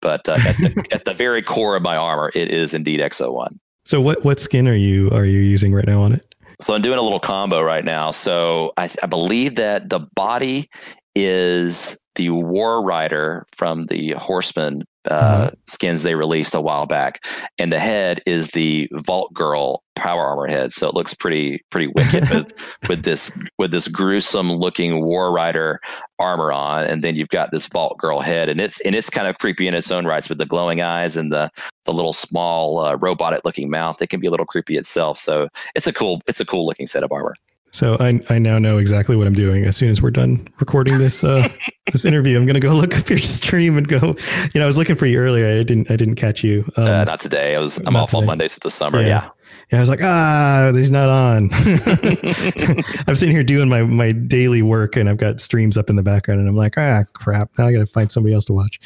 But 0.00 0.26
uh, 0.28 0.32
at, 0.32 0.56
the, 0.56 0.86
at 0.92 1.04
the 1.04 1.12
very 1.12 1.42
core 1.42 1.76
of 1.76 1.82
my 1.82 1.96
armor, 1.96 2.32
it 2.34 2.50
is 2.50 2.72
indeed 2.72 3.00
XO1. 3.00 3.58
So 3.84 4.00
what 4.00 4.24
what 4.24 4.38
skin 4.38 4.68
are 4.68 4.74
you 4.74 5.10
are 5.10 5.24
you 5.24 5.40
using 5.40 5.74
right 5.74 5.86
now 5.86 6.02
on 6.02 6.12
it? 6.12 6.34
So 6.60 6.74
I'm 6.74 6.82
doing 6.82 6.98
a 6.98 7.02
little 7.02 7.20
combo 7.20 7.62
right 7.62 7.84
now. 7.84 8.10
So 8.10 8.74
I, 8.76 8.90
I 9.02 9.06
believe 9.06 9.56
that 9.56 9.88
the 9.88 10.00
body 10.00 10.68
is 11.14 12.00
the 12.16 12.30
War 12.30 12.82
Rider 12.84 13.46
from 13.56 13.86
the 13.86 14.12
Horseman 14.12 14.84
uh, 15.10 15.14
Uh-huh. 15.14 15.50
skins 15.66 16.02
they 16.02 16.14
released 16.14 16.54
a 16.54 16.60
while 16.60 16.84
back, 16.84 17.24
and 17.58 17.72
the 17.72 17.78
head 17.78 18.20
is 18.26 18.48
the 18.48 18.86
Vault 18.92 19.32
Girl 19.32 19.82
power 19.96 20.24
armor 20.26 20.46
head. 20.46 20.72
So 20.72 20.88
it 20.88 20.94
looks 20.94 21.14
pretty 21.14 21.62
pretty 21.70 21.86
wicked 21.94 22.28
with 22.30 22.52
with 22.88 23.04
this 23.04 23.30
with 23.58 23.70
this 23.70 23.88
gruesome 23.88 24.52
looking 24.52 25.02
War 25.04 25.32
Rider 25.32 25.80
armor 26.18 26.52
on, 26.52 26.84
and 26.84 27.02
then 27.02 27.14
you've 27.16 27.28
got 27.30 27.50
this 27.50 27.66
Vault 27.68 27.96
Girl 27.98 28.20
head, 28.20 28.50
and 28.50 28.60
it's 28.60 28.78
and 28.80 28.94
it's 28.94 29.08
kind 29.08 29.26
of 29.26 29.38
creepy 29.38 29.66
in 29.66 29.72
its 29.74 29.90
own 29.90 30.04
rights 30.04 30.28
with 30.28 30.36
the 30.38 30.44
glowing 30.46 30.82
eyes 30.82 31.16
and 31.16 31.32
the 31.32 31.48
the 31.86 31.92
little 31.92 32.12
small 32.12 32.80
uh, 32.80 32.94
robotic 32.96 33.40
looking 33.46 33.70
mouth. 33.70 34.02
It 34.02 34.08
can 34.08 34.20
be 34.20 34.26
a 34.26 34.30
little 34.30 34.44
creepy 34.46 34.76
itself. 34.76 35.16
So 35.16 35.48
it's 35.74 35.86
a 35.86 35.92
cool 35.94 36.20
it's 36.26 36.40
a 36.40 36.44
cool 36.44 36.66
looking 36.66 36.86
set 36.86 37.02
of 37.02 37.10
armor. 37.12 37.34
So 37.72 37.96
I 38.00 38.20
I 38.28 38.38
now 38.38 38.58
know 38.58 38.78
exactly 38.78 39.14
what 39.16 39.26
I'm 39.26 39.34
doing. 39.34 39.64
As 39.64 39.76
soon 39.76 39.90
as 39.90 40.02
we're 40.02 40.10
done 40.10 40.46
recording 40.58 40.98
this 40.98 41.22
uh, 41.22 41.48
this 41.92 42.04
interview, 42.04 42.36
I'm 42.36 42.46
gonna 42.46 42.58
go 42.60 42.74
look 42.74 42.96
up 42.98 43.08
your 43.08 43.18
stream 43.18 43.76
and 43.78 43.86
go. 43.86 44.16
You 44.52 44.58
know, 44.60 44.64
I 44.64 44.66
was 44.66 44.76
looking 44.76 44.96
for 44.96 45.06
you 45.06 45.18
earlier. 45.18 45.46
I 45.46 45.62
didn't 45.62 45.90
I 45.90 45.96
didn't 45.96 46.16
catch 46.16 46.42
you. 46.42 46.64
Um, 46.76 46.84
uh, 46.84 47.04
not 47.04 47.20
today. 47.20 47.54
I 47.54 47.60
was 47.60 47.78
I'm 47.86 47.94
off 47.96 48.12
on. 48.14 48.26
Mondays 48.26 48.56
of 48.56 48.62
the 48.62 48.70
summer. 48.70 49.00
Yeah. 49.00 49.06
Yeah. 49.06 49.28
yeah, 49.72 49.78
I 49.78 49.80
was 49.80 49.88
like, 49.88 50.02
ah, 50.02 50.72
he's 50.74 50.90
not 50.90 51.08
on. 51.08 51.50
I'm 53.06 53.14
sitting 53.14 53.34
here 53.34 53.44
doing 53.44 53.68
my 53.68 53.82
my 53.82 54.12
daily 54.12 54.62
work, 54.62 54.96
and 54.96 55.08
I've 55.08 55.16
got 55.18 55.40
streams 55.40 55.76
up 55.76 55.88
in 55.88 55.96
the 55.96 56.02
background, 56.02 56.40
and 56.40 56.48
I'm 56.48 56.56
like, 56.56 56.74
ah, 56.76 57.04
crap. 57.12 57.50
Now 57.56 57.66
I 57.66 57.72
got 57.72 57.78
to 57.78 57.86
find 57.86 58.10
somebody 58.10 58.34
else 58.34 58.44
to 58.46 58.52
watch. 58.52 58.80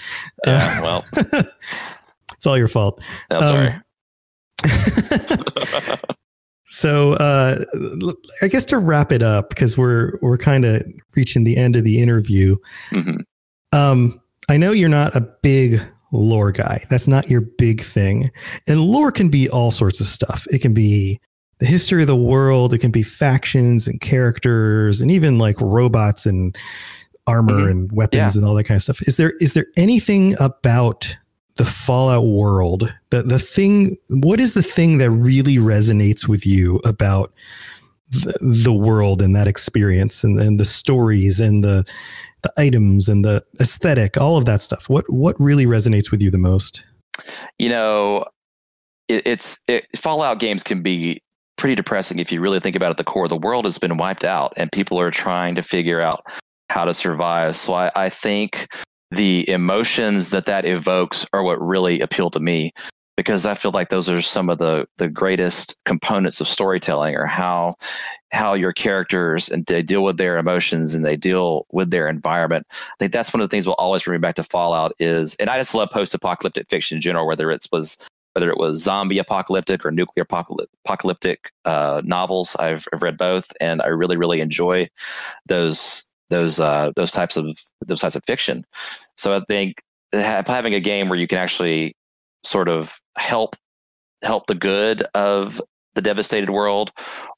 Yeah. 0.47 0.83
Well, 0.83 1.05
it's 2.33 2.47
all 2.47 2.59
your 2.59 2.69
fault. 2.69 3.03
no, 3.31 3.39
Um, 3.39 3.45
sorry. 3.45 3.75
So 6.67 7.13
uh, 7.15 7.65
I 8.43 8.49
guess 8.49 8.65
to 8.67 8.79
wrap 8.79 9.13
it 9.13 9.23
up, 9.23 9.51
because 9.51 9.77
we're 9.77 10.19
we're 10.23 10.39
kind 10.39 10.65
of 10.65 10.83
reaching 11.15 11.45
the 11.45 11.57
end 11.57 11.77
of 11.77 11.85
the 11.85 12.01
interview. 12.01 12.57
hmm 12.91 13.17
Um, 13.73 14.21
I 14.49 14.57
know 14.57 14.73
you're 14.73 14.89
not 14.89 15.15
a 15.17 15.21
big 15.43 15.81
lore 16.13 16.53
guy. 16.53 16.85
That's 16.91 17.09
not 17.09 17.29
your 17.29 17.41
big 17.41 17.81
thing. 17.83 18.31
And 18.69 18.81
lore 18.81 19.11
can 19.13 19.29
be 19.31 19.49
all 19.49 19.71
sorts 19.71 20.01
of 20.01 20.07
stuff. 20.07 20.47
It 20.51 20.61
can 20.61 20.73
be 20.75 21.19
the 21.61 21.67
history 21.67 22.03
of 22.03 22.09
the 22.09 22.17
world. 22.17 22.73
It 22.75 22.79
can 22.79 22.91
be 22.91 23.03
factions 23.03 23.87
and 23.89 24.01
characters, 24.01 25.01
and 25.01 25.11
even 25.11 25.39
like 25.39 25.61
robots 25.61 26.25
and 26.27 26.57
armor 27.27 27.55
Mhm. 27.55 27.71
and 27.71 27.93
weapons 27.93 28.37
and 28.37 28.45
all 28.45 28.55
that 28.55 28.65
kind 28.65 28.77
of 28.77 28.83
stuff. 28.83 29.01
Is 29.09 29.17
there 29.17 29.33
is 29.41 29.53
there 29.55 29.67
anything 29.77 30.35
about 30.41 31.17
the 31.57 31.65
Fallout 31.65 32.27
world 32.27 32.93
the 33.11 33.23
the 33.23 33.39
thing? 33.39 33.97
What 34.09 34.41
is 34.41 34.55
the 34.55 34.63
thing 34.63 34.99
that 34.99 35.11
really 35.11 35.57
resonates 35.57 36.29
with 36.29 36.47
you 36.47 36.81
about 36.85 37.33
the, 38.11 38.37
the 38.41 38.73
world 38.73 39.23
and 39.23 39.35
that 39.35 39.47
experience 39.47 40.25
and, 40.25 40.39
and 40.39 40.61
the 40.61 40.65
stories 40.65 41.41
and 41.41 41.65
the 41.65 41.85
the 42.43 42.53
items 42.59 43.09
and 43.09 43.25
the 43.25 43.43
aesthetic, 43.59 44.17
all 44.19 44.37
of 44.37 44.45
that 44.45 44.63
stuff. 44.63 44.89
What 44.89 45.11
what 45.11 45.35
really 45.41 45.67
resonates 45.67 46.11
with 46.11 46.23
you 46.23 46.31
the 46.31 46.39
most? 46.39 46.85
You 47.59 47.71
know, 47.71 48.27
it, 49.09 49.27
it's 49.27 49.61
it, 49.67 49.87
Fallout 49.97 50.39
games 50.39 50.63
can 50.63 50.83
be 50.83 51.23
pretty 51.57 51.75
depressing 51.75 52.19
if 52.19 52.31
you 52.31 52.41
really 52.41 52.61
think 52.61 52.77
about 52.77 52.93
it. 52.93 52.99
The 52.99 53.05
core, 53.05 53.29
the 53.29 53.37
world 53.37 53.65
has 53.65 53.79
been 53.79 53.97
wiped 53.97 54.25
out, 54.25 54.53
and 54.57 54.71
people 54.71 55.01
are 55.01 55.11
trying 55.11 55.55
to 55.57 55.63
figure 55.63 56.01
out 56.01 56.25
how 56.71 56.85
to 56.85 56.95
survive. 56.95 57.57
So 57.57 57.75
I, 57.75 57.91
I 57.97 58.09
think 58.09 58.69
the 59.15 59.49
emotions 59.49 60.31
that 60.31 60.45
that 60.45 60.65
evokes 60.65 61.27
are 61.33 61.43
what 61.43 61.61
really 61.61 62.01
appeal 62.01 62.31
to 62.31 62.41
me 62.41 62.73
because 63.17 63.47
I 63.47 63.55
feel 63.55 63.71
like 63.71 63.91
those 63.91 64.09
are 64.09 64.21
some 64.23 64.51
of 64.51 64.59
the 64.59 64.87
the 64.99 65.09
greatest 65.09 65.77
components 65.85 66.41
of 66.41 66.49
storytelling 66.49 67.15
or 67.15 67.27
how 67.27 67.75
how 68.33 68.55
your 68.55 68.73
characters 68.73 69.49
and 69.49 69.65
they 69.67 69.83
deal 69.83 70.03
with 70.03 70.17
their 70.17 70.37
emotions 70.39 70.95
and 70.95 71.05
they 71.05 71.17
deal 71.17 71.67
with 71.71 71.91
their 71.91 72.09
environment. 72.09 72.67
I 72.73 72.95
think 72.99 73.13
that's 73.13 73.33
one 73.33 73.41
of 73.41 73.49
the 73.49 73.51
things 73.51 73.67
we'll 73.67 73.77
always 73.77 74.03
bring 74.03 74.21
me 74.21 74.23
back 74.23 74.35
to 74.37 74.43
Fallout 74.43 74.93
is 74.99 75.37
and 75.37 75.49
I 75.49 75.59
just 75.59 75.75
love 75.75 75.91
post 75.91 76.15
apocalyptic 76.15 76.69
fiction 76.69 76.97
in 76.97 77.03
general, 77.03 77.27
whether 77.27 77.51
it 77.51 77.67
was 77.73 77.97
whether 78.33 78.51
it 78.51 78.59
was 78.59 78.83
zombie 78.83 79.19
apocalyptic 79.19 79.87
or 79.87 79.93
nuclear 79.93 80.27
apocalyptic 80.85 81.53
uh, 81.65 82.03
novels. 82.05 82.57
I've, 82.57 82.85
I've 82.93 83.01
read 83.01 83.17
both, 83.17 83.53
and 83.61 83.81
I 83.81 83.87
really 83.87 84.17
really 84.17 84.41
enjoy 84.41 84.89
those 85.47 86.05
those 86.35 86.59
uh, 86.59 86.91
those 86.97 87.13
types 87.13 87.37
of 87.37 87.57
those 87.87 88.01
types 88.01 88.17
of 88.17 88.23
fiction. 88.27 88.65
So 89.17 89.37
I 89.37 89.41
think 89.47 89.83
having 90.13 90.75
a 90.75 90.81
game 90.81 91.09
where 91.09 91.19
you 91.19 91.27
can 91.27 91.39
actually 91.39 91.97
sort 92.43 92.69
of 92.69 92.99
help 93.17 93.57
help 94.23 94.47
the 94.47 94.55
good 94.55 95.03
of 95.15 95.61
the 95.95 96.03
devastated 96.03 96.51
world 96.51 96.91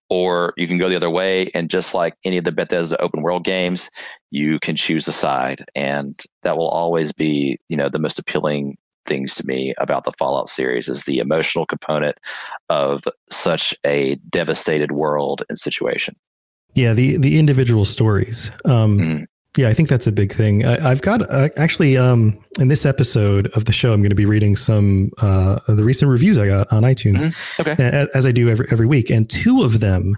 or 0.09 0.55
you 0.57 0.67
can 0.67 0.79
go 0.79 0.89
the 0.89 0.97
other 0.97 1.11
way. 1.11 1.51
And 1.53 1.69
just 1.69 1.95
like 1.95 2.15
any 2.25 2.39
of 2.39 2.45
the 2.45 2.53
Bethesda 2.53 3.01
open 3.03 3.23
world 3.23 3.45
games, 3.45 3.91
you 4.31 4.59
can 4.61 4.77
choose 4.77 5.07
a 5.09 5.13
side. 5.13 5.65
And 5.75 6.19
that 6.43 6.57
will 6.57 6.69
always 6.69 7.13
be, 7.13 7.59
you 7.69 7.77
know, 7.77 7.89
the 7.89 7.99
most 7.99 8.19
appealing 8.19 8.77
things 9.05 9.35
to 9.35 9.47
me 9.47 9.75
about 9.79 10.05
the 10.05 10.13
Fallout 10.13 10.49
series 10.49 10.89
is 10.89 11.05
the 11.05 11.19
emotional 11.19 11.67
component 11.67 12.17
of 12.71 13.03
such 13.31 13.75
a 13.85 14.15
devastated 14.31 14.93
world 14.93 15.43
and 15.49 15.59
situation. 15.59 16.17
Yeah, 16.77 16.95
the 16.95 17.17
the 17.19 17.39
individual 17.39 17.85
stories. 17.85 18.51
Um, 18.65 18.99
Mm. 18.99 19.27
Yeah, 19.59 19.71
I 19.71 19.73
think 19.75 19.89
that's 19.89 20.07
a 20.07 20.13
big 20.13 20.35
thing. 20.35 20.67
I, 20.67 20.91
I've 20.91 21.01
got 21.01 21.23
uh, 21.33 21.49
actually 21.57 21.97
um, 21.97 22.37
in 22.61 22.69
this 22.69 22.85
episode 22.85 23.47
of 23.57 23.65
the 23.65 23.73
show, 23.73 23.95
I'm 23.95 24.01
going 24.03 24.11
to 24.11 24.15
be 24.15 24.27
reading 24.27 24.55
some 24.55 25.11
uh, 25.23 25.61
of 25.67 25.79
the 25.79 25.83
recent 25.85 26.11
reviews 26.11 26.37
I 26.39 26.47
got 26.47 26.71
on 26.71 26.83
iTunes, 26.83 27.35
Okay. 27.59 27.75
a- 27.83 28.07
as 28.15 28.27
I 28.27 28.33
do 28.33 28.51
every 28.51 28.67
every 28.71 28.85
week, 28.87 29.09
and 29.09 29.27
two 29.31 29.63
of 29.63 29.81
them 29.81 30.15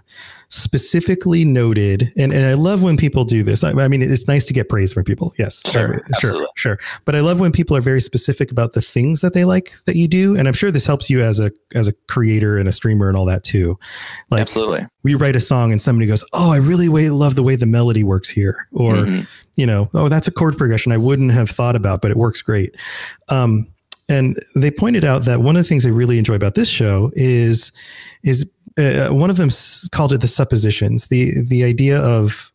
specifically 0.51 1.45
noted, 1.45 2.11
and, 2.17 2.33
and 2.33 2.43
I 2.45 2.53
love 2.55 2.81
when 2.81 2.97
people 2.97 3.23
do 3.23 3.43
this. 3.43 3.63
I, 3.63 3.71
I 3.71 3.87
mean, 3.87 4.01
it's 4.01 4.27
nice 4.27 4.45
to 4.47 4.53
get 4.53 4.67
praise 4.67 4.91
from 4.91 5.03
people. 5.03 5.31
Yes, 5.37 5.61
Sure, 5.69 5.93
sure, 5.93 6.05
absolutely. 6.13 6.47
sure. 6.55 6.79
But 7.05 7.15
I 7.15 7.19
love 7.19 7.39
when 7.39 7.51
people 7.51 7.77
are 7.77 7.81
very 7.81 8.01
specific 8.01 8.51
about 8.51 8.73
the 8.73 8.81
things 8.81 9.21
that 9.21 9.33
they 9.33 9.45
like 9.45 9.73
that 9.85 9.95
you 9.95 10.07
do, 10.07 10.35
and 10.35 10.47
I'm 10.47 10.53
sure 10.53 10.71
this 10.71 10.85
helps 10.87 11.09
you 11.09 11.21
as 11.21 11.39
a 11.39 11.51
as 11.75 11.87
a 11.87 11.93
creator 12.07 12.57
and 12.57 12.67
a 12.67 12.71
streamer 12.71 13.07
and 13.09 13.15
all 13.17 13.25
that 13.25 13.43
too. 13.43 13.77
Like 14.31 14.41
Absolutely. 14.41 14.85
we 15.03 15.13
write 15.15 15.35
a 15.35 15.39
song 15.39 15.71
and 15.71 15.81
somebody 15.81 16.07
goes, 16.07 16.23
"Oh, 16.33 16.51
I 16.51 16.57
really 16.57 16.89
way, 16.89 17.09
love 17.11 17.35
the 17.35 17.43
way 17.43 17.55
the 17.55 17.67
melody 17.67 18.03
works 18.03 18.29
here," 18.29 18.67
or 18.71 18.93
Mhm. 18.95 19.27
you 19.55 19.67
know, 19.67 19.89
"Oh, 19.93 20.09
that's 20.09 20.27
a 20.27 20.31
chord 20.31 20.57
progression 20.57 20.91
I 20.91 20.97
wouldn't 20.97 21.31
have 21.31 21.49
thought 21.49 21.75
about, 21.75 22.01
but 22.01 22.09
it 22.11 22.17
works 22.17 22.41
great." 22.41 22.75
Um, 23.29 23.67
and 24.11 24.35
they 24.55 24.71
pointed 24.71 25.05
out 25.05 25.25
that 25.25 25.41
one 25.43 25.55
of 25.55 25.61
the 25.61 25.69
things 25.69 25.83
they 25.83 25.91
really 25.91 26.17
enjoy 26.17 26.33
about 26.33 26.55
this 26.55 26.67
show 26.69 27.11
is 27.13 27.71
is 28.23 28.45
uh, 28.79 29.13
one 29.13 29.29
of 29.29 29.37
them 29.37 29.49
s- 29.49 29.87
called 29.91 30.13
it 30.13 30.21
the 30.21 30.27
suppositions, 30.27 31.07
the 31.07 31.33
the 31.47 31.63
idea 31.63 31.99
of 31.99 32.51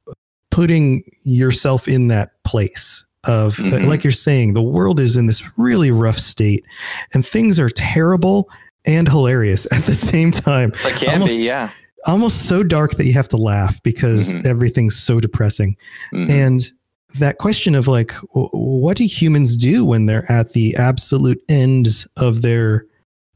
putting 0.50 1.02
yourself 1.24 1.88
in 1.88 2.08
that 2.08 2.30
place 2.44 3.04
of 3.24 3.58
uh, 3.58 3.62
Mhm. 3.64 3.86
like 3.86 4.04
you're 4.04 4.12
saying 4.12 4.52
the 4.52 4.62
world 4.62 5.00
is 5.00 5.16
in 5.16 5.26
this 5.26 5.42
really 5.56 5.90
rough 5.90 6.18
state 6.18 6.64
and 7.12 7.24
things 7.26 7.58
are 7.58 7.70
terrible 7.70 8.48
and 8.86 9.08
hilarious 9.08 9.66
at 9.72 9.84
the 9.84 9.94
same 9.94 10.30
time 10.30 10.72
It 10.84 10.96
can 10.96 11.14
Almost- 11.14 11.32
be, 11.34 11.44
yeah. 11.44 11.70
almost 12.06 12.42
so 12.46 12.62
dark 12.62 12.92
that 12.96 13.06
you 13.06 13.14
have 13.14 13.28
to 13.30 13.36
laugh 13.38 13.82
because 13.82 14.34
Mhm. 14.34 14.46
everything's 14.46 14.94
so 14.96 15.20
depressing. 15.20 15.74
Mhm. 16.12 16.30
And 16.30 16.72
that 17.18 17.38
question 17.38 17.74
of 17.74 17.88
like, 17.88 18.12
w- 18.34 18.50
what 18.52 18.96
do 18.98 19.04
humans 19.04 19.56
do 19.56 19.84
when 19.86 20.04
they're 20.06 20.30
at 20.30 20.52
the 20.52 20.76
absolute 20.76 21.40
ends 21.48 22.06
of 22.18 22.42
their 22.42 22.84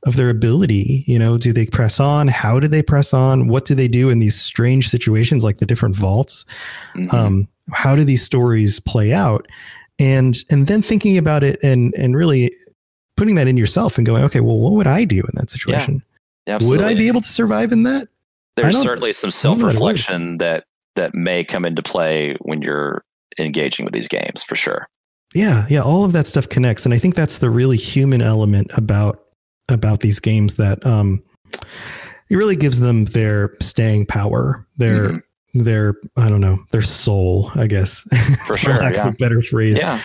of 0.06 0.16
their 0.16 0.30
ability? 0.30 1.04
You 1.06 1.18
know, 1.18 1.38
do 1.38 1.52
they 1.52 1.66
press 1.66 1.98
on? 2.00 2.28
How 2.28 2.60
do 2.60 2.68
they 2.68 2.82
press 2.82 3.12
on? 3.12 3.48
What 3.48 3.64
do 3.64 3.74
they 3.74 3.88
do 3.88 4.10
in 4.10 4.18
these 4.18 4.40
strange 4.40 4.88
situations, 4.88 5.44
like 5.44 5.58
the 5.58 5.66
different 5.66 5.96
vaults? 5.96 6.44
Mhm. 6.94 7.12
Um, 7.12 7.48
how 7.72 7.94
do 7.96 8.04
these 8.04 8.22
stories 8.22 8.80
play 8.80 9.12
out? 9.12 9.46
And 9.98 10.36
and 10.50 10.66
then 10.66 10.82
thinking 10.82 11.18
about 11.18 11.42
it 11.42 11.58
and 11.62 11.92
and 11.96 12.16
really 12.16 12.52
putting 13.16 13.34
that 13.34 13.48
in 13.48 13.56
yourself 13.56 13.98
and 13.98 14.06
going, 14.06 14.22
okay, 14.24 14.40
well, 14.40 14.58
what 14.58 14.72
would 14.74 14.86
I 14.86 15.04
do 15.04 15.18
in 15.18 15.30
that 15.34 15.50
situation? 15.50 16.02
Yeah, 16.46 16.58
Would 16.62 16.80
I 16.80 16.94
be 16.94 17.08
able 17.08 17.20
to 17.20 17.28
survive 17.28 17.72
in 17.72 17.82
that? 17.82 18.08
There's 18.56 18.80
certainly 18.80 19.12
some 19.12 19.28
I 19.28 19.30
don't 19.30 19.58
know 19.58 19.68
that 19.68 19.76
I 19.76 19.82
would. 19.82 19.98
self-reflection 19.98 20.38
that 20.38 20.64
that 20.96 21.14
may 21.14 21.44
come 21.44 21.64
into 21.64 21.82
play 21.82 22.36
when 22.42 22.62
you're 22.62 23.04
engaging 23.38 23.84
with 23.84 23.92
these 23.92 24.08
games, 24.08 24.42
for 24.42 24.54
sure. 24.54 24.88
Yeah, 25.34 25.66
yeah, 25.68 25.82
all 25.82 26.04
of 26.04 26.12
that 26.12 26.26
stuff 26.26 26.48
connects, 26.48 26.84
and 26.86 26.94
I 26.94 26.98
think 26.98 27.14
that's 27.14 27.38
the 27.38 27.50
really 27.50 27.76
human 27.76 28.22
element 28.22 28.70
about 28.76 29.22
about 29.68 30.00
these 30.00 30.20
games 30.20 30.54
that 30.54 30.84
um, 30.86 31.22
it 32.30 32.36
really 32.36 32.56
gives 32.56 32.80
them 32.80 33.04
their 33.06 33.54
staying 33.60 34.06
power, 34.06 34.66
their 34.76 35.10
Mhm. 35.10 35.22
their 35.54 35.94
I 36.16 36.28
don't 36.28 36.40
know, 36.40 36.58
their 36.72 36.82
soul, 36.82 37.50
I 37.54 37.66
guess, 37.66 38.02
For 38.46 38.56
sure, 38.58 38.74
lack 38.78 38.92
of 38.92 38.96
yeah. 38.96 39.08
a 39.08 39.12
better 39.12 39.42
phrase. 39.42 39.78
Yeah. 39.78 40.02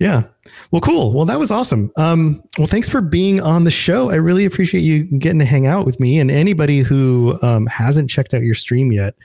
Yeah. 0.00 0.22
Well, 0.70 0.80
cool. 0.80 1.12
Well, 1.12 1.24
that 1.26 1.40
was 1.40 1.50
awesome. 1.50 1.90
Um, 1.96 2.40
well, 2.56 2.68
thanks 2.68 2.88
for 2.88 3.00
being 3.00 3.40
on 3.40 3.64
the 3.64 3.70
show. 3.72 4.10
I 4.10 4.14
really 4.14 4.44
appreciate 4.44 4.82
you 4.82 5.02
getting 5.18 5.40
to 5.40 5.44
hang 5.44 5.66
out 5.66 5.84
with 5.84 5.98
me. 5.98 6.20
And 6.20 6.30
anybody 6.30 6.78
who 6.78 7.36
um, 7.42 7.66
hasn't 7.66 8.08
checked 8.08 8.32
out 8.32 8.42
your 8.42 8.54
stream 8.54 8.92
yet, 8.92 9.16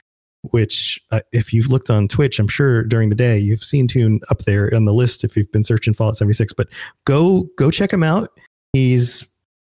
which 0.49 0.99
uh, 1.11 1.19
if 1.31 1.53
you've 1.53 1.67
looked 1.71 1.91
on 1.91 2.07
Twitch, 2.07 2.39
I'm 2.39 2.47
sure 2.47 2.83
during 2.85 3.09
the 3.09 3.15
day 3.15 3.37
you've 3.37 3.63
seen 3.63 3.87
Tune 3.87 4.19
up 4.31 4.39
there 4.45 4.73
on 4.75 4.85
the 4.85 4.93
list 4.95 5.23
if 5.23 5.37
you've 5.37 5.51
been 5.51 5.63
searching 5.63 5.93
Fallout 5.93 6.17
76. 6.17 6.53
But 6.53 6.67
go 7.05 7.47
go 7.55 7.69
check 7.69 7.93
him 7.93 8.01
out. 8.03 8.29
He's 8.73 9.23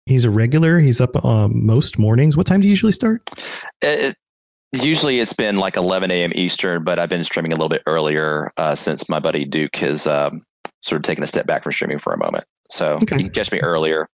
he's 0.09 0.25
a 0.25 0.31
regular. 0.31 0.79
He's 0.81 1.01
up 1.01 1.23
um, 1.25 1.65
most 1.67 1.99
mornings. 1.99 2.37
What 2.37 2.47
time 2.47 2.61
do 2.61 2.67
you 2.67 2.71
usually 2.71 2.93
start? 2.93 3.23
It, 3.83 4.01
it- 4.01 4.17
usually 4.75 5.19
it's 5.19 5.33
been 5.33 5.57
like 5.57 5.77
11 5.77 6.11
a.m. 6.11 6.31
Eastern, 6.35 6.85
but 6.85 6.99
I've 6.99 7.09
been 7.09 7.25
streaming 7.25 7.53
a 7.53 7.55
little 7.55 7.71
bit 7.71 7.83
earlier 7.87 8.53
uh, 8.59 8.75
since 8.75 9.09
my 9.09 9.19
buddy 9.19 9.47
Duke 9.47 9.75
has 9.77 10.07
um, 10.07 10.43
sort 10.83 10.99
of 10.99 11.05
taken 11.05 11.25
a 11.25 11.27
step 11.27 11.47
back 11.47 11.63
from 11.63 11.73
streaming 11.73 11.99
for 11.99 12.13
a 12.13 12.19
moment. 12.19 12.45
So 12.71 12.97
Okay. 13.03 13.17
you 13.17 13.25
can 13.25 13.31
catch 13.33 13.51
me 13.51 13.61
earlier. 13.61 14.09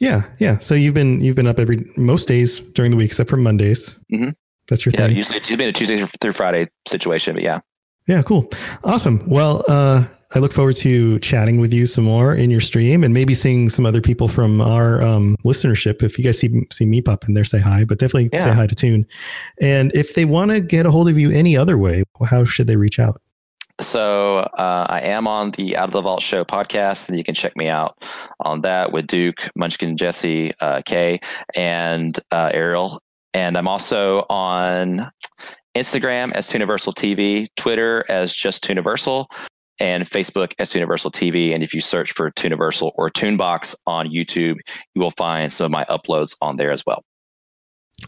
Yeah, 0.00 0.24
yeah. 0.40 0.58
So 0.58 0.74
you've 0.74 0.94
been 0.94 1.20
you've 1.20 1.36
been 1.36 1.46
up 1.46 1.60
every 1.60 1.88
most 1.96 2.26
days 2.26 2.58
during 2.58 2.90
the 2.90 2.96
week 2.96 3.06
except 3.06 3.30
for 3.30 3.36
Mondays. 3.36 3.96
Mhm. 4.12 4.32
That's 4.66 4.84
your 4.84 4.92
Yeah, 4.94 5.06
thing. 5.06 5.16
usually 5.16 5.36
it's 5.38 5.48
been 5.48 5.68
a 5.68 5.72
Tuesday 5.72 6.04
through 6.20 6.32
Friday 6.32 6.68
situation, 6.88 7.34
but 7.34 7.44
yeah. 7.44 7.60
Yeah, 8.08 8.22
cool. 8.22 8.50
Awesome. 8.82 9.22
Well, 9.28 9.62
uh, 9.68 10.04
I 10.36 10.40
look 10.40 10.52
forward 10.52 10.74
to 10.76 11.20
chatting 11.20 11.60
with 11.60 11.72
you 11.72 11.86
some 11.86 12.02
more 12.02 12.34
in 12.34 12.50
your 12.50 12.60
stream 12.60 13.04
and 13.04 13.14
maybe 13.14 13.34
seeing 13.34 13.68
some 13.68 13.86
other 13.86 14.00
people 14.00 14.26
from 14.26 14.60
our 14.60 15.00
um, 15.00 15.36
listenership. 15.44 16.02
If 16.02 16.18
you 16.18 16.24
guys 16.24 16.40
see, 16.40 16.66
see 16.72 16.84
me 16.84 17.00
pop 17.00 17.28
in 17.28 17.34
there, 17.34 17.44
say 17.44 17.60
hi, 17.60 17.84
but 17.84 18.00
definitely 18.00 18.36
say 18.36 18.50
hi 18.50 18.66
to 18.66 18.74
Tune. 18.74 19.06
And 19.60 19.94
if 19.94 20.14
they 20.14 20.24
want 20.24 20.50
to 20.50 20.60
get 20.60 20.86
a 20.86 20.90
hold 20.90 21.08
of 21.08 21.20
you 21.20 21.30
any 21.30 21.56
other 21.56 21.78
way, 21.78 22.02
how 22.28 22.42
should 22.42 22.66
they 22.66 22.74
reach 22.74 22.98
out? 22.98 23.22
So 23.80 24.38
uh, 24.38 24.86
I 24.88 25.02
am 25.02 25.28
on 25.28 25.52
the 25.52 25.76
Out 25.76 25.90
of 25.90 25.92
the 25.92 26.02
Vault 26.02 26.22
Show 26.22 26.44
podcast, 26.44 27.08
and 27.08 27.16
you 27.16 27.22
can 27.22 27.34
check 27.34 27.56
me 27.56 27.68
out 27.68 27.96
on 28.40 28.62
that 28.62 28.92
with 28.92 29.06
Duke, 29.06 29.48
Munchkin, 29.54 29.96
Jesse, 29.96 30.52
uh, 30.60 30.82
Kay, 30.84 31.20
and 31.54 32.18
uh, 32.32 32.50
Ariel. 32.52 33.00
And 33.34 33.56
I'm 33.56 33.68
also 33.68 34.26
on 34.30 35.10
Instagram 35.76 36.32
as 36.32 36.48
Tuniversal 36.48 36.94
TV, 36.94 37.46
Twitter 37.56 38.04
as 38.08 38.32
just 38.32 38.68
Universal, 38.68 39.28
and 39.80 40.04
Facebook 40.04 40.52
as 40.58 40.74
Universal 40.74 41.12
TV. 41.12 41.54
And 41.54 41.62
if 41.62 41.74
you 41.74 41.80
search 41.80 42.12
for 42.12 42.32
Universal 42.42 42.92
or 42.96 43.10
Tunebox 43.10 43.74
on 43.86 44.08
YouTube, 44.08 44.56
you 44.94 45.02
will 45.02 45.10
find 45.12 45.52
some 45.52 45.66
of 45.66 45.70
my 45.70 45.84
uploads 45.84 46.36
on 46.40 46.56
there 46.56 46.70
as 46.70 46.84
well. 46.86 47.04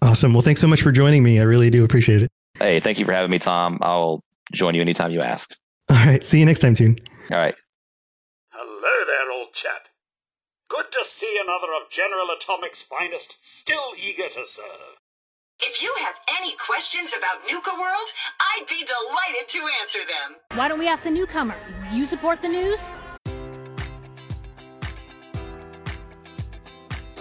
Awesome. 0.02 0.32
Well, 0.32 0.42
thanks 0.42 0.60
so 0.60 0.66
much 0.66 0.82
for 0.82 0.92
joining 0.92 1.22
me. 1.22 1.40
I 1.40 1.44
really 1.44 1.70
do 1.70 1.84
appreciate 1.84 2.22
it. 2.22 2.30
Hey, 2.58 2.80
thank 2.80 2.98
you 2.98 3.04
for 3.04 3.12
having 3.12 3.30
me, 3.30 3.38
Tom. 3.38 3.78
I'll 3.82 4.22
join 4.52 4.74
you 4.74 4.80
anytime 4.80 5.10
you 5.10 5.22
ask. 5.22 5.54
All 5.90 5.96
right. 5.96 6.24
See 6.24 6.38
you 6.38 6.46
next 6.46 6.60
time, 6.60 6.74
Tune. 6.74 6.98
All 7.30 7.38
right. 7.38 7.54
Hello 8.50 9.06
there, 9.06 9.30
old 9.32 9.52
chap. 9.52 9.88
Good 10.68 10.86
to 10.92 11.04
see 11.04 11.38
another 11.42 11.72
of 11.72 11.90
General 11.90 12.26
Atomic's 12.26 12.82
finest 12.82 13.36
still 13.40 13.92
eager 13.96 14.28
to 14.28 14.44
serve. 14.44 14.98
If 15.60 15.82
you 15.82 15.94
have 16.00 16.16
any 16.38 16.54
questions 16.56 17.14
about 17.16 17.38
Nuka 17.50 17.70
World, 17.80 18.08
I'd 18.40 18.66
be 18.68 18.84
delighted 18.84 19.48
to 19.48 19.60
answer 19.80 20.00
them. 20.00 20.36
Why 20.56 20.68
don't 20.68 20.78
we 20.78 20.86
ask 20.86 21.04
the 21.04 21.10
newcomer? 21.10 21.56
You 21.90 22.04
support 22.04 22.42
the 22.42 22.48
news? 22.48 22.92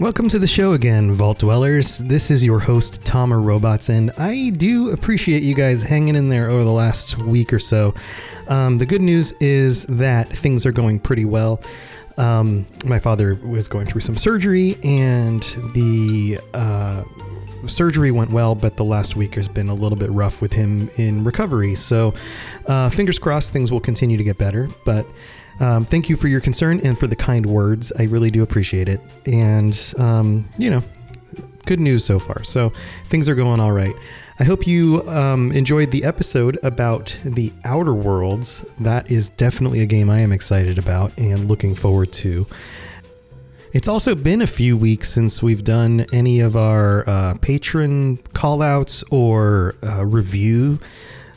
Welcome 0.00 0.30
to 0.30 0.38
the 0.38 0.46
show 0.46 0.72
again, 0.72 1.12
Vault 1.12 1.40
Dwellers. 1.40 1.98
This 1.98 2.30
is 2.30 2.42
your 2.42 2.58
host, 2.58 3.04
Tom 3.04 3.34
Robots, 3.34 3.90
and 3.90 4.10
I 4.16 4.48
do 4.56 4.92
appreciate 4.92 5.42
you 5.42 5.54
guys 5.54 5.82
hanging 5.82 6.16
in 6.16 6.30
there 6.30 6.48
over 6.48 6.64
the 6.64 6.72
last 6.72 7.18
week 7.18 7.52
or 7.52 7.58
so. 7.58 7.92
Um, 8.48 8.78
the 8.78 8.86
good 8.86 9.02
news 9.02 9.32
is 9.40 9.84
that 9.88 10.26
things 10.26 10.64
are 10.64 10.72
going 10.72 11.00
pretty 11.00 11.26
well. 11.26 11.60
Um, 12.16 12.66
my 12.86 12.98
father 12.98 13.34
was 13.44 13.68
going 13.68 13.84
through 13.84 14.00
some 14.00 14.16
surgery, 14.16 14.78
and 14.82 15.42
the 15.74 16.38
uh, 16.54 17.04
surgery 17.66 18.10
went 18.10 18.32
well, 18.32 18.54
but 18.54 18.78
the 18.78 18.84
last 18.84 19.16
week 19.16 19.34
has 19.34 19.48
been 19.48 19.68
a 19.68 19.74
little 19.74 19.98
bit 19.98 20.10
rough 20.10 20.40
with 20.40 20.54
him 20.54 20.88
in 20.96 21.24
recovery. 21.24 21.74
So, 21.74 22.14
uh, 22.64 22.88
fingers 22.88 23.18
crossed, 23.18 23.52
things 23.52 23.70
will 23.70 23.80
continue 23.80 24.16
to 24.16 24.24
get 24.24 24.38
better. 24.38 24.70
But 24.86 25.06
um, 25.60 25.84
thank 25.84 26.08
you 26.08 26.16
for 26.16 26.28
your 26.28 26.40
concern 26.40 26.80
and 26.82 26.98
for 26.98 27.06
the 27.06 27.16
kind 27.16 27.46
words. 27.46 27.92
I 27.98 28.04
really 28.04 28.30
do 28.30 28.42
appreciate 28.42 28.88
it. 28.88 29.00
And, 29.26 29.94
um, 29.98 30.48
you 30.58 30.70
know, 30.70 30.82
good 31.66 31.80
news 31.80 32.04
so 32.04 32.18
far. 32.18 32.42
So 32.42 32.70
things 33.06 33.28
are 33.28 33.34
going 33.34 33.60
all 33.60 33.72
right. 33.72 33.94
I 34.38 34.44
hope 34.44 34.66
you 34.66 35.06
um, 35.06 35.52
enjoyed 35.52 35.90
the 35.90 36.02
episode 36.04 36.58
about 36.62 37.18
the 37.24 37.52
Outer 37.64 37.92
Worlds. 37.92 38.62
That 38.80 39.10
is 39.10 39.28
definitely 39.28 39.82
a 39.82 39.86
game 39.86 40.08
I 40.08 40.20
am 40.20 40.32
excited 40.32 40.78
about 40.78 41.16
and 41.18 41.44
looking 41.44 41.74
forward 41.74 42.10
to. 42.14 42.46
It's 43.72 43.86
also 43.86 44.14
been 44.14 44.40
a 44.40 44.46
few 44.46 44.76
weeks 44.76 45.10
since 45.10 45.42
we've 45.42 45.62
done 45.62 46.06
any 46.12 46.40
of 46.40 46.56
our 46.56 47.08
uh, 47.08 47.34
patron 47.40 48.16
callouts 48.32 49.04
or 49.12 49.76
uh, 49.86 50.04
review 50.04 50.80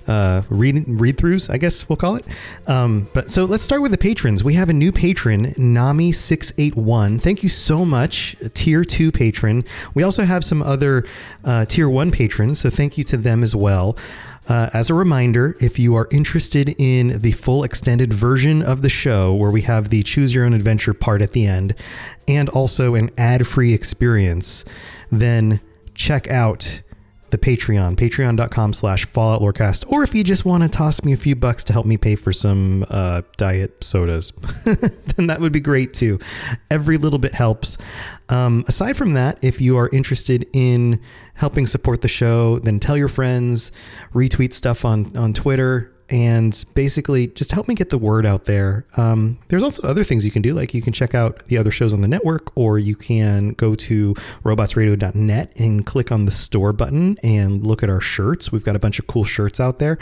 uh, 0.07 0.41
read 0.49 0.85
read 0.87 1.17
throughs, 1.17 1.49
I 1.49 1.57
guess 1.57 1.87
we'll 1.87 1.97
call 1.97 2.15
it. 2.15 2.25
Um, 2.67 3.07
but 3.13 3.29
so 3.29 3.45
let's 3.45 3.63
start 3.63 3.81
with 3.81 3.91
the 3.91 3.97
patrons. 3.97 4.43
We 4.43 4.53
have 4.55 4.69
a 4.69 4.73
new 4.73 4.91
patron, 4.91 5.53
Nami 5.57 6.11
six 6.11 6.53
eight 6.57 6.75
one. 6.75 7.19
Thank 7.19 7.43
you 7.43 7.49
so 7.49 7.85
much, 7.85 8.35
tier 8.53 8.83
two 8.83 9.11
patron. 9.11 9.63
We 9.93 10.03
also 10.03 10.23
have 10.23 10.43
some 10.43 10.61
other 10.61 11.05
uh, 11.43 11.65
tier 11.65 11.89
one 11.89 12.11
patrons, 12.11 12.59
so 12.59 12.69
thank 12.69 12.97
you 12.97 13.03
to 13.05 13.17
them 13.17 13.43
as 13.43 13.55
well. 13.55 13.97
Uh, 14.49 14.69
as 14.73 14.89
a 14.89 14.93
reminder, 14.93 15.55
if 15.61 15.79
you 15.79 15.95
are 15.95 16.09
interested 16.11 16.75
in 16.77 17.21
the 17.21 17.31
full 17.31 17.63
extended 17.63 18.11
version 18.11 18.61
of 18.61 18.81
the 18.81 18.89
show, 18.89 19.33
where 19.33 19.49
we 19.49 19.61
have 19.61 19.87
the 19.87 20.03
choose 20.03 20.35
your 20.35 20.43
own 20.43 20.53
adventure 20.53 20.93
part 20.93 21.21
at 21.21 21.31
the 21.31 21.47
end, 21.47 21.73
and 22.27 22.49
also 22.49 22.93
an 22.93 23.09
ad 23.17 23.47
free 23.47 23.73
experience, 23.73 24.65
then 25.09 25.61
check 25.95 26.29
out 26.29 26.81
the 27.33 27.37
Patreon, 27.39 27.95
patreon.com 27.95 28.73
slash 28.73 29.05
Fallout. 29.05 29.41
Or 29.87 30.03
if 30.03 30.13
you 30.13 30.23
just 30.23 30.45
want 30.45 30.63
to 30.63 30.69
toss 30.69 31.03
me 31.03 31.13
a 31.13 31.17
few 31.17 31.35
bucks 31.35 31.63
to 31.65 31.73
help 31.73 31.85
me 31.85 31.97
pay 31.97 32.15
for 32.15 32.31
some 32.31 32.85
uh, 32.89 33.23
diet 33.37 33.83
sodas, 33.83 34.31
then 35.15 35.27
that 35.27 35.39
would 35.41 35.51
be 35.51 35.59
great 35.59 35.93
too. 35.93 36.19
Every 36.69 36.97
little 36.97 37.19
bit 37.19 37.33
helps. 37.33 37.77
Um, 38.29 38.63
aside 38.67 38.95
from 38.95 39.13
that, 39.13 39.39
if 39.41 39.59
you 39.59 39.77
are 39.77 39.89
interested 39.91 40.47
in 40.53 41.01
helping 41.33 41.65
support 41.65 42.01
the 42.03 42.07
show, 42.07 42.59
then 42.59 42.79
tell 42.79 42.95
your 42.95 43.07
friends, 43.07 43.71
retweet 44.13 44.53
stuff 44.53 44.85
on, 44.85 45.17
on 45.17 45.33
Twitter, 45.33 45.92
and 46.09 46.65
basically 46.73 47.27
just 47.27 47.51
help 47.51 47.67
me 47.67 47.75
get 47.75 47.89
the 47.89 47.97
word 47.97 48.25
out 48.25 48.45
there. 48.45 48.85
Um, 48.97 49.39
there's 49.47 49.63
also 49.63 49.87
other 49.87 50.03
things 50.03 50.25
you 50.25 50.31
can 50.31 50.41
do, 50.41 50.53
like 50.53 50.73
you 50.73 50.81
can 50.81 50.93
check 50.93 51.15
out 51.15 51.45
the 51.45 51.57
other 51.57 51.71
shows 51.71 51.93
on 51.93 52.01
the 52.01 52.07
network, 52.07 52.55
or 52.55 52.77
you 52.77 52.95
can 52.95 53.49
go 53.49 53.75
to 53.75 54.13
robotsradio.net 54.43 55.59
and 55.59 55.85
click 55.85 56.11
on 56.11 56.25
the 56.25 56.31
store 56.31 56.73
button 56.73 57.17
and 57.23 57.63
look 57.63 57.83
at 57.83 57.89
our 57.89 58.01
shirts. 58.01 58.51
We've 58.51 58.63
got 58.63 58.75
a 58.75 58.79
bunch 58.79 58.99
of 58.99 59.07
cool 59.07 59.23
shirts 59.23 59.59
out 59.59 59.79
there. 59.79 59.97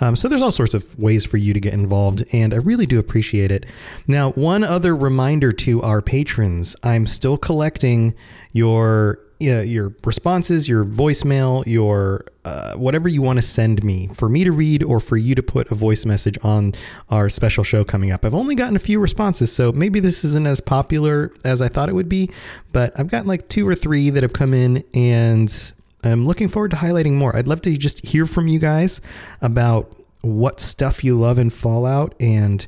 Um, 0.00 0.16
so 0.16 0.28
there's 0.28 0.42
all 0.42 0.50
sorts 0.50 0.74
of 0.74 0.98
ways 0.98 1.24
for 1.24 1.36
you 1.36 1.52
to 1.52 1.60
get 1.60 1.74
involved, 1.74 2.24
and 2.32 2.54
I 2.54 2.58
really 2.58 2.86
do 2.86 2.98
appreciate 2.98 3.50
it. 3.50 3.66
Now, 4.06 4.30
one 4.32 4.64
other 4.64 4.96
reminder 4.96 5.52
to 5.52 5.82
our 5.82 6.02
patrons 6.02 6.76
I'm 6.82 7.06
still 7.06 7.36
collecting 7.36 8.14
your 8.52 9.18
uh, 9.42 9.60
your 9.60 9.94
responses, 10.04 10.68
your 10.68 10.84
voicemail, 10.84 11.64
your 11.66 12.26
uh, 12.44 12.74
whatever 12.74 13.08
you 13.08 13.22
want 13.22 13.38
to 13.38 13.42
send 13.42 13.82
me 13.84 14.08
for 14.14 14.28
me 14.28 14.44
to 14.44 14.52
read 14.52 14.82
or 14.82 15.00
for 15.00 15.16
you 15.16 15.34
to 15.34 15.42
put 15.42 15.70
a 15.70 15.74
voice 15.74 16.06
message 16.06 16.38
on 16.42 16.72
our 17.10 17.28
special 17.28 17.64
show 17.64 17.84
coming 17.84 18.10
up. 18.10 18.24
I've 18.24 18.34
only 18.34 18.54
gotten 18.54 18.76
a 18.76 18.80
few 18.80 19.00
responses, 19.00 19.52
so 19.52 19.72
maybe 19.72 20.00
this 20.00 20.24
isn't 20.24 20.46
as 20.46 20.60
popular 20.60 21.32
as 21.44 21.60
I 21.60 21.68
thought 21.68 21.88
it 21.88 21.94
would 21.94 22.08
be, 22.08 22.30
but 22.72 22.98
I've 22.98 23.08
gotten 23.08 23.28
like 23.28 23.48
two 23.48 23.66
or 23.68 23.74
three 23.74 24.10
that 24.10 24.22
have 24.22 24.32
come 24.32 24.54
in 24.54 24.84
and 24.94 25.72
I'm 26.02 26.24
looking 26.24 26.48
forward 26.48 26.70
to 26.70 26.78
highlighting 26.78 27.12
more. 27.12 27.36
I'd 27.36 27.48
love 27.48 27.62
to 27.62 27.76
just 27.76 28.06
hear 28.06 28.26
from 28.26 28.48
you 28.48 28.58
guys 28.58 29.00
about 29.42 29.94
what 30.22 30.60
stuff 30.60 31.04
you 31.04 31.18
love 31.18 31.38
in 31.38 31.50
Fallout 31.50 32.14
and 32.20 32.66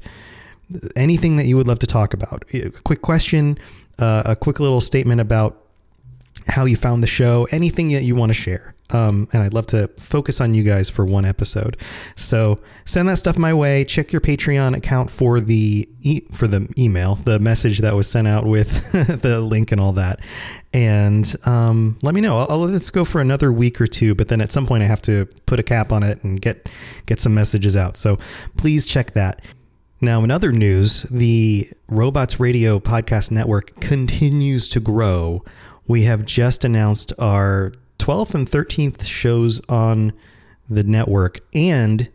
anything 0.97 1.37
that 1.37 1.47
you 1.47 1.57
would 1.57 1.69
love 1.69 1.79
to 1.81 1.87
talk 1.87 2.15
about. 2.15 2.45
A 2.55 2.71
quick 2.71 3.03
question, 3.03 3.59
uh, 3.99 4.23
a 4.27 4.37
quick 4.37 4.61
little 4.61 4.81
statement 4.81 5.21
about 5.21 5.62
how 6.49 6.65
you 6.65 6.77
found 6.77 7.03
the 7.03 7.09
show, 7.09 7.47
anything 7.51 7.89
that 7.89 8.03
you 8.03 8.15
want 8.15 8.31
to 8.31 8.35
share. 8.35 8.75
Um, 8.91 9.29
and 9.33 9.43
I'd 9.43 9.55
love 9.55 9.67
to 9.69 9.89
focus 9.99 10.41
on 10.41 10.53
you 10.53 10.63
guys 10.63 10.91
for 10.91 11.05
one 11.05 11.25
episode. 11.25 11.79
So 12.15 12.61
send 12.85 13.09
that 13.09 13.17
stuff 13.17 13.39
my 13.39 13.55
way. 13.55 13.85
Check 13.85 14.13
your 14.13 14.21
Patreon 14.21 14.77
account 14.77 15.11
for 15.11 15.41
the 15.41 15.89
e- 16.03 16.27
for 16.33 16.47
the 16.47 16.69
email, 16.79 17.15
the 17.15 17.39
message 17.39 17.79
that 17.79 17.95
was 17.95 18.07
sent 18.07 18.29
out 18.29 18.45
with 18.45 18.93
the 19.23 19.41
link 19.41 19.73
and 19.73 19.81
all 19.81 19.93
that. 19.95 20.21
And 20.75 21.35
um, 21.47 21.99
let 22.03 22.15
me 22.15 22.21
know. 22.21 22.37
I'll, 22.37 22.47
I'll 22.51 22.59
let's 22.59 22.91
go 22.91 23.05
for 23.07 23.23
another 23.23 23.51
week 23.51 23.81
or 23.81 23.87
two, 23.87 24.15
but 24.15 24.29
then 24.29 24.43
at 24.43 24.53
some 24.53 24.67
point 24.67 24.83
I 24.83 24.87
have 24.87 25.03
to 25.03 25.27
put 25.47 25.59
a 25.59 25.63
cap 25.63 25.91
on 25.91 26.03
it 26.03 26.23
and 26.23 26.41
get 26.41 26.69
get 27.07 27.19
some 27.19 27.35
messages 27.35 27.77
out. 27.77 27.97
So 27.97 28.19
please 28.59 28.85
check 28.85 29.13
that. 29.13 29.41
Now, 30.05 30.25
in 30.25 30.33
other 30.33 30.51
news, 30.51 31.05
the 31.05 31.71
Robots 31.87 32.41
Radio 32.41 32.81
Podcast 32.81 33.31
Network 33.31 33.79
continues 33.79 34.69
to 34.71 34.81
grow 34.81 35.45
we 35.87 36.03
have 36.03 36.25
just 36.25 36.65
announced 36.65 37.13
our 37.19 37.73
12th 37.99 38.35
and 38.35 38.49
13th 38.49 39.05
shows 39.05 39.61
on 39.69 40.13
the 40.69 40.85
network, 40.85 41.41
and 41.55 42.09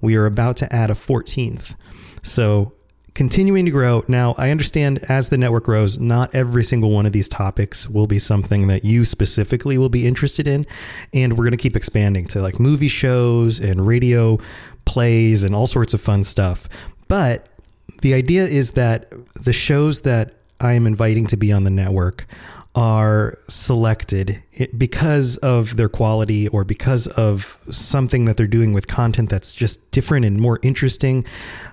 we 0.00 0.16
are 0.16 0.26
about 0.26 0.56
to 0.58 0.72
add 0.74 0.90
a 0.90 0.94
14th. 0.94 1.74
So, 2.22 2.72
continuing 3.14 3.64
to 3.64 3.70
grow. 3.70 4.04
Now, 4.08 4.34
I 4.36 4.50
understand 4.50 4.98
as 5.08 5.28
the 5.28 5.38
network 5.38 5.64
grows, 5.64 5.98
not 5.98 6.34
every 6.34 6.64
single 6.64 6.90
one 6.90 7.06
of 7.06 7.12
these 7.12 7.28
topics 7.28 7.88
will 7.88 8.06
be 8.06 8.18
something 8.18 8.66
that 8.66 8.84
you 8.84 9.04
specifically 9.04 9.78
will 9.78 9.88
be 9.88 10.06
interested 10.06 10.48
in. 10.48 10.66
And 11.12 11.34
we're 11.34 11.44
going 11.44 11.52
to 11.52 11.56
keep 11.56 11.76
expanding 11.76 12.26
to 12.28 12.42
like 12.42 12.58
movie 12.58 12.88
shows 12.88 13.60
and 13.60 13.86
radio 13.86 14.38
plays 14.84 15.44
and 15.44 15.54
all 15.54 15.66
sorts 15.66 15.94
of 15.94 16.00
fun 16.00 16.24
stuff. 16.24 16.68
But 17.06 17.48
the 18.02 18.14
idea 18.14 18.44
is 18.44 18.72
that 18.72 19.10
the 19.34 19.52
shows 19.52 20.02
that 20.02 20.34
I 20.60 20.72
am 20.74 20.86
inviting 20.86 21.26
to 21.28 21.36
be 21.36 21.52
on 21.52 21.64
the 21.64 21.70
network 21.70 22.26
are 22.74 23.38
selected 23.48 24.42
because 24.76 25.36
of 25.38 25.76
their 25.76 25.88
quality 25.88 26.48
or 26.48 26.64
because 26.64 27.06
of 27.08 27.58
something 27.70 28.24
that 28.24 28.36
they're 28.36 28.46
doing 28.46 28.72
with 28.72 28.88
content 28.88 29.30
that's 29.30 29.52
just 29.52 29.90
different 29.92 30.26
and 30.26 30.40
more 30.40 30.58
interesting, 30.62 31.24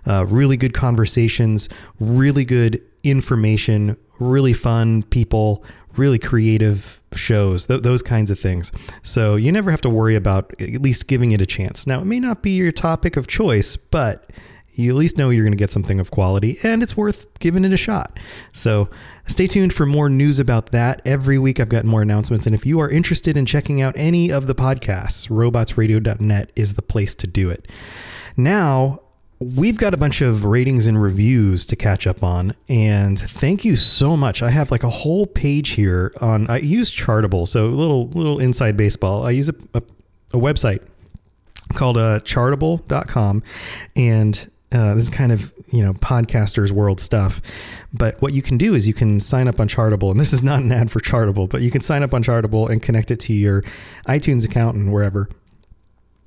uh, 0.06 0.26
really 0.28 0.58
good 0.58 0.74
conversations, 0.74 1.70
really 2.00 2.46
good 2.46 2.82
information, 3.04 3.98
really 4.20 4.54
fun 4.54 5.02
people, 5.04 5.64
really 5.98 6.20
creative 6.20 7.02
shows, 7.14 7.66
th- 7.66 7.82
those 7.82 8.02
kinds 8.02 8.30
of 8.30 8.40
things. 8.40 8.72
So 9.02 9.36
you 9.36 9.52
never 9.52 9.72
have 9.72 9.82
to 9.82 9.90
worry 9.90 10.16
about 10.16 10.54
at 10.62 10.82
least 10.82 11.08
giving 11.08 11.32
it 11.32 11.42
a 11.42 11.46
chance. 11.46 11.88
Now, 11.88 12.02
it 12.02 12.06
may 12.06 12.20
not 12.20 12.44
be 12.44 12.52
your 12.52 12.72
topic 12.72 13.18
of 13.18 13.28
choice, 13.28 13.76
but 13.76 14.30
you 14.74 14.92
at 14.92 14.96
least 14.96 15.18
know 15.18 15.30
you're 15.30 15.44
going 15.44 15.52
to 15.52 15.58
get 15.58 15.72
something 15.72 16.00
of 16.00 16.12
quality 16.12 16.58
and 16.64 16.82
it's 16.82 16.96
worth 16.96 17.28
giving 17.40 17.66
it 17.66 17.74
a 17.74 17.78
shot. 17.78 18.20
So 18.52 18.90
stay 19.28 19.48
tuned 19.48 19.74
for 19.74 19.86
more 19.86 20.10
news 20.10 20.40
about 20.40 20.72
that. 20.72 21.02
Every 21.06 21.38
week 21.38 21.60
I've 21.60 21.70
got 21.70 21.86
more 21.86 22.02
announcements. 22.02 22.46
And 22.46 22.56
if 22.56 22.66
you 22.66 22.80
are 22.80 22.90
interested 22.90 23.38
in 23.38 23.46
checking 23.46 23.82
out 23.82 23.94
any 23.98 24.32
of 24.32 24.48
the 24.48 24.56
podcasts, 24.56 25.30
robotsradio.net 25.30 26.52
is 26.56 26.74
the 26.74 26.82
place 26.82 27.16
to 27.16 27.28
do 27.28 27.50
it. 27.50 27.68
Now, 28.38 29.02
we've 29.40 29.78
got 29.78 29.94
a 29.94 29.98
bunch 29.98 30.22
of 30.22 30.46
ratings 30.46 30.88
and 30.88 31.02
reviews 31.02 31.66
to 31.66 31.76
catch 31.76 32.06
up 32.06 32.24
on 32.24 32.54
and 32.70 33.20
thank 33.20 33.66
you 33.66 33.76
so 33.76 34.16
much 34.16 34.44
i 34.44 34.52
have 34.52 34.70
like 34.70 34.84
a 34.84 34.90
whole 34.90 35.26
page 35.26 35.70
here 35.70 36.14
on 36.22 36.48
i 36.48 36.60
use 36.60 36.92
chartable 36.92 37.48
so 37.48 37.66
a 37.66 37.70
little 37.70 38.08
little 38.10 38.40
inside 38.40 38.78
baseball 38.78 39.26
i 39.26 39.32
use 39.32 39.50
a, 39.50 39.56
a, 39.74 39.82
a 40.34 40.38
website 40.38 40.84
called 41.72 41.98
uh, 41.98 42.20
chartable.com. 42.22 43.44
And 43.96 44.51
uh, 44.74 44.94
this 44.96 45.04
is 45.04 45.10
kind 45.10 45.32
of, 45.32 45.54
you 45.68 45.82
know, 45.84 45.94
podcasters 45.94 46.72
world 46.72 47.00
stuff. 47.00 47.42
But 47.94 48.22
what 48.22 48.34
you 48.34 48.42
can 48.42 48.58
do 48.58 48.74
is 48.74 48.88
you 48.88 48.94
can 48.94 49.20
sign 49.20 49.48
up 49.48 49.60
on 49.60 49.68
Chartable. 49.68 50.12
And 50.12 50.20
this 50.20 50.34
is 50.34 50.44
not 50.44 50.62
an 50.62 50.72
ad 50.72 50.92
for 50.92 51.00
Chartable, 51.00 51.50
but 51.50 51.62
you 51.62 51.72
can 51.72 51.82
sign 51.82 52.04
up 52.04 52.14
on 52.14 52.24
Chartable 52.24 52.70
and 52.70 52.82
connect 52.82 53.12
it 53.12 53.20
to 53.22 53.34
your 53.34 53.64
iTunes 54.08 54.46
account 54.46 54.78
and 54.78 54.92
wherever. 54.92 55.30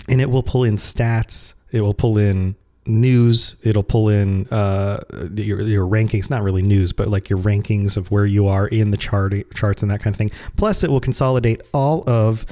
And 0.09 0.21
it 0.21 0.31
will 0.31 0.43
pull 0.43 0.65
in 0.65 0.77
stats. 0.77 1.55
It 1.73 1.81
will 1.81 1.95
pull 1.95 2.19
in 2.19 2.57
news. 2.87 3.57
It'll 3.63 3.83
pull 3.83 4.09
in 4.09 4.47
uh, 4.49 5.01
your, 5.35 5.63
your 5.63 5.87
rankings, 5.87 6.29
not 6.29 6.43
really 6.43 6.63
news, 6.63 6.93
but 6.93 7.09
like 7.09 7.31
your 7.31 7.39
rankings 7.39 7.97
of 7.97 8.11
where 8.11 8.27
you 8.27 8.47
are 8.47 8.67
in 8.69 8.91
the 8.91 8.97
chart 8.97 9.33
charts 9.55 9.83
and 9.83 9.91
that 9.91 10.03
kind 10.03 10.13
of 10.13 10.19
thing. 10.19 10.31
Plus, 10.57 10.85
it 10.85 10.91
will 10.91 11.01
consolidate 11.01 11.63
all 11.73 12.05
of 12.09 12.45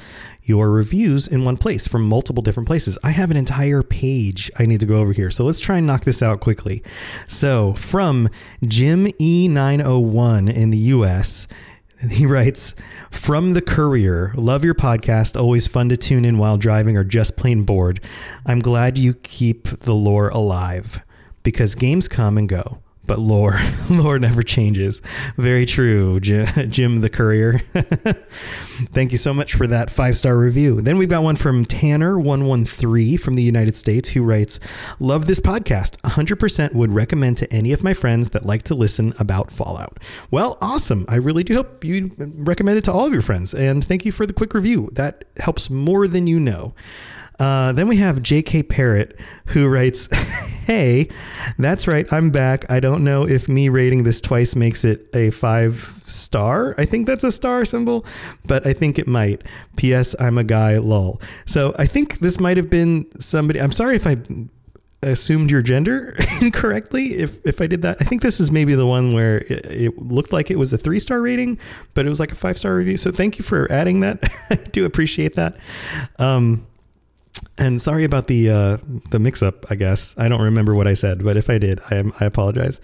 your 0.43 0.69
reviews 0.69 1.27
in 1.27 1.45
one 1.45 1.57
place 1.57 1.87
from 1.87 2.07
multiple 2.07 2.43
different 2.43 2.67
places. 2.67 2.97
I 3.03 3.11
have 3.11 3.31
an 3.31 3.37
entire 3.37 3.81
page 3.81 4.51
I 4.59 4.65
need 4.65 4.79
to 4.81 4.85
go 4.85 4.99
over 4.99 5.13
here. 5.13 5.31
So 5.31 5.45
let's 5.45 5.59
try 5.59 5.77
and 5.77 5.87
knock 5.87 6.03
this 6.03 6.21
out 6.21 6.39
quickly. 6.39 6.83
So 7.27 7.73
from 7.73 8.29
Jim 8.63 9.05
E901 9.05 10.53
in 10.53 10.69
the 10.69 10.77
US, 10.77 11.47
he 12.09 12.25
writes 12.25 12.75
from 13.11 13.53
the 13.53 13.61
courier 13.61 14.33
love 14.35 14.65
your 14.65 14.73
podcast 14.73 15.39
always 15.39 15.67
fun 15.67 15.87
to 15.87 15.95
tune 15.95 16.25
in 16.25 16.37
while 16.37 16.57
driving 16.57 16.97
or 16.97 17.03
just 17.05 17.37
plain 17.37 17.63
bored 17.63 18.01
i'm 18.45 18.59
glad 18.59 18.97
you 18.97 19.13
keep 19.13 19.63
the 19.79 19.93
lore 19.93 20.27
alive 20.29 21.05
because 21.43 21.75
games 21.75 22.09
come 22.09 22.37
and 22.37 22.49
go 22.49 22.82
but 23.05 23.19
lore 23.19 23.59
lore 23.89 24.19
never 24.19 24.43
changes. 24.43 25.01
Very 25.35 25.65
true 25.65 26.19
jim, 26.19 26.47
jim 26.69 26.97
the 26.97 27.09
courier. 27.09 27.59
Thank 28.91 29.11
you 29.11 29.17
so 29.17 29.33
much 29.33 29.53
for 29.53 29.67
that 29.67 29.91
five 29.91 30.17
star 30.17 30.37
review. 30.37 30.81
Then 30.81 30.97
we've 30.97 31.09
got 31.09 31.23
one 31.23 31.35
from 31.35 31.65
tanner 31.65 32.17
113 32.17 33.17
from 33.17 33.33
the 33.35 33.43
united 33.43 33.75
states 33.75 34.09
who 34.09 34.23
writes 34.23 34.59
love 34.99 35.27
this 35.27 35.39
podcast. 35.39 35.97
100% 36.01 36.73
would 36.73 36.91
recommend 36.91 37.37
to 37.37 37.53
any 37.53 37.71
of 37.73 37.83
my 37.83 37.93
friends 37.93 38.29
that 38.31 38.45
like 38.45 38.63
to 38.63 38.75
listen 38.75 39.13
about 39.19 39.51
fallout. 39.51 39.99
Well 40.31 40.57
awesome. 40.61 41.05
I 41.07 41.15
really 41.15 41.43
do 41.43 41.55
hope 41.55 41.83
you 41.83 42.11
recommend 42.17 42.77
it 42.77 42.83
to 42.85 42.91
all 42.91 43.05
of 43.05 43.13
your 43.13 43.21
friends. 43.21 43.53
And 43.53 43.83
thank 43.83 44.05
you 44.05 44.11
for 44.11 44.25
the 44.25 44.33
quick 44.33 44.53
review. 44.53 44.89
That 44.93 45.25
helps 45.37 45.69
more 45.69 46.07
than 46.07 46.27
you 46.27 46.39
know 46.39 46.73
uh, 47.39 47.71
then 47.71 47.87
we 47.87 47.97
have 47.97 48.21
J.K. 48.21 48.63
Parrott 48.63 49.19
who 49.47 49.67
writes, 49.67 50.07
Hey, 50.65 51.09
that's 51.57 51.87
right, 51.87 52.11
I'm 52.13 52.31
back. 52.31 52.69
I 52.71 52.79
don't 52.79 53.03
know 53.03 53.27
if 53.27 53.49
me 53.49 53.67
rating 53.67 54.03
this 54.03 54.21
twice 54.21 54.55
makes 54.55 54.85
it 54.85 55.09
a 55.13 55.29
five 55.31 56.01
star. 56.05 56.73
I 56.77 56.85
think 56.85 57.05
that's 57.05 57.23
a 57.23 57.31
star 57.33 57.65
symbol, 57.65 58.05
but 58.45 58.65
I 58.65 58.71
think 58.71 58.97
it 58.97 59.07
might. 59.07 59.41
P.S. 59.75 60.15
I'm 60.19 60.37
a 60.37 60.43
guy, 60.43 60.77
lol. 60.77 61.21
So 61.45 61.75
I 61.77 61.85
think 61.85 62.19
this 62.19 62.39
might 62.39 62.55
have 62.55 62.69
been 62.69 63.07
somebody. 63.19 63.59
I'm 63.59 63.73
sorry 63.73 63.97
if 63.97 64.07
I 64.07 64.17
assumed 65.01 65.51
your 65.51 65.61
gender 65.61 66.15
incorrectly 66.41 67.07
if 67.07 67.45
if 67.45 67.59
I 67.59 67.67
did 67.67 67.81
that. 67.81 67.97
I 67.99 68.05
think 68.05 68.21
this 68.21 68.39
is 68.39 68.51
maybe 68.51 68.73
the 68.75 68.87
one 68.87 69.13
where 69.13 69.39
it, 69.39 69.65
it 69.69 69.97
looked 69.97 70.31
like 70.31 70.49
it 70.49 70.57
was 70.57 70.71
a 70.71 70.77
three 70.77 70.99
star 70.99 71.21
rating, 71.21 71.59
but 71.93 72.05
it 72.05 72.09
was 72.09 72.19
like 72.19 72.31
a 72.31 72.35
five 72.35 72.57
star 72.57 72.75
review. 72.75 72.97
So 72.97 73.11
thank 73.11 73.37
you 73.37 73.43
for 73.43 73.69
adding 73.71 73.99
that. 73.99 74.23
I 74.49 74.55
do 74.55 74.85
appreciate 74.85 75.35
that. 75.35 75.57
Um, 76.19 76.65
and 77.57 77.81
sorry 77.81 78.03
about 78.03 78.27
the 78.27 78.49
uh, 78.49 78.77
the 79.11 79.19
mix 79.19 79.43
up. 79.43 79.69
I 79.71 79.75
guess 79.75 80.15
I 80.17 80.27
don't 80.27 80.41
remember 80.41 80.73
what 80.75 80.87
I 80.87 80.93
said, 80.93 81.23
but 81.23 81.37
if 81.37 81.49
I 81.49 81.57
did, 81.57 81.79
I 81.91 81.95
am 81.95 82.11
I 82.19 82.25
apologize. 82.25 82.79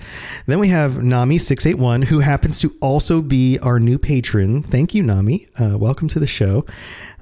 Then 0.45 0.59
we 0.59 0.69
have 0.69 1.03
Nami 1.03 1.37
six 1.37 1.65
eight 1.65 1.77
one, 1.77 2.03
who 2.03 2.19
happens 2.19 2.59
to 2.61 2.73
also 2.81 3.21
be 3.21 3.57
our 3.59 3.79
new 3.79 3.97
patron. 3.97 4.63
Thank 4.63 4.93
you, 4.93 5.03
Nami. 5.03 5.47
Uh, 5.59 5.77
welcome 5.77 6.07
to 6.09 6.19
the 6.19 6.27
show 6.27 6.65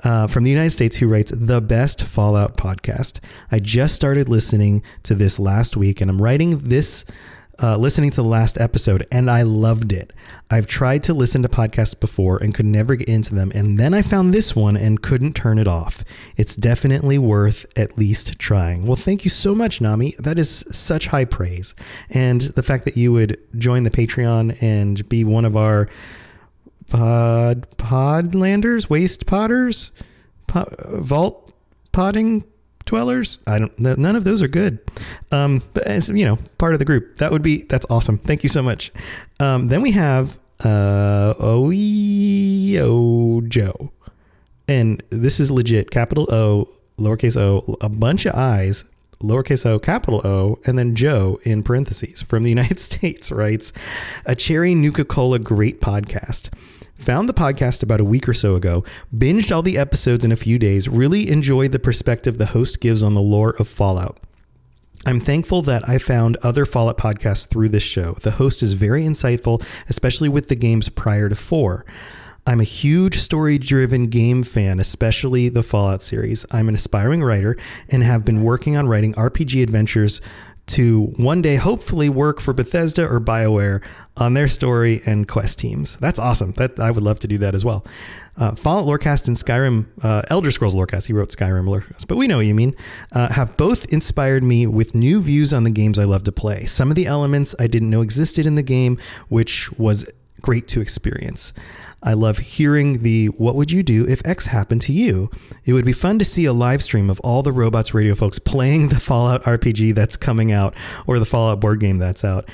uh, 0.03 0.27
from 0.27 0.43
the 0.43 0.49
United 0.49 0.71
States. 0.71 0.97
Who 0.97 1.07
writes 1.07 1.31
the 1.31 1.61
best 1.61 2.03
Fallout 2.03 2.57
podcast? 2.57 3.19
I 3.51 3.59
just 3.59 3.95
started 3.95 4.29
listening 4.29 4.83
to 5.03 5.15
this 5.15 5.39
last 5.39 5.77
week, 5.77 6.01
and 6.01 6.09
I'm 6.11 6.21
writing 6.21 6.59
this 6.59 7.05
uh, 7.61 7.77
listening 7.77 8.11
to 8.11 8.21
the 8.21 8.27
last 8.27 8.59
episode 8.59 9.05
and 9.11 9.29
I 9.29 9.41
loved 9.41 9.91
it. 9.91 10.13
I've 10.49 10.67
tried 10.67 11.03
to 11.03 11.13
listen 11.13 11.41
to 11.41 11.49
podcasts 11.49 11.99
before 11.99 12.37
and 12.37 12.53
could 12.53 12.65
never 12.65 12.95
get 12.95 13.09
into 13.09 13.35
them. 13.35 13.51
And 13.53 13.79
then 13.79 13.93
I 13.93 14.01
found 14.01 14.33
this 14.33 14.55
one 14.55 14.77
and 14.77 15.01
couldn't 15.01 15.33
turn 15.33 15.57
it 15.57 15.67
off. 15.67 16.03
It's 16.35 16.55
definitely 16.55 17.17
worth 17.17 17.65
at 17.77 17.97
least 17.97 18.39
trying. 18.39 18.85
Well, 18.85 18.95
thank 18.95 19.23
you 19.23 19.29
so 19.29 19.55
much, 19.55 19.81
Nami. 19.81 20.15
That 20.19 20.39
is 20.39 20.65
such 20.69 21.07
high 21.07 21.25
praise. 21.25 21.75
And 22.09 22.41
the 22.41 22.63
fact 22.63 22.85
that 22.85 22.95
you 22.97 23.11
would 23.13 23.37
join 23.57 23.83
the 23.83 23.91
Patreon 23.91 24.61
and 24.61 25.07
be 25.09 25.23
one 25.23 25.45
of 25.45 25.57
our 25.57 25.89
pod, 26.89 27.67
podlanders, 27.77 28.89
waste 28.89 29.25
potters, 29.25 29.91
po- 30.47 30.71
vault 30.89 31.53
potting 31.91 32.43
dwellers. 32.87 33.37
I 33.45 33.59
don't. 33.59 33.79
None 33.79 34.15
of 34.15 34.23
those 34.23 34.41
are 34.41 34.47
good. 34.47 34.79
Um, 35.31 35.61
but 35.73 35.85
as 35.85 36.09
you 36.09 36.25
know, 36.25 36.39
part 36.57 36.73
of 36.73 36.79
the 36.79 36.85
group. 36.85 37.17
That 37.19 37.31
would 37.31 37.43
be. 37.43 37.63
That's 37.63 37.85
awesome. 37.89 38.17
Thank 38.17 38.43
you 38.43 38.49
so 38.49 38.63
much. 38.63 38.91
Um, 39.39 39.67
then 39.67 39.81
we 39.81 39.91
have 39.91 40.39
uh, 40.65 41.33
Oeo 41.41 43.41
Joe, 43.41 43.91
and 44.67 45.03
this 45.09 45.39
is 45.39 45.51
legit. 45.51 45.91
Capital 45.91 46.27
O, 46.31 46.69
lowercase 46.97 47.37
o, 47.37 47.77
a 47.81 47.89
bunch 47.89 48.25
of 48.25 48.35
I's. 48.35 48.85
Lowercase 49.19 49.65
o, 49.65 49.79
capital 49.79 50.21
O, 50.25 50.59
and 50.67 50.77
then 50.77 50.93
Joe 50.93 51.39
in 51.43 51.63
parentheses 51.63 52.21
from 52.21 52.43
the 52.43 52.49
United 52.49 52.79
States 52.79 53.31
writes, 53.31 53.73
a 54.27 54.35
cherry 54.35 54.75
Nuka 54.75 55.05
Cola 55.05 55.39
great 55.39 55.81
podcast. 55.81 56.53
Found 56.97 57.29
the 57.29 57.33
podcast 57.33 57.83
about 57.83 58.01
a 58.01 58.05
week 58.05 58.27
or 58.27 58.33
so 58.33 58.55
ago, 58.55 58.83
binged 59.15 59.55
all 59.55 59.61
the 59.61 59.77
episodes 59.77 60.25
in 60.25 60.31
a 60.31 60.35
few 60.35 60.59
days, 60.59 60.89
really 60.89 61.29
enjoyed 61.29 61.71
the 61.71 61.79
perspective 61.79 62.37
the 62.37 62.47
host 62.47 62.81
gives 62.81 63.03
on 63.03 63.13
the 63.13 63.21
lore 63.21 63.55
of 63.59 63.67
Fallout. 63.67 64.19
I'm 65.05 65.19
thankful 65.19 65.61
that 65.61 65.87
I 65.87 65.99
found 65.99 66.37
other 66.43 66.65
Fallout 66.65 66.97
podcasts 66.97 67.47
through 67.47 67.69
this 67.69 67.83
show. 67.83 68.13
The 68.13 68.31
host 68.31 68.61
is 68.61 68.73
very 68.73 69.03
insightful, 69.03 69.63
especially 69.87 70.27
with 70.27 70.49
the 70.49 70.55
games 70.55 70.89
prior 70.89 71.29
to 71.29 71.35
4. 71.35 71.85
I'm 72.45 72.59
a 72.59 72.65
huge 72.65 73.17
story 73.17 73.57
driven 73.57 74.07
game 74.07 74.41
fan, 74.41 74.79
especially 74.79 75.49
the 75.49 75.63
Fallout 75.63 76.01
series. 76.01 76.45
I'm 76.51 76.67
an 76.67 76.75
aspiring 76.75 77.23
writer 77.23 77.57
and 77.89 78.03
have 78.03 78.25
been 78.25 78.41
working 78.41 78.75
on 78.75 78.87
writing 78.87 79.13
RPG 79.13 79.61
adventures 79.61 80.19
to 80.67 81.05
one 81.17 81.41
day 81.41 81.55
hopefully 81.55 82.09
work 82.09 82.39
for 82.39 82.53
Bethesda 82.53 83.07
or 83.07 83.19
BioWare 83.19 83.83
on 84.17 84.33
their 84.33 84.47
story 84.47 85.01
and 85.05 85.27
quest 85.27 85.59
teams. 85.59 85.95
That's 85.97 86.19
awesome. 86.19 86.51
That 86.53 86.79
I 86.79 86.91
would 86.91 87.03
love 87.03 87.19
to 87.19 87.27
do 87.27 87.37
that 87.39 87.55
as 87.55 87.63
well. 87.63 87.85
Uh, 88.35 88.53
Fallout 88.53 88.85
Lorecast 88.85 89.27
and 89.27 89.35
Skyrim, 89.35 89.87
uh, 90.03 90.21
Elder 90.29 90.51
Scrolls 90.51 90.75
Lorecast, 90.75 91.07
he 91.07 91.13
wrote 91.13 91.29
Skyrim 91.29 91.65
Lorecast, 91.65 92.07
but 92.07 92.17
we 92.17 92.27
know 92.27 92.37
what 92.37 92.45
you 92.45 92.53
mean, 92.53 92.75
uh, 93.13 93.29
have 93.29 93.57
both 93.57 93.85
inspired 93.91 94.43
me 94.43 94.67
with 94.67 94.93
new 94.93 95.21
views 95.21 95.53
on 95.53 95.63
the 95.63 95.71
games 95.71 95.97
I 95.97 96.03
love 96.03 96.23
to 96.25 96.31
play. 96.31 96.65
Some 96.65 96.89
of 96.89 96.95
the 96.95 97.07
elements 97.07 97.55
I 97.59 97.65
didn't 97.67 97.89
know 97.89 98.01
existed 98.01 98.45
in 98.45 98.55
the 98.55 98.63
game, 98.63 98.99
which 99.29 99.71
was 99.73 100.07
great 100.41 100.67
to 100.69 100.81
experience. 100.81 101.53
I 102.03 102.13
love 102.13 102.37
hearing 102.37 103.01
the 103.01 103.27
what 103.27 103.55
would 103.55 103.71
you 103.71 103.81
do 103.81 104.07
if 104.07 104.21
X 104.25 104.47
happened 104.47 104.81
to 104.83 104.93
you? 104.93 105.31
It 105.65 105.73
would 105.73 105.85
be 105.85 105.93
fun 105.93 106.19
to 106.19 106.25
see 106.25 106.45
a 106.45 106.53
live 106.53 106.83
stream 106.83 107.09
of 107.09 107.19
all 107.21 107.41
the 107.41 107.51
Robots 107.51 107.93
Radio 107.93 108.13
folks 108.13 108.39
playing 108.39 108.89
the 108.89 108.99
Fallout 108.99 109.43
RPG 109.43 109.95
that's 109.95 110.15
coming 110.15 110.51
out 110.51 110.75
or 111.07 111.19
the 111.19 111.25
Fallout 111.25 111.59
board 111.59 111.79
game 111.79 111.97
that's 111.97 112.23
out. 112.23 112.49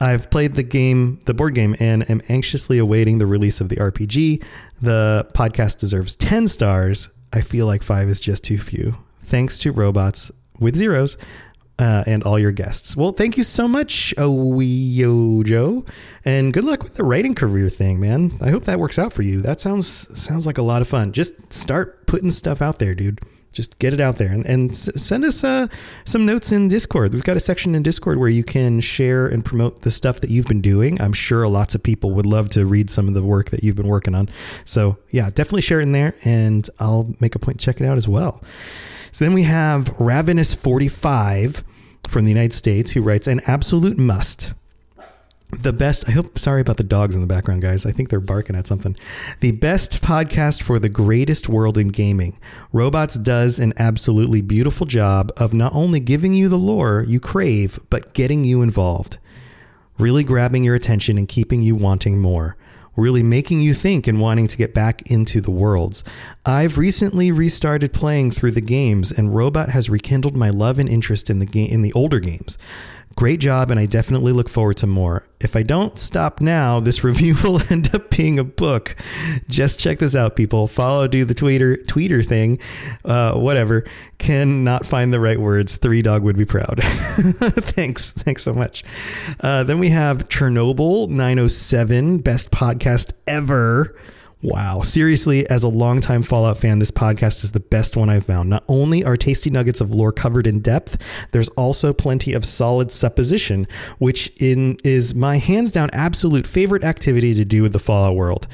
I've 0.00 0.30
played 0.30 0.54
the 0.54 0.62
game, 0.62 1.20
the 1.24 1.34
board 1.34 1.54
game, 1.54 1.74
and 1.80 2.08
am 2.10 2.20
anxiously 2.28 2.78
awaiting 2.78 3.18
the 3.18 3.26
release 3.26 3.60
of 3.60 3.68
the 3.68 3.76
RPG. 3.76 4.42
The 4.82 5.26
podcast 5.34 5.78
deserves 5.78 6.16
10 6.16 6.48
stars. 6.48 7.08
I 7.32 7.40
feel 7.40 7.66
like 7.66 7.82
five 7.82 8.08
is 8.08 8.20
just 8.20 8.44
too 8.44 8.58
few. 8.58 8.96
Thanks 9.22 9.58
to 9.58 9.72
robots 9.72 10.30
with 10.58 10.76
zeros 10.76 11.16
uh, 11.78 12.04
and 12.06 12.22
all 12.22 12.38
your 12.38 12.52
guests. 12.52 12.96
Well, 12.96 13.12
thank 13.12 13.36
you 13.36 13.42
so 13.42 13.68
much, 13.68 14.14
Oyo 14.16 15.44
Joe, 15.44 15.84
and 16.24 16.52
good 16.52 16.64
luck 16.64 16.82
with 16.82 16.94
the 16.94 17.04
writing 17.04 17.34
career 17.34 17.68
thing, 17.68 18.00
man. 18.00 18.36
I 18.40 18.50
hope 18.50 18.64
that 18.64 18.78
works 18.78 18.98
out 18.98 19.12
for 19.12 19.22
you. 19.22 19.40
That 19.40 19.60
sounds 19.60 19.86
sounds 20.18 20.46
like 20.46 20.58
a 20.58 20.62
lot 20.62 20.82
of 20.82 20.88
fun. 20.88 21.12
Just 21.12 21.52
start 21.52 22.06
putting 22.06 22.30
stuff 22.30 22.62
out 22.62 22.78
there, 22.78 22.94
dude. 22.94 23.20
Just 23.52 23.78
get 23.78 23.94
it 23.94 24.00
out 24.00 24.16
there 24.16 24.30
and, 24.30 24.44
and 24.44 24.76
send 24.76 25.24
us 25.24 25.42
uh, 25.42 25.68
some 26.04 26.26
notes 26.26 26.52
in 26.52 26.68
Discord. 26.68 27.14
We've 27.14 27.24
got 27.24 27.38
a 27.38 27.40
section 27.40 27.74
in 27.74 27.82
Discord 27.82 28.18
where 28.18 28.28
you 28.28 28.44
can 28.44 28.80
share 28.80 29.26
and 29.26 29.42
promote 29.42 29.80
the 29.80 29.90
stuff 29.90 30.20
that 30.20 30.28
you've 30.28 30.44
been 30.44 30.60
doing. 30.60 31.00
I'm 31.00 31.14
sure 31.14 31.48
lots 31.48 31.74
of 31.74 31.82
people 31.82 32.10
would 32.10 32.26
love 32.26 32.50
to 32.50 32.66
read 32.66 32.90
some 32.90 33.08
of 33.08 33.14
the 33.14 33.22
work 33.22 33.48
that 33.50 33.64
you've 33.64 33.76
been 33.76 33.88
working 33.88 34.14
on. 34.14 34.28
So, 34.66 34.98
yeah, 35.10 35.30
definitely 35.30 35.62
share 35.62 35.80
it 35.80 35.84
in 35.84 35.92
there 35.92 36.14
and 36.22 36.68
I'll 36.78 37.14
make 37.18 37.34
a 37.34 37.38
point 37.38 37.58
to 37.60 37.64
check 37.64 37.80
it 37.80 37.86
out 37.86 37.96
as 37.96 38.06
well. 38.06 38.42
So 39.16 39.24
then 39.24 39.32
we 39.32 39.44
have 39.44 39.96
Ravenous45 39.96 41.62
from 42.06 42.26
the 42.26 42.30
United 42.30 42.52
States 42.52 42.90
who 42.90 43.00
writes 43.00 43.26
an 43.26 43.40
absolute 43.46 43.96
must. 43.96 44.52
The 45.50 45.72
best, 45.72 46.06
I 46.06 46.12
hope, 46.12 46.38
sorry 46.38 46.60
about 46.60 46.76
the 46.76 46.84
dogs 46.84 47.14
in 47.14 47.22
the 47.22 47.26
background, 47.26 47.62
guys. 47.62 47.86
I 47.86 47.92
think 47.92 48.10
they're 48.10 48.20
barking 48.20 48.54
at 48.56 48.66
something. 48.66 48.94
The 49.40 49.52
best 49.52 50.02
podcast 50.02 50.62
for 50.62 50.78
the 50.78 50.90
greatest 50.90 51.48
world 51.48 51.78
in 51.78 51.88
gaming. 51.88 52.38
Robots 52.74 53.14
does 53.14 53.58
an 53.58 53.72
absolutely 53.78 54.42
beautiful 54.42 54.84
job 54.84 55.32
of 55.38 55.54
not 55.54 55.74
only 55.74 55.98
giving 55.98 56.34
you 56.34 56.50
the 56.50 56.58
lore 56.58 57.02
you 57.08 57.18
crave, 57.18 57.80
but 57.88 58.12
getting 58.12 58.44
you 58.44 58.60
involved. 58.60 59.16
Really 59.98 60.24
grabbing 60.24 60.62
your 60.62 60.74
attention 60.74 61.16
and 61.16 61.26
keeping 61.26 61.62
you 61.62 61.74
wanting 61.74 62.18
more. 62.18 62.58
Really 62.96 63.22
making 63.22 63.60
you 63.60 63.74
think 63.74 64.06
and 64.06 64.20
wanting 64.20 64.48
to 64.48 64.56
get 64.56 64.74
back 64.74 65.08
into 65.10 65.40
the 65.40 65.50
worlds. 65.50 66.02
I've 66.44 66.78
recently 66.78 67.30
restarted 67.30 67.92
playing 67.92 68.30
through 68.32 68.52
the 68.52 68.60
games, 68.60 69.12
and 69.12 69.34
Robot 69.34 69.68
has 69.70 69.90
rekindled 69.90 70.36
my 70.36 70.50
love 70.50 70.78
and 70.78 70.88
interest 70.88 71.30
in 71.30 71.38
the 71.38 71.46
game 71.46 71.68
in 71.70 71.82
the 71.82 71.92
older 71.92 72.20
games. 72.20 72.58
Great 73.16 73.40
job, 73.40 73.70
and 73.70 73.80
I 73.80 73.86
definitely 73.86 74.32
look 74.32 74.46
forward 74.46 74.76
to 74.76 74.86
more. 74.86 75.26
If 75.40 75.56
I 75.56 75.62
don't 75.62 75.98
stop 75.98 76.42
now, 76.42 76.80
this 76.80 77.02
review 77.04 77.34
will 77.42 77.62
end 77.70 77.94
up 77.94 78.10
being 78.10 78.38
a 78.38 78.44
book. 78.44 78.94
Just 79.48 79.80
check 79.80 80.00
this 80.00 80.14
out, 80.14 80.36
people. 80.36 80.68
Follow, 80.68 81.08
do 81.08 81.24
the 81.24 81.34
tweeter 81.34 81.82
tweeter 81.86 82.22
thing, 82.22 82.58
uh, 83.06 83.32
whatever. 83.32 83.86
Cannot 84.18 84.84
find 84.84 85.14
the 85.14 85.20
right 85.20 85.40
words. 85.40 85.76
Three 85.76 86.02
dog 86.02 86.24
would 86.24 86.36
be 86.36 86.44
proud. 86.44 86.80
thanks, 86.84 88.12
thanks 88.12 88.42
so 88.42 88.52
much. 88.52 88.84
Uh, 89.40 89.64
then 89.64 89.78
we 89.78 89.88
have 89.88 90.28
Chernobyl 90.28 91.08
907, 91.08 92.18
best 92.18 92.50
podcast 92.50 93.14
ever. 93.26 93.96
Wow. 94.46 94.82
Seriously, 94.82 95.44
as 95.50 95.64
a 95.64 95.68
longtime 95.68 96.22
Fallout 96.22 96.58
fan, 96.58 96.78
this 96.78 96.92
podcast 96.92 97.42
is 97.42 97.50
the 97.50 97.58
best 97.58 97.96
one 97.96 98.08
I've 98.08 98.26
found. 98.26 98.48
Not 98.48 98.62
only 98.68 99.02
are 99.02 99.16
tasty 99.16 99.50
nuggets 99.50 99.80
of 99.80 99.90
lore 99.90 100.12
covered 100.12 100.46
in 100.46 100.60
depth, 100.60 101.02
there's 101.32 101.48
also 101.50 101.92
plenty 101.92 102.32
of 102.32 102.44
solid 102.44 102.92
supposition, 102.92 103.66
which 103.98 104.32
in 104.38 104.78
is 104.84 105.16
my 105.16 105.38
hands 105.38 105.72
down 105.72 105.90
absolute 105.92 106.46
favorite 106.46 106.84
activity 106.84 107.34
to 107.34 107.44
do 107.44 107.60
with 107.60 107.72
the 107.72 107.80
Fallout 107.80 108.14
world. 108.14 108.46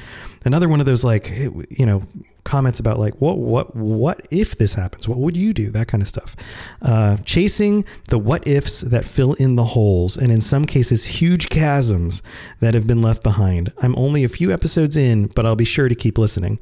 Another 0.45 0.67
one 0.67 0.79
of 0.79 0.85
those 0.85 1.03
like, 1.03 1.29
you 1.29 1.85
know, 1.85 2.03
comments 2.43 2.79
about 2.79 2.99
like 2.99 3.15
what 3.21 3.37
what 3.37 3.75
what 3.75 4.21
if 4.29 4.57
this 4.57 4.73
happens? 4.73 5.07
What 5.07 5.19
would 5.19 5.37
you 5.37 5.53
do? 5.53 5.69
That 5.69 5.87
kind 5.87 6.01
of 6.01 6.07
stuff. 6.07 6.35
Uh, 6.81 7.17
chasing 7.25 7.85
the 8.09 8.19
what 8.19 8.47
ifs 8.47 8.81
that 8.81 9.05
fill 9.05 9.33
in 9.33 9.55
the 9.55 9.63
holes 9.63 10.17
and 10.17 10.31
in 10.31 10.41
some 10.41 10.65
cases 10.65 11.05
huge 11.05 11.49
chasms 11.49 12.21
that 12.59 12.73
have 12.73 12.87
been 12.87 13.01
left 13.01 13.23
behind. 13.23 13.71
I'm 13.81 13.95
only 13.95 14.23
a 14.23 14.29
few 14.29 14.51
episodes 14.51 14.97
in 14.97 15.27
but 15.27 15.45
i'll 15.45 15.55
be 15.55 15.65
sure 15.65 15.89
to 15.89 15.95
keep 15.95 16.17
listening. 16.17 16.59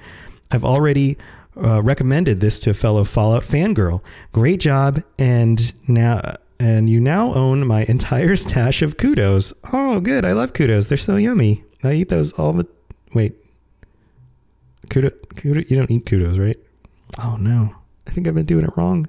I've 0.51 0.65
already 0.65 1.17
uh, 1.57 1.81
recommended 1.81 2.39
this 2.39 2.59
to 2.61 2.69
a 2.69 2.73
fellow 2.73 3.03
fallout 3.03 3.43
fangirl. 3.43 4.01
Great 4.31 4.59
job 4.59 5.03
and 5.17 5.73
now 5.87 6.21
and 6.59 6.89
you 6.89 6.99
now 6.99 7.33
own 7.33 7.65
my 7.65 7.83
entire 7.87 8.35
stash 8.35 8.81
of 8.81 8.97
kudos. 8.97 9.53
Oh 9.73 9.99
good. 9.99 10.25
I 10.25 10.33
love 10.33 10.53
kudos. 10.53 10.87
They're 10.87 10.97
so 10.97 11.15
yummy. 11.15 11.63
I 11.83 11.93
eat 11.93 12.09
those 12.09 12.33
all 12.33 12.53
the 12.53 12.67
wait 13.13 13.40
kudo, 14.91 15.09
kudo, 15.35 15.69
you 15.69 15.77
don't 15.77 15.89
eat 15.89 16.05
kudos, 16.05 16.37
right? 16.37 16.57
Oh 17.23 17.37
no, 17.39 17.73
I 18.07 18.11
think 18.11 18.27
I've 18.27 18.35
been 18.35 18.45
doing 18.45 18.65
it 18.65 18.75
wrong. 18.75 19.07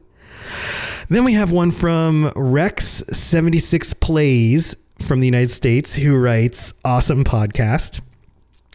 Then 1.08 1.24
we 1.24 1.34
have 1.34 1.50
one 1.50 1.72
from 1.72 2.30
Rex76 2.36 4.00
Plays 4.00 4.76
from 5.00 5.20
the 5.20 5.26
United 5.26 5.50
States 5.50 5.96
who 5.96 6.16
writes, 6.18 6.72
Awesome 6.84 7.24
podcast. 7.24 8.00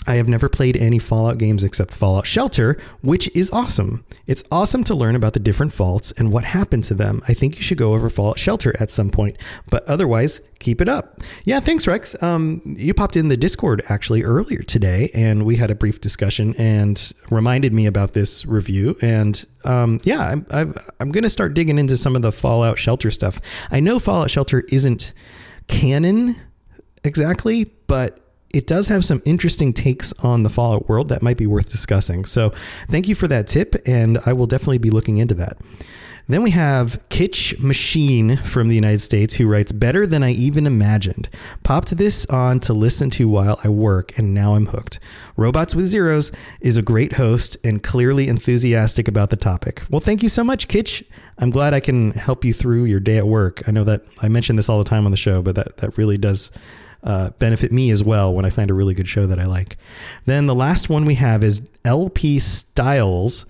I 0.08 0.16
have 0.16 0.28
never 0.28 0.47
played 0.47 0.78
any 0.78 0.99
Fallout 0.99 1.38
games 1.38 1.64
except 1.64 1.93
Fallout 1.93 2.26
Shelter, 2.26 2.78
which 3.01 3.30
is 3.36 3.51
awesome. 3.51 4.05
It's 4.26 4.43
awesome 4.51 4.84
to 4.86 4.95
learn 4.95 5.16
about 5.16 5.34
the 5.34 5.39
different 5.39 5.74
vaults 5.74 6.14
and 6.14 6.32
what 6.32 6.45
happened 6.45 6.86
to 6.86 6.93
them. 6.93 7.22
I 7.28 7.34
think 7.34 7.58
you 7.58 7.62
should 7.62 7.78
go 7.78 7.93
over 7.93 8.10
Fallout 8.10 8.39
Shelter 8.39 8.74
at 8.80 8.89
some 8.89 9.10
point, 9.10 9.38
but 9.70 9.86
otherwise, 9.88 10.41
keep 10.60 10.80
it 10.80 10.88
up. 10.88 11.20
Yeah, 11.43 11.60
thanks, 11.60 11.86
Rex. 11.88 12.22
Um, 12.24 12.62
you 12.66 12.93
popped 12.93 13.18
in 13.18 13.28
the 13.28 13.38
Discord 13.38 13.82
actually 13.89 14.24
earlier 14.24 14.62
today, 14.62 15.12
and 15.14 15.45
we 15.45 15.58
had 15.58 15.70
a 15.70 15.76
brief 15.76 15.99
discussion 15.99 16.55
and 16.58 17.12
reminded 17.30 17.74
me 17.74 17.86
about 17.86 18.14
this 18.14 18.45
review. 18.45 18.95
And 19.01 19.45
um, 19.66 19.99
yeah, 20.05 20.22
I'm, 20.22 20.45
I'm, 20.51 20.74
I'm 20.99 21.12
going 21.12 21.24
to 21.24 21.30
start 21.30 21.53
digging 21.53 21.78
into 21.78 21.97
some 21.97 22.16
of 22.16 22.22
the 22.22 22.32
Fallout 22.32 22.80
Shelter 22.80 23.12
stuff. 23.12 23.41
I 23.72 23.82
know 23.82 23.99
Fallout 23.99 24.32
Shelter 24.32 24.64
isn't 24.70 25.14
canon 25.68 26.36
exactly, 27.03 27.66
but 27.88 28.26
it 28.58 28.66
does 28.66 28.88
have 28.88 29.05
some 29.05 29.22
interesting 29.24 29.72
takes 29.72 30.12
on 30.14 30.41
the 30.41 30.49
Fallout 30.49 30.89
world 30.89 31.10
that 31.10 31.22
might 31.22 31.38
be 31.38 31.45
worth 31.45 31.70
discussing. 31.70 32.26
So 32.26 32.51
thank 32.89 33.08
you 33.08 33.14
for 33.14 33.28
that 33.28 33.45
tip, 33.45 33.76
and 33.86 34.18
I 34.26 34.34
will 34.34 34.47
definitely 34.47 34.80
be 34.80 34.89
looking 34.89 35.18
into 35.18 35.36
that. 35.36 35.60
Then 36.28 36.41
we 36.41 36.49
have 36.49 37.08
Kitch 37.10 37.60
Machine 37.60 38.36
from 38.38 38.68
the 38.68 38.74
United 38.74 39.01
States 39.01 39.36
who 39.36 39.47
writes, 39.47 39.72
Better 39.72 40.08
than 40.08 40.24
I 40.24 40.32
even 40.32 40.66
imagined. 40.66 41.30
Popped 41.62 41.97
this 41.97 42.26
on 42.26 42.60
to 42.62 42.74
listen 42.74 43.12
to 43.12 43.30
while 43.30 43.60
I 43.64 43.70
work, 43.70 44.18
and 44.18 44.34
now 44.34 44.55
I'm 44.55 44.66
hooked. 44.66 44.99
Robots 45.36 45.76
with 45.76 45.86
Zeros 45.86 46.32
is 46.60 46.78
a 46.78 46.82
great 46.82 47.14
host 47.14 47.58
and 47.64 47.84
clearly 47.84 48.28
enthusiastic 48.28 49.08
about 49.08 49.30
the 49.30 49.38
topic. 49.38 49.84
Well, 49.91 50.01
thank 50.01 50.24
you 50.24 50.30
so 50.30 50.43
much, 50.43 50.68
Kitch. 50.68 51.03
I'm 51.38 51.51
glad 51.51 51.76
I 51.76 51.80
can 51.80 52.10
help 52.12 52.43
you 52.43 52.53
through 52.53 52.86
your 52.86 52.99
day 52.99 53.20
at 53.20 53.28
work. 53.28 53.62
I 53.68 53.72
know 53.72 53.84
that 53.84 54.01
I 54.24 54.30
mention 54.30 54.55
this 54.55 54.68
all 54.68 54.80
the 54.80 54.84
time 54.84 55.05
on 55.05 55.12
the 55.12 55.18
show, 55.18 55.43
but 55.43 55.53
that, 55.53 55.78
that 55.78 55.95
really 55.95 56.18
does 56.18 56.49
uh, 57.03 57.31
benefit 57.31 57.71
me 57.71 57.89
as 57.91 58.03
well 58.03 58.33
when 58.33 58.45
I 58.45 58.49
find 58.49 58.69
a 58.69 58.73
really 58.73 58.93
good 58.93 59.07
show 59.07 59.27
that 59.27 59.39
I 59.39 59.45
like. 59.45 59.77
Then 60.25 60.45
the 60.45 60.55
last 60.55 60.89
one 60.89 61.05
we 61.05 61.15
have 61.15 61.43
is 61.43 61.61
LP 61.85 62.39
Styles 62.39 63.45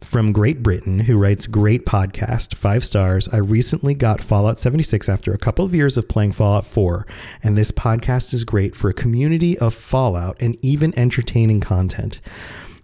from 0.00 0.32
Great 0.32 0.62
Britain, 0.62 1.00
who 1.00 1.16
writes 1.16 1.46
Great 1.46 1.86
podcast, 1.86 2.54
five 2.54 2.84
stars. 2.84 3.28
I 3.28 3.38
recently 3.38 3.94
got 3.94 4.20
Fallout 4.20 4.58
76 4.58 5.08
after 5.08 5.32
a 5.32 5.38
couple 5.38 5.64
of 5.64 5.74
years 5.74 5.96
of 5.96 6.08
playing 6.08 6.32
Fallout 6.32 6.66
4, 6.66 7.06
and 7.42 7.56
this 7.56 7.72
podcast 7.72 8.34
is 8.34 8.44
great 8.44 8.74
for 8.76 8.90
a 8.90 8.94
community 8.94 9.58
of 9.58 9.74
Fallout 9.74 10.40
and 10.40 10.56
even 10.62 10.96
entertaining 10.98 11.60
content. 11.60 12.20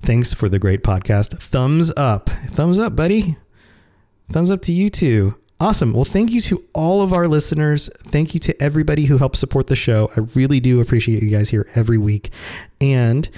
Thanks 0.01 0.33
for 0.33 0.49
the 0.49 0.59
great 0.59 0.83
podcast. 0.83 1.39
Thumbs 1.39 1.93
up. 1.97 2.29
Thumbs 2.29 2.79
up, 2.79 2.95
buddy. 2.95 3.37
Thumbs 4.31 4.51
up 4.51 4.63
to 4.63 4.73
you 4.73 4.91
too. 4.91 5.37
Awesome. 5.61 5.93
Well, 5.93 6.05
thank 6.05 6.31
you 6.31 6.41
to 6.43 6.65
all 6.73 7.03
of 7.03 7.13
our 7.13 7.27
listeners. 7.27 7.91
Thank 7.99 8.33
you 8.33 8.39
to 8.41 8.63
everybody 8.63 9.07
who 9.07 9.19
helps 9.19 9.41
support 9.41 9.67
the 9.67 9.75
show. 9.75 10.09
I 10.17 10.21
really 10.35 10.61
do 10.61 10.81
appreciate 10.81 11.21
you 11.21 11.31
guys 11.31 11.49
here 11.49 11.67
every 11.75 11.99
week. 11.99 12.31
And 12.81 13.29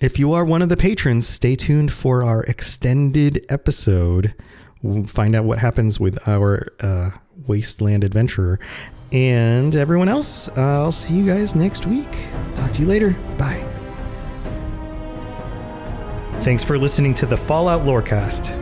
if 0.00 0.18
you 0.18 0.32
are 0.32 0.46
one 0.46 0.62
of 0.62 0.70
the 0.70 0.78
patrons, 0.78 1.26
stay 1.26 1.54
tuned 1.54 1.92
for 1.92 2.24
our 2.24 2.42
extended 2.44 3.44
episode. 3.50 4.34
We'll 4.82 5.04
find 5.04 5.36
out 5.36 5.44
what 5.44 5.58
happens 5.58 6.00
with 6.00 6.26
our 6.26 6.68
uh, 6.80 7.10
wasteland 7.46 8.02
adventurer. 8.02 8.58
And 9.12 9.76
everyone 9.76 10.08
else, 10.08 10.48
uh, 10.56 10.82
I'll 10.84 10.90
see 10.90 11.14
you 11.14 11.26
guys 11.26 11.54
next 11.54 11.84
week. 11.86 12.10
Talk 12.54 12.72
to 12.72 12.80
you 12.80 12.88
later. 12.88 13.10
Bye. 13.36 13.68
Thanks 16.40 16.64
for 16.64 16.78
listening 16.78 17.12
to 17.14 17.26
the 17.26 17.36
Fallout 17.36 17.82
Lorecast. 17.82 18.61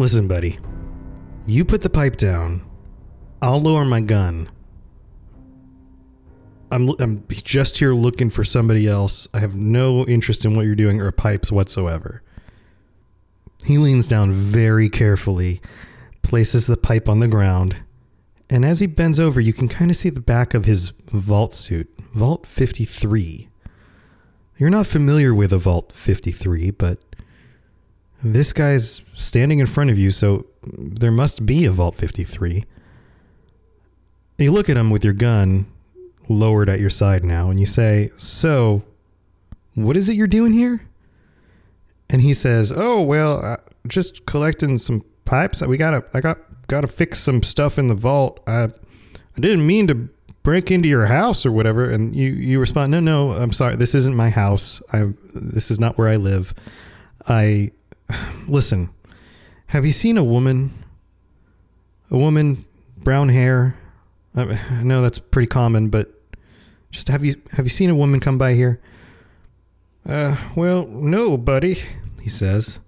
Listen, 0.00 0.26
buddy. 0.26 0.58
You 1.46 1.62
put 1.62 1.82
the 1.82 1.90
pipe 1.90 2.16
down. 2.16 2.62
I'll 3.42 3.60
lower 3.60 3.84
my 3.84 4.00
gun. 4.00 4.48
I'm 6.70 6.88
I'm 6.98 7.22
just 7.28 7.76
here 7.76 7.92
looking 7.92 8.30
for 8.30 8.42
somebody 8.42 8.88
else. 8.88 9.28
I 9.34 9.40
have 9.40 9.56
no 9.56 10.06
interest 10.06 10.46
in 10.46 10.54
what 10.54 10.64
you're 10.64 10.74
doing 10.74 11.02
or 11.02 11.12
pipes 11.12 11.52
whatsoever. 11.52 12.22
He 13.62 13.76
leans 13.76 14.06
down 14.06 14.32
very 14.32 14.88
carefully, 14.88 15.60
places 16.22 16.66
the 16.66 16.78
pipe 16.78 17.06
on 17.06 17.18
the 17.20 17.28
ground, 17.28 17.76
and 18.48 18.64
as 18.64 18.80
he 18.80 18.86
bends 18.86 19.20
over, 19.20 19.38
you 19.38 19.52
can 19.52 19.68
kind 19.68 19.90
of 19.90 19.98
see 19.98 20.08
the 20.08 20.22
back 20.22 20.54
of 20.54 20.64
his 20.64 20.92
vault 21.12 21.52
suit, 21.52 21.90
Vault 22.14 22.46
53. 22.46 23.50
You're 24.56 24.70
not 24.70 24.86
familiar 24.86 25.34
with 25.34 25.52
a 25.52 25.58
Vault 25.58 25.92
53, 25.92 26.70
but 26.70 27.00
this 28.22 28.52
guy's 28.52 29.02
standing 29.14 29.58
in 29.58 29.66
front 29.66 29.90
of 29.90 29.98
you, 29.98 30.10
so 30.10 30.46
there 30.62 31.10
must 31.10 31.46
be 31.46 31.64
a 31.64 31.70
Vault 31.70 31.94
53. 31.94 32.64
You 34.38 34.52
look 34.52 34.68
at 34.68 34.76
him 34.76 34.90
with 34.90 35.04
your 35.04 35.14
gun 35.14 35.66
lowered 36.28 36.68
at 36.68 36.80
your 36.80 36.90
side 36.90 37.24
now, 37.24 37.50
and 37.50 37.58
you 37.58 37.66
say, 37.66 38.10
So, 38.16 38.82
what 39.74 39.96
is 39.96 40.08
it 40.08 40.16
you're 40.16 40.26
doing 40.26 40.52
here? 40.52 40.86
And 42.08 42.22
he 42.22 42.34
says, 42.34 42.72
Oh, 42.74 43.02
well, 43.02 43.44
uh, 43.44 43.56
just 43.86 44.26
collecting 44.26 44.78
some 44.78 45.04
pipes. 45.24 45.64
We 45.64 45.76
got 45.76 45.94
a, 45.94 46.04
I 46.12 46.20
got 46.20 46.38
got 46.66 46.82
to 46.82 46.86
fix 46.86 47.18
some 47.18 47.42
stuff 47.42 47.78
in 47.78 47.88
the 47.88 47.94
vault. 47.94 48.40
I 48.46 48.64
I 48.64 49.40
didn't 49.40 49.66
mean 49.66 49.86
to 49.88 50.08
break 50.42 50.70
into 50.70 50.88
your 50.88 51.06
house 51.06 51.46
or 51.46 51.52
whatever." 51.52 51.88
And 51.88 52.14
you 52.14 52.32
you 52.32 52.60
respond, 52.60 52.90
"No, 52.90 53.00
no, 53.00 53.32
I'm 53.32 53.52
sorry. 53.52 53.76
This 53.76 53.94
isn't 53.94 54.16
my 54.16 54.30
house. 54.30 54.82
I 54.92 55.12
this 55.34 55.70
is 55.70 55.78
not 55.78 55.96
where 55.96 56.08
I 56.08 56.16
live. 56.16 56.52
I 57.28 57.70
listen. 58.48 58.90
Have 59.66 59.86
you 59.86 59.92
seen 59.92 60.18
a 60.18 60.24
woman? 60.24 60.72
A 62.10 62.18
woman, 62.18 62.64
brown 62.96 63.28
hair. 63.28 63.76
I 64.34 64.82
know 64.82 65.02
that's 65.02 65.18
pretty 65.18 65.46
common, 65.46 65.88
but 65.88 66.12
just 66.90 67.08
have 67.08 67.24
you 67.24 67.34
have 67.52 67.66
you 67.66 67.70
seen 67.70 67.90
a 67.90 67.94
woman 67.94 68.20
come 68.20 68.38
by 68.38 68.54
here?" 68.54 68.80
Uh, 70.06 70.36
well, 70.56 70.86
no, 70.86 71.36
buddy, 71.36 71.76
he 72.22 72.28
says. 72.28 72.80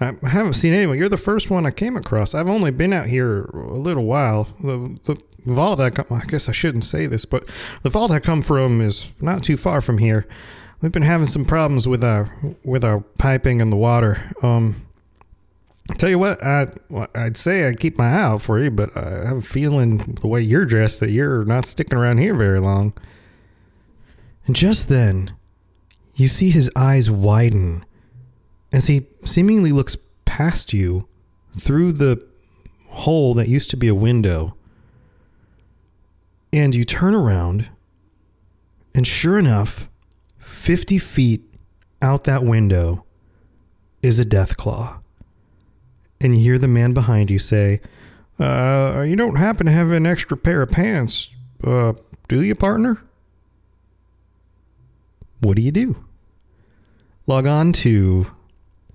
I 0.00 0.14
haven't 0.22 0.52
seen 0.54 0.74
anyone. 0.74 0.96
You're 0.96 1.08
the 1.08 1.16
first 1.16 1.50
one 1.50 1.66
I 1.66 1.70
came 1.70 1.96
across. 1.96 2.34
I've 2.34 2.48
only 2.48 2.70
been 2.70 2.92
out 2.92 3.06
here 3.06 3.44
a 3.46 3.74
little 3.74 4.04
while. 4.04 4.44
The, 4.62 4.98
the 5.04 5.20
vault 5.44 5.80
I 5.80 5.90
come, 5.90 6.06
I 6.10 6.24
guess 6.26 6.48
I 6.48 6.52
shouldn't 6.52 6.84
say 6.84 7.06
this, 7.06 7.24
but 7.24 7.48
the 7.82 7.90
vault 7.90 8.10
I 8.10 8.20
come 8.20 8.42
from 8.42 8.80
is 8.80 9.12
not 9.20 9.42
too 9.42 9.56
far 9.56 9.80
from 9.80 9.98
here. 9.98 10.26
We've 10.80 10.92
been 10.92 11.02
having 11.02 11.26
some 11.26 11.44
problems 11.44 11.88
with 11.88 12.04
our 12.04 12.32
with 12.62 12.84
our 12.84 13.00
piping 13.00 13.60
and 13.60 13.72
the 13.72 13.76
water. 13.76 14.22
Um, 14.42 14.86
tell 15.96 16.08
you 16.08 16.18
what, 16.18 16.44
I 16.44 16.68
I'd 17.14 17.36
say 17.36 17.68
I 17.68 17.74
keep 17.74 17.98
my 17.98 18.06
eye 18.06 18.22
out 18.22 18.42
for 18.42 18.60
you, 18.60 18.70
but 18.70 18.96
I 18.96 19.26
have 19.26 19.38
a 19.38 19.42
feeling 19.42 20.18
the 20.20 20.28
way 20.28 20.40
you're 20.40 20.64
dressed 20.64 21.00
that 21.00 21.10
you're 21.10 21.44
not 21.44 21.66
sticking 21.66 21.98
around 21.98 22.18
here 22.18 22.34
very 22.34 22.60
long. 22.60 22.92
And 24.46 24.54
just 24.54 24.88
then, 24.88 25.34
you 26.14 26.28
see 26.28 26.50
his 26.50 26.70
eyes 26.76 27.10
widen 27.10 27.84
as 28.72 28.86
he 28.86 29.06
seemingly 29.24 29.72
looks 29.72 29.96
past 30.24 30.72
you 30.72 31.08
through 31.58 31.92
the 31.92 32.24
hole 32.88 33.34
that 33.34 33.48
used 33.48 33.70
to 33.70 33.76
be 33.76 33.88
a 33.88 33.94
window. 33.94 34.54
And 36.52 36.74
you 36.74 36.84
turn 36.84 37.14
around, 37.14 37.68
and 38.94 39.06
sure 39.06 39.38
enough, 39.38 39.88
50 40.48 40.98
feet 40.98 41.42
out 42.02 42.24
that 42.24 42.42
window 42.42 43.04
is 44.02 44.18
a 44.18 44.24
Deathclaw. 44.24 45.00
And 46.20 46.34
you 46.34 46.42
hear 46.42 46.58
the 46.58 46.68
man 46.68 46.94
behind 46.94 47.30
you 47.30 47.38
say, 47.38 47.80
uh, 48.38 49.04
You 49.06 49.14
don't 49.14 49.36
happen 49.36 49.66
to 49.66 49.72
have 49.72 49.90
an 49.90 50.06
extra 50.06 50.36
pair 50.36 50.62
of 50.62 50.70
pants, 50.70 51.30
uh, 51.62 51.92
do 52.26 52.42
you, 52.42 52.54
partner? 52.54 53.00
What 55.40 55.56
do 55.56 55.62
you 55.62 55.70
do? 55.70 56.04
Log 57.26 57.46
on 57.46 57.72
to 57.74 58.26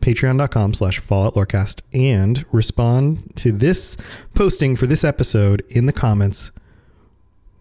patreon.com 0.02 0.74
slash 0.74 1.00
fallout 1.00 1.36
lorecast 1.36 1.82
and 1.94 2.46
respond 2.52 3.36
to 3.38 3.52
this 3.52 3.96
posting 4.34 4.76
for 4.76 4.86
this 4.86 5.04
episode 5.04 5.64
in 5.70 5.86
the 5.86 5.94
comments 5.94 6.52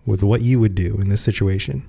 with 0.04 0.24
what 0.24 0.40
you 0.40 0.58
would 0.58 0.74
do 0.74 0.98
in 1.00 1.08
this 1.08 1.20
situation. 1.20 1.88